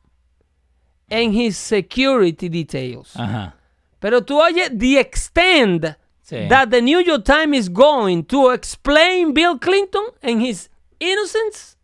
en 1.09 1.35
his 1.35 1.57
security 1.57 2.49
details. 2.51 3.17
Ajá. 3.17 3.57
Pero 3.99 4.23
tú 4.23 4.39
oyes 4.41 4.71
the 4.77 4.99
extent 5.01 5.87
Sí. 6.23 6.47
that 6.49 6.69
the 6.71 6.81
New 6.83 7.01
York 7.01 7.25
Times 7.25 7.57
is 7.59 7.69
going 7.73 8.23
to 8.25 8.53
explain 8.53 9.33
Bill 9.33 9.59
Clinton 9.59 10.05
and 10.23 10.41
his 10.43 10.69
innocence. 11.01 11.77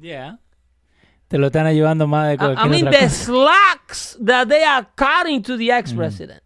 Yeah. 0.00 0.38
Te 1.28 1.36
lo 1.38 1.46
están 1.48 1.66
ayudando 1.66 2.06
más 2.06 2.26
de 2.28 2.32
I, 2.32 2.34
I 2.34 2.38
cualquier 2.38 2.68
mean, 2.70 2.86
otra 2.88 2.98
the 3.00 3.04
cosa. 3.06 3.24
slacks 3.24 4.18
that 4.24 4.48
they 4.48 4.64
are 4.64 4.86
cutting 4.96 5.42
to 5.42 5.56
the 5.58 5.70
ex-president 5.70 6.42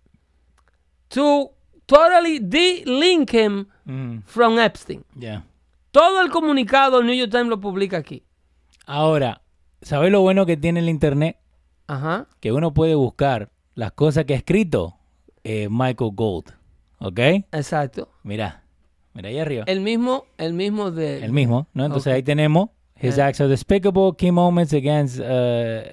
to 1.10 1.50
totally 1.86 2.38
de-link 2.40 3.30
him 3.32 3.66
Mm, 3.84 4.22
from 4.26 4.58
Epstein. 4.60 5.04
yeah. 5.18 5.44
Todo 5.90 6.20
el 6.22 6.30
comunicado 6.30 7.00
el 7.00 7.06
New 7.06 7.14
York 7.16 7.30
Times 7.32 7.48
lo 7.48 7.60
publica 7.60 7.96
aquí. 7.98 8.22
Ahora, 8.86 9.42
¿sabes 9.82 10.10
lo 10.12 10.20
bueno 10.20 10.46
que 10.46 10.56
tiene 10.56 10.80
el 10.80 10.88
internet? 10.88 11.36
Ajá. 11.88 12.28
Que 12.40 12.52
uno 12.52 12.72
puede 12.72 12.94
buscar 12.94 13.50
las 13.74 13.92
cosas 13.92 14.24
que 14.24 14.34
ha 14.34 14.36
escrito 14.36 14.96
eh, 15.44 15.68
Michael 15.70 16.12
Gold. 16.14 16.54
¿Ok? 17.00 17.18
Exacto. 17.50 18.08
Mira, 18.22 18.62
mira 19.14 19.28
ahí 19.28 19.38
arriba. 19.40 19.64
El 19.66 19.80
mismo, 19.80 20.24
el 20.38 20.52
mismo 20.54 20.90
de... 20.92 21.24
El 21.24 21.32
mismo, 21.32 21.66
¿no? 21.74 21.84
Entonces 21.84 22.12
ahí 22.12 22.22
tenemos 22.22 22.70
His 23.02 23.18
Eh. 23.18 23.22
acts 23.22 23.40
are 23.40 23.48
despicable, 23.50 24.14
key 24.16 24.30
moments 24.30 24.72
against 24.72 25.18
uh, 25.18 25.24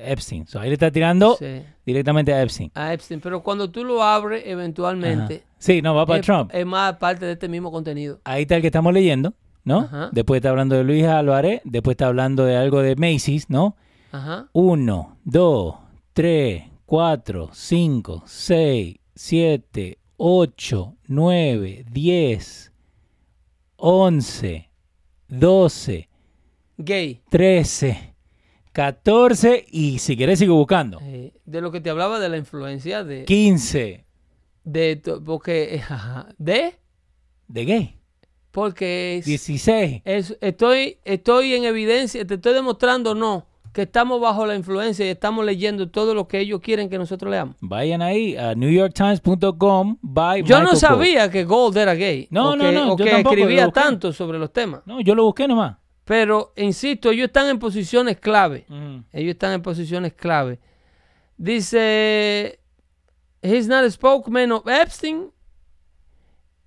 Epstein. 0.05 0.45
So 0.47 0.59
ahí 0.59 0.69
le 0.69 0.73
está 0.75 0.91
tirando 0.91 1.35
Sí, 1.37 1.63
directamente 1.85 2.31
a 2.33 2.41
Epstein. 2.43 2.71
a 2.75 2.93
Epstein. 2.93 3.19
Pero 3.19 3.41
cuando 3.41 3.69
tú 3.71 3.83
lo 3.83 4.03
abres, 4.03 4.43
eventualmente... 4.45 5.35
Ajá. 5.35 5.43
Sí, 5.57 5.81
no, 5.81 5.95
va 5.95 6.05
para 6.05 6.19
es, 6.19 6.25
Trump. 6.25 6.51
es 6.53 6.65
más 6.65 6.97
parte 6.97 7.25
de 7.25 7.33
este 7.33 7.49
mismo 7.49 7.71
contenido. 7.71 8.19
Ahí 8.23 8.43
está 8.43 8.55
el 8.55 8.61
que 8.61 8.67
estamos 8.67 8.93
leyendo, 8.93 9.33
¿no? 9.63 9.79
Ajá. 9.79 10.09
Después 10.13 10.37
está 10.39 10.49
hablando 10.51 10.75
de 10.75 10.83
Luis 10.83 11.03
Álvarez, 11.05 11.61
después 11.65 11.93
está 11.95 12.07
hablando 12.07 12.45
de 12.45 12.55
algo 12.55 12.81
de 12.81 12.95
Macy's, 12.95 13.49
¿no? 13.49 13.75
Ajá. 14.11 14.47
1, 14.53 15.17
2, 15.25 15.75
3, 16.13 16.63
4, 16.85 17.49
5, 17.51 18.23
6, 18.25 18.95
7, 19.15 19.97
8, 20.17 20.95
9, 21.07 21.85
10, 21.91 22.71
11, 23.77 24.69
12, 25.27 26.08
Gay. 26.81 27.21
13, 27.29 28.15
14 28.71 29.65
y 29.69 29.99
si 29.99 30.15
querés 30.15 30.39
sigo 30.39 30.55
buscando. 30.55 30.99
Eh, 31.01 31.33
de 31.45 31.59
lo 31.61 31.71
que 31.71 31.81
te 31.81 31.89
hablaba 31.89 32.19
de 32.19 32.29
la 32.29 32.37
influencia 32.37 33.03
de... 33.03 33.25
15 33.25 34.05
de 34.63 35.01
porque... 35.25 35.81
¿De? 36.37 36.75
de 37.49 37.65
gay. 37.65 37.95
Porque 38.51 39.17
es- 39.17 39.25
16. 39.25 40.03
es- 40.05 40.37
estoy, 40.39 40.99
estoy 41.03 41.53
en 41.53 41.65
evidencia, 41.65 42.25
te 42.25 42.35
estoy 42.35 42.53
demostrando, 42.53 43.13
no, 43.13 43.45
que 43.73 43.81
estamos 43.81 44.21
bajo 44.21 44.45
la 44.45 44.55
influencia 44.55 45.05
y 45.05 45.09
estamos 45.09 45.43
leyendo 45.45 45.89
todo 45.89 46.13
lo 46.13 46.29
que 46.29 46.39
ellos 46.39 46.61
quieren 46.61 46.89
que 46.89 46.97
nosotros 46.97 47.29
leamos. 47.29 47.57
Vayan 47.59 48.01
ahí 48.01 48.37
a 48.37 48.55
newyorktimes.com. 48.55 49.97
by 50.01 50.43
Yo 50.43 50.63
no 50.63 50.75
sabía 50.77 51.29
que 51.29 51.43
Gold 51.43 51.75
era 51.77 51.93
gay. 51.93 52.27
No, 52.31 52.51
o 52.51 52.55
no, 52.55 52.63
que, 52.63 52.71
no, 52.71 52.93
o 52.93 52.97
yo 52.97 53.03
que 53.03 53.19
escribía 53.19 53.69
tanto 53.69 54.13
sobre 54.13 54.39
los 54.39 54.53
temas. 54.53 54.81
No, 54.85 55.01
yo 55.01 55.13
lo 55.13 55.25
busqué 55.25 55.45
nomás. 55.45 55.75
Pero, 56.09 56.53
insisto, 56.55 57.11
ellos 57.11 57.27
están 57.27 57.47
en 57.49 57.59
posiciones 57.59 58.17
clave. 58.19 58.65
Ellos 59.13 59.29
están 59.33 59.53
en 59.53 59.61
posiciones 59.61 60.11
clave. 60.13 60.57
Dice, 61.37 62.59
he's 63.43 63.67
not 63.67 63.83
a 63.85 63.91
spokesman 63.91 64.51
of 64.51 64.67
Epstein. 64.67 65.29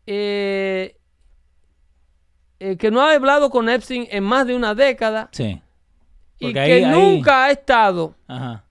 eh, 0.07 0.97
eh, 2.61 2.77
que 2.77 2.91
no 2.93 3.01
ha 3.01 3.13
hablado 3.15 3.51
con 3.51 3.69
Epstein 3.69 4.07
en 4.13 4.23
más 4.23 4.47
de 4.47 4.55
una 4.55 4.75
década 4.77 5.29
Sí. 5.33 5.61
y 6.39 6.53
que 6.53 6.61
ahí- 6.61 6.85
nunca 6.87 7.47
ha 7.47 7.51
estado 7.51 8.15
Ajá. 8.29 8.65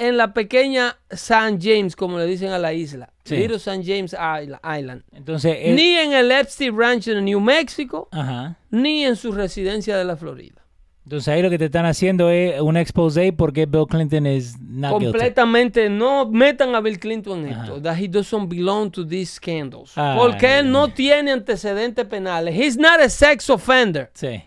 En 0.00 0.16
la 0.16 0.32
pequeña 0.34 0.96
San 1.10 1.60
James, 1.60 1.94
como 1.94 2.18
le 2.18 2.26
dicen 2.26 2.50
a 2.50 2.58
la 2.58 2.72
isla, 2.72 3.12
Sí. 3.24 3.36
Little 3.36 3.58
San 3.58 3.84
James 3.84 4.12
Isla- 4.14 4.60
Island, 4.78 5.02
Entonces, 5.12 5.56
él- 5.60 5.76
ni 5.76 5.94
en 5.96 6.12
el 6.12 6.32
Epstein 6.32 6.76
Ranch 6.76 7.06
en 7.08 7.24
New 7.24 7.40
Mexico, 7.40 8.08
Ajá. 8.10 8.56
ni 8.70 9.04
en 9.04 9.14
su 9.16 9.30
residencia 9.32 9.96
de 9.96 10.04
la 10.04 10.16
Florida. 10.16 10.56
Entonces 11.04 11.28
ahí 11.28 11.42
lo 11.42 11.50
que 11.50 11.58
te 11.58 11.64
están 11.64 11.86
haciendo 11.86 12.30
es 12.30 12.60
un 12.60 12.76
expose 12.76 13.32
porque 13.32 13.66
Bill 13.66 13.86
Clinton 13.88 14.26
is 14.26 14.56
not 14.60 14.92
guilty. 15.00 15.06
completamente 15.12 15.88
no 15.88 16.28
metan 16.30 16.74
a 16.74 16.80
Bill 16.80 17.00
Clinton 17.00 17.46
en 17.46 17.54
Ajá. 17.54 17.62
esto. 17.64 17.82
That 17.82 17.96
he 17.98 18.06
doesn't 18.06 18.48
belong 18.48 18.90
to 18.92 19.04
these 19.04 19.32
scandals. 19.32 19.92
Ay, 19.96 20.16
porque 20.18 20.58
él 20.58 20.70
no 20.70 20.88
tiene 20.88 21.32
antecedentes 21.32 22.04
penales. 22.06 22.54
He's 22.54 22.76
not 22.76 23.00
a 23.00 23.08
sex 23.08 23.48
offender. 23.50 24.10
Sí. 24.14 24.42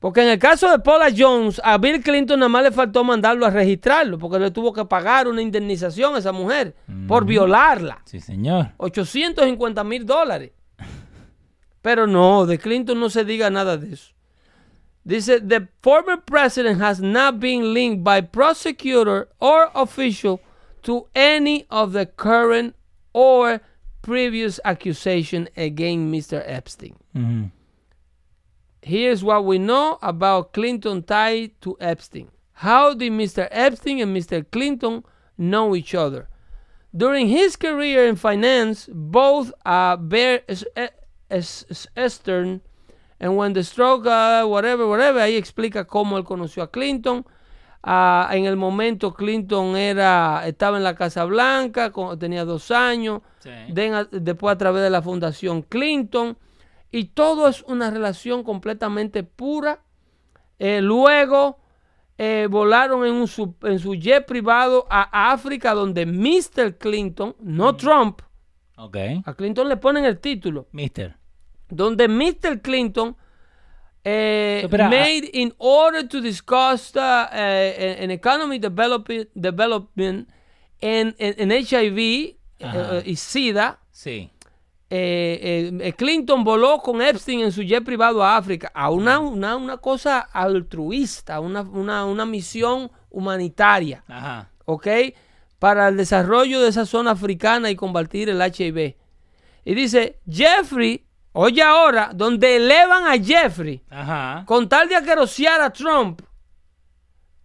Porque 0.00 0.22
en 0.22 0.28
el 0.28 0.38
caso 0.38 0.70
de 0.70 0.78
Paula 0.78 1.12
Jones, 1.16 1.60
a 1.62 1.76
Bill 1.76 2.02
Clinton 2.02 2.40
nada 2.40 2.48
más 2.48 2.62
le 2.62 2.72
faltó 2.72 3.04
mandarlo 3.04 3.44
a 3.44 3.50
registrarlo, 3.50 4.18
porque 4.18 4.38
le 4.38 4.50
tuvo 4.50 4.72
que 4.72 4.86
pagar 4.86 5.28
una 5.28 5.42
indemnización 5.42 6.14
a 6.14 6.18
esa 6.18 6.32
mujer 6.32 6.74
por 7.06 7.26
violarla. 7.26 8.00
Sí, 8.06 8.18
señor. 8.18 8.70
850 8.78 9.84
mil 9.84 10.06
dólares. 10.06 10.52
Pero 11.82 12.06
no, 12.06 12.46
de 12.46 12.58
Clinton 12.58 12.98
no 12.98 13.10
se 13.10 13.24
diga 13.26 13.50
nada 13.50 13.76
de 13.76 13.92
eso. 13.92 14.14
Dice, 15.04 15.40
the 15.40 15.68
former 15.82 16.18
president 16.18 16.80
has 16.80 17.00
not 17.00 17.38
been 17.38 17.74
linked 17.74 18.02
by 18.02 18.22
prosecutor 18.22 19.28
or 19.38 19.70
official 19.74 20.40
to 20.82 21.08
any 21.14 21.66
of 21.68 21.92
the 21.92 22.06
current 22.06 22.74
or 23.12 23.60
previous 24.00 24.60
accusation 24.64 25.48
against 25.56 26.32
Mr. 26.32 26.42
Epstein. 26.46 26.94
Ujú. 27.14 27.50
Here's 28.82 29.22
what 29.22 29.44
we 29.44 29.58
know 29.58 29.98
about 30.02 30.52
Clinton 30.52 31.02
tied 31.02 31.52
to 31.60 31.76
Epstein. 31.80 32.28
How 32.54 32.94
did 32.94 33.12
Mr. 33.12 33.48
Epstein 33.50 34.00
and 34.00 34.16
Mr. 34.16 34.44
Clinton 34.50 35.04
know 35.36 35.74
each 35.76 35.94
other? 35.94 36.28
During 36.94 37.28
his 37.28 37.56
career 37.56 38.06
in 38.08 38.16
finance, 38.16 38.88
both 38.92 39.52
uh, 39.64 39.96
Bear 39.96 40.42
S- 41.30 41.86
Eastern 41.96 42.60
and 43.20 43.36
when 43.36 43.52
the 43.52 43.62
stroke, 43.62 44.06
uh, 44.06 44.44
whatever, 44.46 44.86
whatever, 44.88 45.20
ahí 45.20 45.36
explica 45.36 45.84
cómo 45.86 46.16
él 46.18 46.24
conoció 46.24 46.62
a 46.62 46.70
Clinton. 46.70 47.24
Ah, 47.82 48.28
en 48.32 48.44
el 48.44 48.56
momento 48.56 49.14
Clinton 49.14 49.76
era, 49.76 50.42
estaba 50.46 50.76
en 50.76 50.84
la 50.84 50.94
Casa 50.94 51.24
Blanca, 51.24 51.90
con- 51.92 52.18
tenía 52.18 52.44
dos 52.44 52.70
años. 52.70 53.20
Sí. 53.38 53.50
A- 53.50 54.04
después 54.10 54.52
a 54.54 54.58
través 54.58 54.82
de 54.82 54.90
la 54.90 55.00
Fundación 55.02 55.62
Clinton. 55.62 56.36
Y 56.90 57.04
todo 57.04 57.48
es 57.48 57.62
una 57.62 57.90
relación 57.90 58.42
completamente 58.42 59.22
pura. 59.22 59.82
Eh, 60.58 60.80
luego 60.80 61.58
eh, 62.18 62.48
volaron 62.50 63.06
en, 63.06 63.14
un 63.14 63.28
en 63.62 63.78
su 63.78 63.94
jet 63.94 64.26
privado 64.26 64.86
a 64.90 65.32
África, 65.32 65.72
donde 65.72 66.04
Mr. 66.04 66.76
Clinton, 66.76 67.34
no 67.40 67.74
Trump, 67.76 68.20
Ok. 68.76 68.96
a 69.24 69.34
Clinton 69.34 69.68
le 69.68 69.76
ponen 69.78 70.04
el 70.04 70.18
título, 70.18 70.66
Mister. 70.72 71.16
donde 71.70 72.08
Mr. 72.08 72.60
Clinton 72.60 73.16
eh, 74.04 74.66
ah. 74.70 74.76
made 74.88 75.30
in 75.32 75.54
order 75.58 76.06
to 76.08 76.20
discuss 76.20 76.92
the, 76.92 77.00
eh, 77.32 77.98
an 78.02 78.10
economy 78.10 78.58
development, 78.58 79.28
development 79.34 80.28
en, 80.80 81.14
en, 81.18 81.34
en 81.38 81.50
HIV 81.52 82.36
y 83.04 83.16
SIDA, 83.16 83.78
Sí. 83.92 84.30
Eh, 84.92 85.70
eh, 85.80 85.92
Clinton 85.92 86.42
voló 86.42 86.78
con 86.78 87.00
Epstein 87.00 87.42
en 87.42 87.52
su 87.52 87.62
jet 87.62 87.84
privado 87.84 88.24
a 88.24 88.36
África 88.36 88.72
a 88.74 88.90
una, 88.90 89.20
una, 89.20 89.54
una 89.54 89.76
cosa 89.76 90.18
altruista, 90.18 91.38
una, 91.38 91.62
una, 91.62 92.04
una 92.04 92.26
misión 92.26 92.90
humanitaria, 93.08 94.02
Ajá. 94.08 94.50
¿ok? 94.64 94.88
Para 95.60 95.88
el 95.88 95.96
desarrollo 95.96 96.60
de 96.60 96.70
esa 96.70 96.86
zona 96.86 97.12
africana 97.12 97.70
y 97.70 97.76
combatir 97.76 98.30
el 98.30 98.42
HIV. 98.42 98.96
Y 99.64 99.74
dice, 99.74 100.18
Jeffrey, 100.28 101.06
oye 101.32 101.62
ahora, 101.62 102.10
donde 102.12 102.56
elevan 102.56 103.06
a 103.06 103.16
Jeffrey 103.16 103.84
Ajá. 103.90 104.42
con 104.44 104.68
tal 104.68 104.88
de 104.88 104.96
aquerosear 104.96 105.60
a 105.60 105.72
Trump 105.72 106.20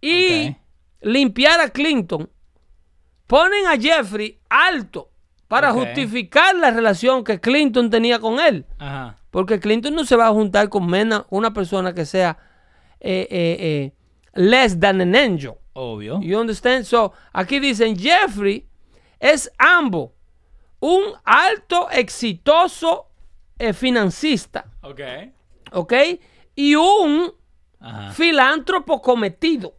y 0.00 0.56
limpiar 1.00 1.60
a 1.60 1.70
Clinton, 1.70 2.28
ponen 3.28 3.66
a 3.66 3.78
Jeffrey 3.78 4.40
alto 4.48 5.12
para 5.48 5.72
justificar 5.72 6.54
la 6.56 6.70
relación 6.70 7.22
que 7.24 7.40
Clinton 7.40 7.90
tenía 7.90 8.18
con 8.18 8.40
él. 8.40 8.64
Ajá. 8.78 9.16
Porque 9.30 9.60
Clinton 9.60 9.94
no 9.94 10.04
se 10.04 10.16
va 10.16 10.26
a 10.28 10.32
juntar 10.32 10.68
con 10.68 10.86
mena, 10.86 11.26
una 11.30 11.52
persona 11.52 11.92
que 11.94 12.04
sea 12.06 12.38
eh, 13.00 13.26
eh, 13.30 13.56
eh, 13.60 13.92
less 14.34 14.78
than 14.80 15.00
an 15.00 15.14
angel. 15.14 15.54
Obvio. 15.74 16.20
You 16.22 16.38
understand? 16.40 16.84
So, 16.84 17.12
aquí 17.32 17.60
dicen, 17.60 17.96
Jeffrey 17.98 18.66
es 19.20 19.52
ambos 19.58 20.10
un 20.80 21.02
alto, 21.24 21.88
exitoso 21.90 23.08
financista, 23.74 24.66
Ok. 24.82 25.00
¿ok? 25.72 25.92
Y 26.54 26.74
un 26.74 27.32
Ajá. 27.80 28.10
filántropo 28.12 29.00
cometido. 29.00 29.75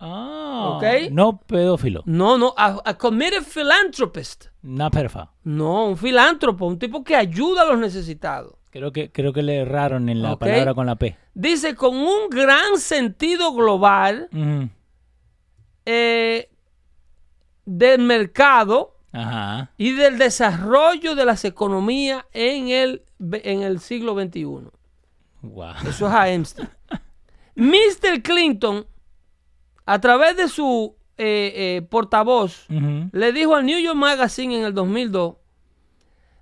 Ah. 0.00 0.74
Ok. 0.76 1.10
No 1.10 1.40
pedófilo. 1.40 2.02
No, 2.06 2.38
no, 2.38 2.54
a, 2.56 2.80
a 2.84 2.94
committed 2.96 3.42
philanthropist. 3.42 4.46
Una 4.62 4.90
perfa. 4.90 5.30
No, 5.44 5.86
un 5.86 5.96
filántropo, 5.96 6.66
un 6.66 6.78
tipo 6.78 7.02
que 7.02 7.16
ayuda 7.16 7.62
a 7.62 7.64
los 7.66 7.78
necesitados. 7.78 8.54
Creo 8.70 8.92
que, 8.92 9.10
creo 9.10 9.32
que 9.32 9.42
le 9.42 9.56
erraron 9.60 10.08
en 10.08 10.22
la 10.22 10.34
Ok. 10.34 10.40
palabra 10.40 10.74
con 10.74 10.86
la 10.86 10.96
P. 10.96 11.16
Dice, 11.34 11.74
con 11.74 11.96
un 11.96 12.28
gran 12.30 12.78
sentido 12.78 13.52
global 13.54 14.28
Ujú. 14.32 14.68
eh, 15.86 16.50
del 17.64 18.00
mercado 18.02 18.94
Ajá. 19.12 19.70
y 19.78 19.92
del 19.92 20.18
desarrollo 20.18 21.14
de 21.14 21.24
las 21.24 21.44
economías 21.44 22.24
en 22.32 22.68
el, 22.68 23.02
en 23.32 23.62
el 23.62 23.80
siglo 23.80 24.14
XXI. 24.14 24.70
Wow. 25.42 25.72
Eso 25.88 26.06
es 26.08 26.12
a. 26.12 26.26
Mr. 27.54 28.22
Clinton, 28.22 28.86
a 29.90 29.98
través 30.00 30.36
de 30.36 30.48
su 30.48 30.94
eh, 31.16 31.52
eh, 31.78 31.82
portavoz, 31.88 32.66
le 32.68 33.32
dijo 33.32 33.54
al 33.56 33.64
New 33.64 33.78
York 33.80 33.96
Magazine 33.96 34.58
en 34.58 34.64
el 34.66 34.74
2002, 34.74 35.36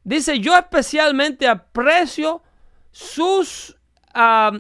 dice, 0.03 0.41
yo 0.41 0.57
especialmente 0.57 1.47
aprecio 1.47 2.43
sus 2.91 3.77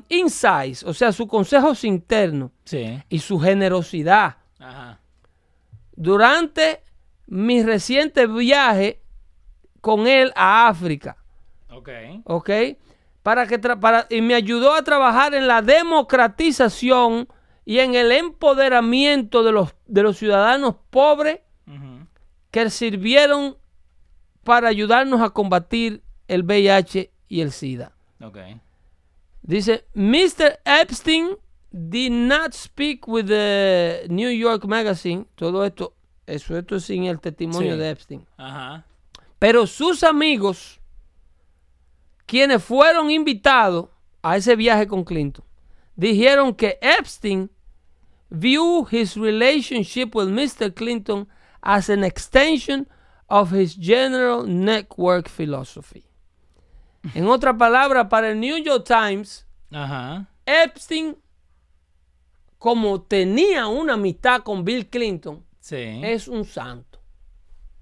insights, 0.09 0.84
o 0.84 0.95
sea, 0.95 1.11
sus 1.11 1.26
consejos 1.26 1.82
internos 1.82 2.53
Sí. 2.64 3.03
y 3.09 3.18
su 3.18 3.41
generosidad 3.41 4.37
Ajá. 4.61 5.01
durante 5.97 6.82
mi 7.26 7.62
reciente 7.64 8.28
viaje 8.28 9.01
con 9.80 10.07
él 10.07 10.32
a 10.37 10.68
África, 10.68 11.16
Ok. 11.70 11.89
¿ok? 12.24 12.51
Para 13.24 13.49
que 13.49 13.59
para, 13.59 14.07
y 14.11 14.20
me 14.20 14.34
ayudó 14.37 14.74
a 14.74 14.82
trabajar 14.82 15.34
en 15.34 15.49
la 15.49 15.61
democratización 15.61 17.26
y 17.67 17.81
en 17.81 17.95
el 17.95 18.12
empoderamiento 18.12 19.43
de 19.43 19.53
los, 19.53 19.75
de 19.87 20.03
los 20.03 20.17
ciudadanos 20.17 20.77
pobres 20.89 21.41
que 22.51 22.71
sirvieron 22.71 23.59
para 24.45 24.69
ayudarnos 24.69 25.21
a 25.21 25.31
combatir 25.31 26.03
el 26.29 26.43
VIH 26.45 27.11
y 27.29 27.41
el 27.43 27.53
SIDA. 27.53 27.93
Ok. 28.23 28.39
Dice, 29.43 29.85
Mr. 29.95 30.61
Epstein 30.64 31.31
did 31.71 32.11
not 32.12 32.53
speak 32.55 33.07
with 33.07 33.27
the 33.27 34.07
New 34.09 34.31
York 34.31 34.64
Magazine. 34.64 35.27
Todo 35.35 35.64
esto, 35.64 35.93
eso 36.27 36.57
esto 36.57 36.77
es 36.77 36.85
sin 36.85 37.05
el 37.05 37.21
testimonio 37.21 37.75
Sí. 37.75 37.79
de 37.79 37.91
Epstein. 37.91 38.27
Ajá. 38.39 38.87
Pero 39.39 39.67
sus 39.67 40.03
amigos, 40.03 40.81
quienes 42.27 42.62
fueron 42.64 43.11
invitados 43.11 43.89
a 44.23 44.37
ese 44.37 44.57
viaje 44.57 44.87
con 44.87 45.05
Clinton, 45.05 45.45
dijeron 45.95 46.55
que 46.55 46.79
Epstein 46.81 47.51
view 48.39 48.87
his 48.91 49.16
relationship 49.16 50.14
with 50.14 50.28
Mr. 50.28 50.72
Clinton 50.74 51.26
as 51.62 51.89
an 51.89 52.05
extension 52.05 52.87
of 53.28 53.51
his 53.53 53.74
general 53.76 54.45
network 54.47 55.28
philosophy. 55.28 56.05
En 57.14 57.26
otra 57.28 57.57
palabra, 57.57 58.09
para 58.09 58.30
el 58.30 58.41
New 58.41 58.57
York 58.62 58.84
Times, 58.84 59.47
Ajá. 59.70 60.26
Epstein, 60.45 61.16
como 62.59 63.03
tenía 63.03 63.66
una 63.68 63.95
amistad 63.95 64.43
con 64.43 64.64
Bill 64.64 64.87
Clinton, 64.89 65.45
Sí. 65.61 66.01
es 66.05 66.28
un 66.28 66.45
santo. 66.45 67.01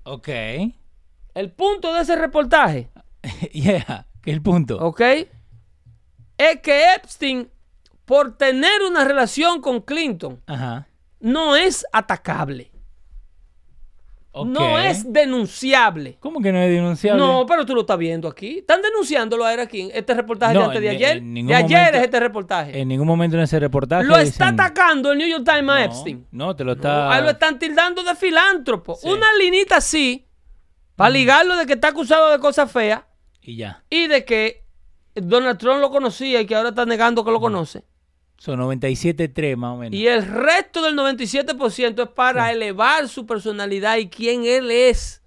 Ok. 0.05 0.29
El 1.35 1.51
punto 1.53 1.93
de 1.93 2.01
ese 2.03 2.17
reportaje 2.17 2.91
yeah. 3.53 4.07
¿Qué 4.23 4.31
es 4.31 4.37
el 4.37 4.43
punto? 4.43 4.79
¿ok? 4.79 5.01
Es 6.39 6.61
que 6.63 6.95
Epstein, 6.95 7.51
por 8.05 8.37
tener 8.37 8.83
una 8.83 9.05
relación 9.05 9.61
con 9.61 9.81
Clinton, 9.81 10.41
Ajá. 10.47 10.87
no 11.21 11.57
es 11.57 11.87
atacable, 11.93 12.71
no 14.45 14.79
es 14.81 15.13
denunciable. 15.13 16.17
¿Cómo 16.19 16.41
que 16.41 16.51
no 16.51 16.59
es 16.59 16.69
denunciable? 16.69 17.23
No, 17.23 17.47
pero 17.47 17.65
tú 17.65 17.73
lo 17.75 17.83
estás 17.83 17.97
viendo 17.99 18.27
aquí. 18.27 18.59
Están 18.59 18.83
denunciándolo 18.83 19.45
a 19.45 19.53
aquí. 19.53 19.89
Este 19.95 20.13
reportaje 20.13 20.59
de 20.59 20.65
antes 20.65 20.81
de 20.81 20.89
ayer. 20.89 21.17
en 21.19 21.35
de 21.47 21.55
ayer 21.55 21.79
momento- 21.79 21.99
es 21.99 22.05
este 22.05 22.21
reportaje. 22.21 22.81
En 22.81 22.89
ningún 22.89 23.07
momento 23.07 23.37
en 23.37 23.45
ese 23.45 23.61
reportaje. 23.61 24.05
lo 24.05 24.17
está 24.17 24.49
atacando 24.49 25.13
el 25.13 25.19
New 25.19 25.29
York 25.29 25.45
Times 25.45 25.61
a 25.71 25.79
No, 25.79 25.79
Epstein. 25.79 26.27
No, 26.33 26.57
te 26.57 26.65
lo 26.65 26.73
está. 26.73 27.13
Ahí 27.13 27.23
lo 27.23 27.31
están 27.31 27.61
tildando 27.61 28.03
de 28.03 28.15
filántropo. 28.17 28.97
Sí. 28.97 29.09
Una 29.09 29.27
linita 29.39 29.77
así, 29.77 30.27
para 30.97 31.11
ligarlo 31.11 31.57
de 31.57 31.67
que 31.67 31.75
está 31.75 31.89
acusado 31.89 32.33
de 32.33 32.41
cosas 32.41 32.71
feas 32.73 33.03
Y 33.41 33.57
ya. 33.57 33.85
y 33.89 34.09
de 34.09 34.25
que 34.25 34.65
Donald 35.15 35.59
Trump 35.59 35.81
lo 35.81 35.91
conocía 35.91 36.41
y 36.41 36.47
que 36.47 36.57
ahora 36.57 36.71
está 36.71 36.85
negando 36.87 37.25
que 37.25 37.31
lo 37.31 37.39
conoce. 37.41 37.85
Son 38.37 38.59
97.3 38.61 39.57
más 39.57 39.73
o 39.75 39.77
menos. 39.77 39.95
Y 39.99 40.07
el 40.07 40.27
resto 40.27 40.83
del 40.83 40.97
97% 40.97 42.03
es 42.03 42.09
para 42.11 42.53
elevar 42.53 43.09
su 43.09 43.25
personalidad 43.27 43.97
y 43.97 44.09
quién 44.09 44.45
él 44.45 44.71
es 44.71 45.23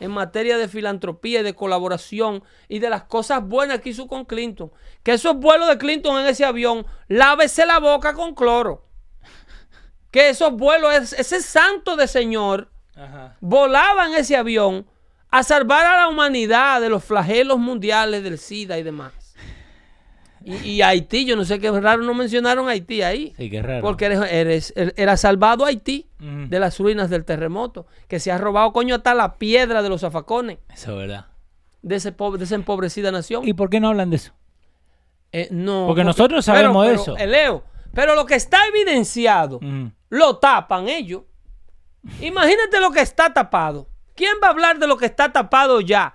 en 0.00 0.10
materia 0.10 0.56
de 0.56 0.66
filantropía 0.68 1.40
y 1.40 1.42
de 1.42 1.54
colaboración 1.54 2.42
y 2.68 2.78
de 2.78 2.90
las 2.90 3.04
cosas 3.04 3.46
buenas 3.46 3.80
que 3.80 3.90
hizo 3.90 4.06
con 4.08 4.24
Clinton. 4.24 4.72
Que 5.02 5.12
esos 5.12 5.36
vuelos 5.36 5.68
de 5.68 5.78
Clinton 5.78 6.20
en 6.20 6.26
ese 6.26 6.44
avión, 6.44 6.86
lávese 7.08 7.66
la 7.66 7.78
boca 7.80 8.14
con 8.14 8.34
cloro. 8.34 8.86
Que 10.10 10.30
esos 10.30 10.52
vuelos, 10.52 10.94
es- 10.94 11.12
ese 11.12 11.40
santo 11.42 11.96
de 11.96 12.06
señor 12.08 12.70
Ajá. 12.96 13.36
volaba 13.40 14.06
en 14.06 14.14
ese 14.14 14.36
avión 14.36 14.86
a 15.30 15.42
salvar 15.42 15.84
a 15.86 15.96
la 15.96 16.08
humanidad 16.08 16.80
de 16.80 16.88
los 16.88 17.04
flagelos 17.04 17.58
mundiales 17.58 18.22
del 18.22 18.38
SIDA 18.38 18.78
y 18.78 18.84
demás. 18.84 19.12
Y, 20.44 20.56
y 20.72 20.82
Haití, 20.82 21.24
yo 21.24 21.36
no 21.36 21.44
sé 21.46 21.58
qué 21.58 21.70
raro 21.70 22.02
no 22.02 22.12
mencionaron 22.12 22.68
Haití 22.68 23.00
ahí. 23.02 23.32
Sí, 23.36 23.48
qué 23.50 23.62
raro. 23.62 23.80
Porque 23.80 24.04
eres, 24.04 24.20
eres- 24.30 24.74
er- 24.76 24.92
era 24.96 25.16
salvado 25.16 25.64
Haití 25.64 26.08
de 26.18 26.58
las 26.58 26.78
ruinas 26.78 27.08
del 27.10 27.24
terremoto, 27.24 27.86
que 28.08 28.18
se 28.20 28.30
ha 28.32 28.38
robado, 28.38 28.72
coño, 28.72 28.94
hasta 28.96 29.14
la 29.14 29.36
piedra 29.36 29.82
de 29.82 29.88
los 29.90 30.00
zafacones 30.02 30.58
Eso 30.72 30.92
es 30.92 30.96
verdad. 30.98 31.26
de, 31.82 31.96
ese 31.96 32.12
pobre, 32.12 32.38
de 32.38 32.44
esa 32.44 32.54
empobrecida 32.54 33.10
nación. 33.10 33.46
¿Y 33.48 33.52
por 33.54 33.68
qué 33.70 33.80
no 33.80 33.88
hablan 33.88 34.10
de 34.10 34.16
eso? 34.16 34.32
Eh, 35.32 35.48
no, 35.50 35.84
Porque 35.86 36.04
nosotros 36.04 36.44
sabemos 36.44 36.86
pero, 36.86 37.00
eso. 37.00 37.16
eh, 37.16 37.26
Leo, 37.26 37.64
pero 37.92 38.14
lo 38.14 38.24
que 38.26 38.34
está 38.36 38.58
evidenciado, 38.68 39.60
lo 40.10 40.36
tapan 40.38 40.88
ellos. 40.88 41.22
Imagínate 42.20 42.80
lo 42.80 42.90
que 42.90 43.00
está 43.00 43.32
tapado. 43.32 43.88
¿Quién 44.14 44.34
va 44.42 44.48
a 44.48 44.50
hablar 44.50 44.78
de 44.78 44.86
lo 44.86 44.96
que 44.96 45.06
está 45.06 45.32
tapado 45.32 45.80
ya? 45.80 46.14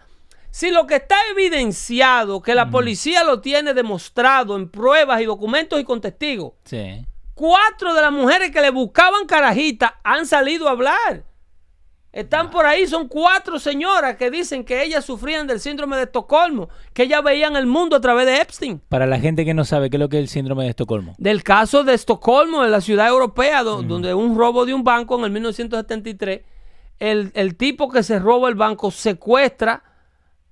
Si 0.60 0.72
lo 0.72 0.86
que 0.88 0.96
está 0.96 1.16
evidenciado, 1.32 2.42
que 2.42 2.54
la 2.54 2.70
policía 2.70 3.24
lo 3.24 3.40
tiene 3.40 3.74
demostrado 3.74 4.58
en 4.58 4.68
pruebas 4.68 5.22
y 5.22 5.26
documentos 5.26 5.80
y 5.80 5.86
con 5.86 6.02
testigos, 6.02 6.52
Sí. 6.66 7.06
cuatro 7.34 7.94
de 7.94 8.02
las 8.02 8.12
mujeres 8.12 8.52
que 8.52 8.60
le 8.60 8.70
buscaban 8.70 9.26
carajita 9.26 10.02
han 10.04 10.26
salido 10.26 10.68
a 10.68 10.72
hablar. 10.72 11.24
Están 12.12 12.50
por 12.50 12.66
ahí, 12.66 12.88
son 12.88 13.08
cuatro 13.08 13.58
señoras 13.58 14.18
que 14.18 14.30
dicen 14.30 14.66
que 14.66 14.84
ellas 14.84 15.06
sufrían 15.06 15.48
del 15.48 15.62
síndrome 15.62 15.96
de 15.96 16.04
Estocolmo, 16.04 16.68
que 16.92 17.04
ellas 17.04 17.24
veían 17.24 17.56
el 17.56 17.66
mundo 17.66 17.96
a 17.96 18.02
través 18.02 18.26
de 18.26 18.42
Epstein. 18.42 18.82
Para 18.90 19.06
la 19.06 19.18
gente 19.20 19.46
que 19.46 19.54
no 19.54 19.64
sabe 19.64 19.90
qué 19.90 19.96
es 19.96 20.00
lo 20.02 20.10
que 20.10 20.18
es 20.18 20.24
el 20.24 20.28
síndrome 20.28 20.64
de 20.66 20.72
Estocolmo. 20.72 21.16
Del 21.20 21.42
caso 21.44 21.86
de 21.86 21.94
Estocolmo, 21.94 22.66
en 22.66 22.72
la 22.72 22.82
ciudad 22.82 23.08
europea, 23.08 23.64
do- 23.64 23.84
donde 23.84 24.14
un 24.14 24.36
robo 24.38 24.66
de 24.66 24.74
un 24.74 24.84
banco 24.84 25.18
en 25.20 25.24
el 25.24 25.32
1973, 25.32 26.42
el, 27.00 27.32
el 27.36 27.56
tipo 27.56 27.90
que 27.90 28.04
se 28.04 28.20
roba 28.20 28.50
el 28.50 28.56
banco 28.56 28.92
secuestra 28.92 29.84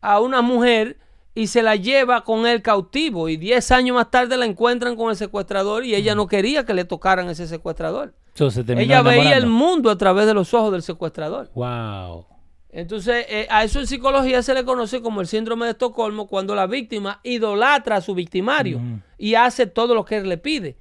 a 0.02 0.20
una 0.20 0.41
mujer 0.41 0.98
y 1.34 1.48
se 1.48 1.62
la 1.62 1.76
lleva 1.76 2.24
con 2.24 2.45
él 2.48 2.62
cautivo. 2.62 3.30
Y 3.30 3.38
10 3.38 3.72
años 3.72 3.95
más 3.95 4.10
tarde 4.10 4.38
la 4.38 4.45
encuentran 4.45 4.95
con 4.95 5.10
el 5.12 5.16
secuestrador 5.16 5.86
y 5.86 5.93
ella 5.95 6.16
no 6.16 6.28
quería 6.28 6.66
que 6.66 6.74
le 6.74 6.84
tocaran 6.86 7.30
ese 7.30 7.48
secuestrador. 7.48 8.14
Eso 8.34 8.50
se 8.52 8.64
terminó 8.64 8.86
Ella 8.86 9.02
veía 9.02 9.38
el 9.38 9.48
mundo 9.48 9.89
a 9.89 9.98
través 9.98 10.26
de 10.28 10.34
los 10.34 10.54
ojos 10.54 10.72
del 10.72 10.82
secuestrador. 10.84 11.50
Wow. 11.54 12.26
Entonces, 12.70 13.26
eh, 13.30 13.48
a 13.50 13.64
eso 13.64 13.80
en 13.80 13.88
psicología 13.88 14.43
se 14.43 14.54
le 14.54 14.64
conoce 14.64 15.02
como 15.02 15.22
el 15.22 15.28
síndrome 15.28 15.66
de 15.66 15.72
Estocolmo, 15.72 16.28
cuando 16.28 16.54
la 16.54 16.68
víctima 16.68 17.20
idolatra 17.24 17.95
a 17.95 18.02
su 18.02 18.14
victimario 18.14 18.80
y 19.18 19.34
hace 19.36 19.66
todo 19.66 19.95
lo 19.95 20.06
que 20.06 20.18
él 20.18 20.30
le 20.30 20.38
pide. 20.38 20.78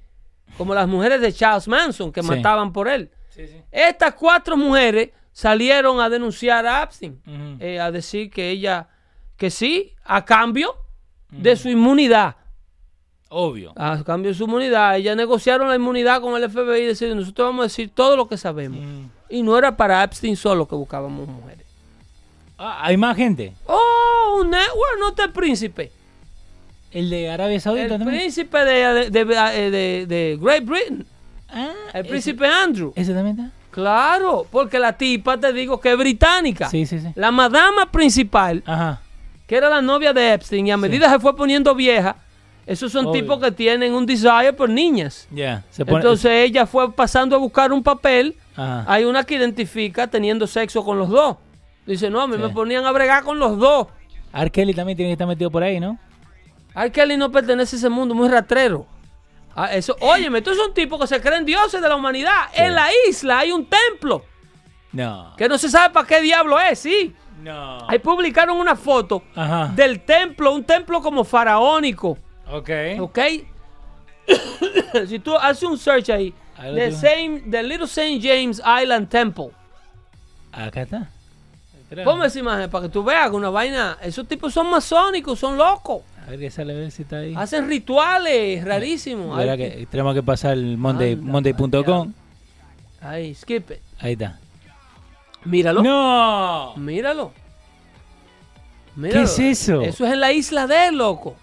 Como 0.57 0.75
las 0.75 0.87
mujeres 0.87 1.21
de 1.21 1.33
Charles 1.33 1.67
Manson 1.67 2.11
que 2.11 2.21
Sí. 2.21 2.27
mataban 2.27 2.71
por 2.73 2.87
él. 2.87 3.09
Estas 3.71 4.13
cuatro 4.15 4.57
mujeres 4.57 5.09
salieron 5.31 5.99
a 5.99 6.09
denunciar 6.09 6.65
a 6.65 6.83
Epstein, 6.83 7.19
eh, 7.59 7.79
a 7.79 7.91
decir 7.91 8.29
que 8.29 8.49
ella, 8.49 8.89
que 9.37 9.49
sí, 9.51 9.93
a 10.03 10.25
cambio 10.25 10.75
de 11.29 11.55
su 11.55 11.69
inmunidad. 11.69 12.35
Obvio. 13.29 13.73
A 13.75 14.03
cambio 14.05 14.31
de 14.31 14.37
su 14.37 14.45
inmunidad. 14.45 14.95
Ellas 14.97 15.15
negociaron 15.17 15.67
la 15.67 15.75
inmunidad 15.75 16.21
con 16.21 16.41
el 16.41 16.49
FBI 16.49 16.81
y 16.81 16.85
decir, 16.85 17.13
nosotros 17.15 17.47
vamos 17.49 17.61
a 17.61 17.63
decir 17.67 17.89
todo 17.93 18.15
lo 18.15 18.27
que 18.27 18.37
sabemos. 18.37 18.79
Mm. 18.79 19.05
Y 19.29 19.43
no 19.43 19.57
era 19.57 19.75
para 19.75 20.03
Epstein 20.03 20.37
solo 20.37 20.67
que 20.67 20.75
buscábamos 20.75 21.27
mujeres. 21.27 21.65
Ah, 22.57 22.79
hay 22.85 22.95
más 22.97 23.15
gente. 23.17 23.53
Oh, 23.65 24.37
un 24.41 24.49
network, 24.49 24.99
no 24.99 25.09
está 25.09 25.25
el 25.25 25.31
príncipe. 25.31 25.91
El 26.91 27.09
de 27.09 27.29
Arabia 27.29 27.59
Saudita 27.59 27.83
El 27.95 27.99
también. 27.99 28.17
príncipe 28.21 28.57
de, 28.63 29.09
de, 29.11 29.25
de- 29.25 29.71
de- 29.71 30.05
de 30.07 30.37
Great 30.41 30.63
Britain. 30.65 31.05
Ah, 31.49 31.73
El 31.93 32.01
ese- 32.01 32.09
príncipe 32.09 32.47
Andrew. 32.47 32.93
¿Ese 32.95 33.13
también 33.13 33.37
está? 33.39 33.51
Claro, 33.71 34.47
porque 34.49 34.79
la 34.79 34.93
tipa 34.93 35.37
te 35.37 35.51
digo 35.53 35.79
que 35.81 35.91
es 35.91 35.97
británica. 35.97 36.69
Sí, 36.69 36.85
sí, 36.87 36.99
sí. 36.99 37.09
La 37.15 37.29
madama 37.29 37.91
principal, 37.91 38.63
Ajá. 38.65 39.01
Que 39.47 39.55
era 39.55 39.69
la 39.69 39.81
novia 39.81 40.13
de 40.13 40.33
Epstein, 40.33 40.67
y 40.67 40.71
a 40.71 40.77
medida 40.77 41.09
se 41.09 41.19
fue 41.19 41.35
poniendo 41.35 41.73
vieja, 41.73 42.17
esos 42.65 42.91
son 42.91 43.07
Obvio. 43.07 43.21
tipos 43.21 43.39
que 43.41 43.51
tienen 43.51 43.93
un 43.93 44.05
desire 44.05 44.51
por 44.53 44.69
niñas. 44.69 45.27
Ya. 45.31 45.63
Se 45.71 45.85
pone. 45.85 45.97
Entonces 45.99 46.31
ella 46.31 46.65
fue 46.67 46.91
pasando 46.91 47.35
a 47.35 47.39
buscar 47.39 47.71
un 47.71 47.81
papel. 47.81 48.35
Ajá. 48.57 48.83
Hay 48.87 49.05
una 49.05 49.23
que 49.23 49.35
identifica 49.35 50.07
teniendo 50.07 50.45
sexo 50.47 50.83
con 50.83 50.99
los 50.99 51.07
dos. 51.09 51.37
Dice, 51.85 52.09
no, 52.09 52.19
a 52.21 52.27
mí 52.27 52.35
Sí. 52.35 52.41
me 52.41 52.49
ponían 52.49 52.85
a 52.85 52.91
bregar 52.91 53.23
con 53.23 53.39
los 53.39 53.57
dos. 53.57 53.87
R. 54.33 54.51
Kelly 54.51 54.73
también 54.73 54.97
tiene 54.97 55.09
que 55.09 55.13
estar 55.13 55.27
metido 55.27 55.49
por 55.49 55.63
ahí, 55.63 55.79
¿no? 55.79 55.97
R. 56.75 56.91
Kelly 56.91 57.15
no 57.15 57.31
pertenece 57.31 57.77
a 57.77 57.79
ese 57.79 57.87
mundo, 57.89 58.13
muy 58.13 58.27
ratrero. 58.27 58.85
Ah, 59.55 59.73
eso, 59.73 59.95
óyeme, 60.01 60.39
estos 60.39 60.57
son 60.57 60.73
tipos 60.73 60.99
que 60.99 61.07
se 61.07 61.21
creen 61.21 61.45
dioses 61.45 61.81
de 61.81 61.87
la 61.87 61.95
humanidad. 61.95 62.47
Sí. 62.53 62.61
En 62.61 62.75
la 62.75 62.87
isla 63.09 63.39
hay 63.39 63.51
un 63.53 63.65
templo 63.65 64.23
No. 64.91 65.33
que 65.37 65.47
no 65.47 65.57
se 65.57 65.69
sabe 65.69 65.93
para 65.93 66.05
qué 66.05 66.21
diablo 66.21 66.59
es, 66.59 66.79
sí. 66.79 67.15
No. 67.41 67.87
Ahí 67.89 67.99
publicaron 67.99 68.57
una 68.57 68.75
foto 68.75 69.23
Ajá. 69.35 69.71
del 69.75 70.01
templo, 70.01 70.53
un 70.53 70.63
templo 70.63 71.01
como 71.01 71.23
faraónico, 71.23 72.17
Ok. 72.51 72.69
¿ok? 72.99 73.19
si 75.07 75.19
tú 75.19 75.35
haces 75.35 75.63
un 75.63 75.77
search 75.77 76.09
ahí, 76.09 76.33
the, 76.57 76.91
same, 76.91 77.41
the 77.49 77.61
Little 77.63 77.85
St. 77.85 78.19
James 78.21 78.59
Island 78.59 79.09
Temple. 79.09 79.49
Acá 80.51 80.81
está. 80.81 81.09
Ponme 82.03 82.25
esa 82.25 82.39
imagen 82.39 82.69
para 82.69 82.83
que 82.85 82.89
tú 82.89 83.03
veas 83.03 83.29
que 83.29 83.35
una 83.35 83.49
vaina. 83.49 83.97
Esos 84.01 84.27
tipos 84.27 84.53
son 84.53 84.69
masónicos, 84.69 85.39
son 85.39 85.57
locos. 85.57 86.01
A 86.25 86.31
ver 86.31 86.39
que 86.39 86.51
sale, 86.51 86.73
a 86.73 86.75
ver 86.75 86.91
si 86.91 87.03
está 87.03 87.19
ahí. 87.19 87.33
Hacen 87.37 87.69
rituales 87.69 88.63
rarísimos. 88.65 89.39
Que 89.39 89.87
tenemos 89.89 90.13
que 90.13 90.23
pasar 90.23 90.53
el 90.53 90.77
Monday, 90.77 91.15
Monday.com. 91.15 92.11
ahí, 93.01 93.33
skip 93.33 93.71
it. 93.71 93.77
Ahí 93.99 94.13
está. 94.13 94.37
Míralo. 95.47 95.81
¡No! 95.81 96.75
Míralo. 96.75 97.31
Míralo. 98.95 99.23
es 99.23 99.39
eso? 99.39 99.81
Eso 99.81 100.05
es 100.05 100.13
en 100.13 100.19
la 100.19 100.33
isla 100.33 100.67
de 100.67 100.87
él, 100.87 100.97
loco. 100.97 101.35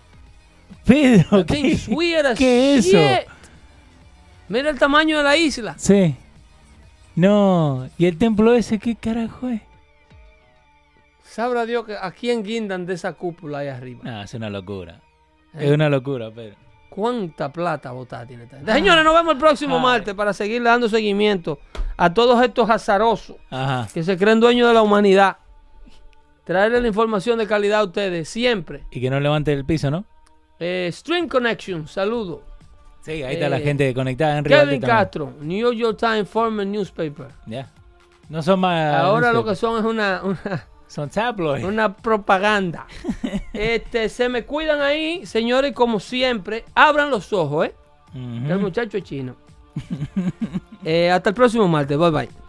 Pedro, 0.85 1.47
¿qué, 1.47 1.79
qué 2.37 2.75
es 2.77 2.87
eso? 2.87 2.99
Mira 4.49 4.71
el 4.71 4.79
tamaño 4.79 5.19
de 5.19 5.25
la 5.25 5.37
isla. 5.37 5.75
Sí. 5.79 6.15
No. 7.17 7.89
¿Y 7.97 8.07
el 8.07 8.19
templo 8.19 8.55
ese 8.55 8.79
qué 8.79 8.95
carajo 8.95 9.49
es? 9.49 9.63
Sabrá 11.23 11.65
Dios 11.65 11.87
que 11.87 11.97
aquí 12.01 12.31
en 12.31 12.43
guindan 12.43 12.85
de 12.85 12.95
esa 12.95 13.15
cúpula 13.15 13.59
ahí 13.59 13.69
arriba. 13.69 14.03
No, 14.05 14.23
es 14.23 14.35
una 14.35 14.51
locura. 14.51 15.01
Eh. 15.55 15.67
Es 15.67 15.71
una 15.71 15.89
locura, 15.89 16.31
Pedro. 16.31 16.57
¿Cuánta 16.95 17.53
plata 17.53 17.91
botada 17.91 18.25
tiene 18.25 18.45
esta 18.45 18.57
gente? 18.57 18.73
Señores, 18.73 19.03
nos 19.05 19.15
vemos 19.15 19.33
el 19.33 19.39
próximo 19.41 19.77
Ay. 19.79 19.83
martes 19.83 20.15
para 20.15 20.33
seguir 20.33 20.63
dando 20.63 20.89
seguimiento 20.89 21.59
a 21.97 22.15
todos 22.15 22.41
estos 22.41 22.71
azarosos 22.71 23.37
Ajá. 23.51 23.89
que 23.93 24.05
se 24.05 24.17
creen 24.17 24.39
dueños 24.39 24.69
de 24.69 24.75
la 24.75 24.83
humanidad. 24.83 25.39
Traerle 26.45 26.81
la 26.81 26.87
información 26.87 27.39
de 27.39 27.49
calidad 27.49 27.81
a 27.81 27.85
ustedes, 27.85 28.29
siempre. 28.29 28.85
Y 28.93 29.01
que 29.01 29.11
no 29.11 29.19
levante 29.19 29.53
el 29.53 29.65
piso, 29.65 29.91
¿no? 29.91 30.05
Eh, 30.61 30.89
Stream 30.93 31.27
Connection, 31.27 31.89
saludo. 31.89 32.43
Sí, 33.01 33.25
ahí 33.25 33.35
está 33.35 33.49
la 33.49 33.59
Eh, 33.59 33.63
gente 33.63 33.93
conectada 33.93 34.39
en 34.39 34.45
Kevin 34.45 34.81
Castro, 34.81 35.33
New 35.41 35.73
York 35.73 35.99
Times 35.99 36.29
Former 36.29 36.65
Newspaper. 36.65 37.27
Ya. 37.47 37.69
No 38.29 38.41
son 38.41 38.61
más. 38.61 38.95
Ahora 38.95 39.33
lo 39.33 39.45
que 39.45 39.57
son 39.57 39.79
es 39.81 39.85
una, 39.85 40.21
una, 40.23 40.65
Son 40.87 41.09
tabloids. 41.09 41.65
una 41.65 41.95
propaganda. 41.95 42.87
este, 43.53 44.09
se 44.09 44.29
me 44.29 44.45
cuidan 44.45 44.81
ahí, 44.81 45.27
señores, 45.27 45.73
como 45.73 45.99
siempre. 46.01 46.65
Abran 46.75 47.11
los 47.11 47.33
ojos, 47.33 47.67
¿eh? 47.67 47.75
Ujú. 48.11 48.53
El 48.53 48.59
muchacho 48.59 48.99
es 48.99 49.05
chino. 49.05 49.37
Eh, 50.87 51.11
hasta 51.11 51.31
el 51.31 51.35
próximo 51.35 51.67
martes. 51.67 51.97
Bye 51.97 52.11
bye. 52.11 52.44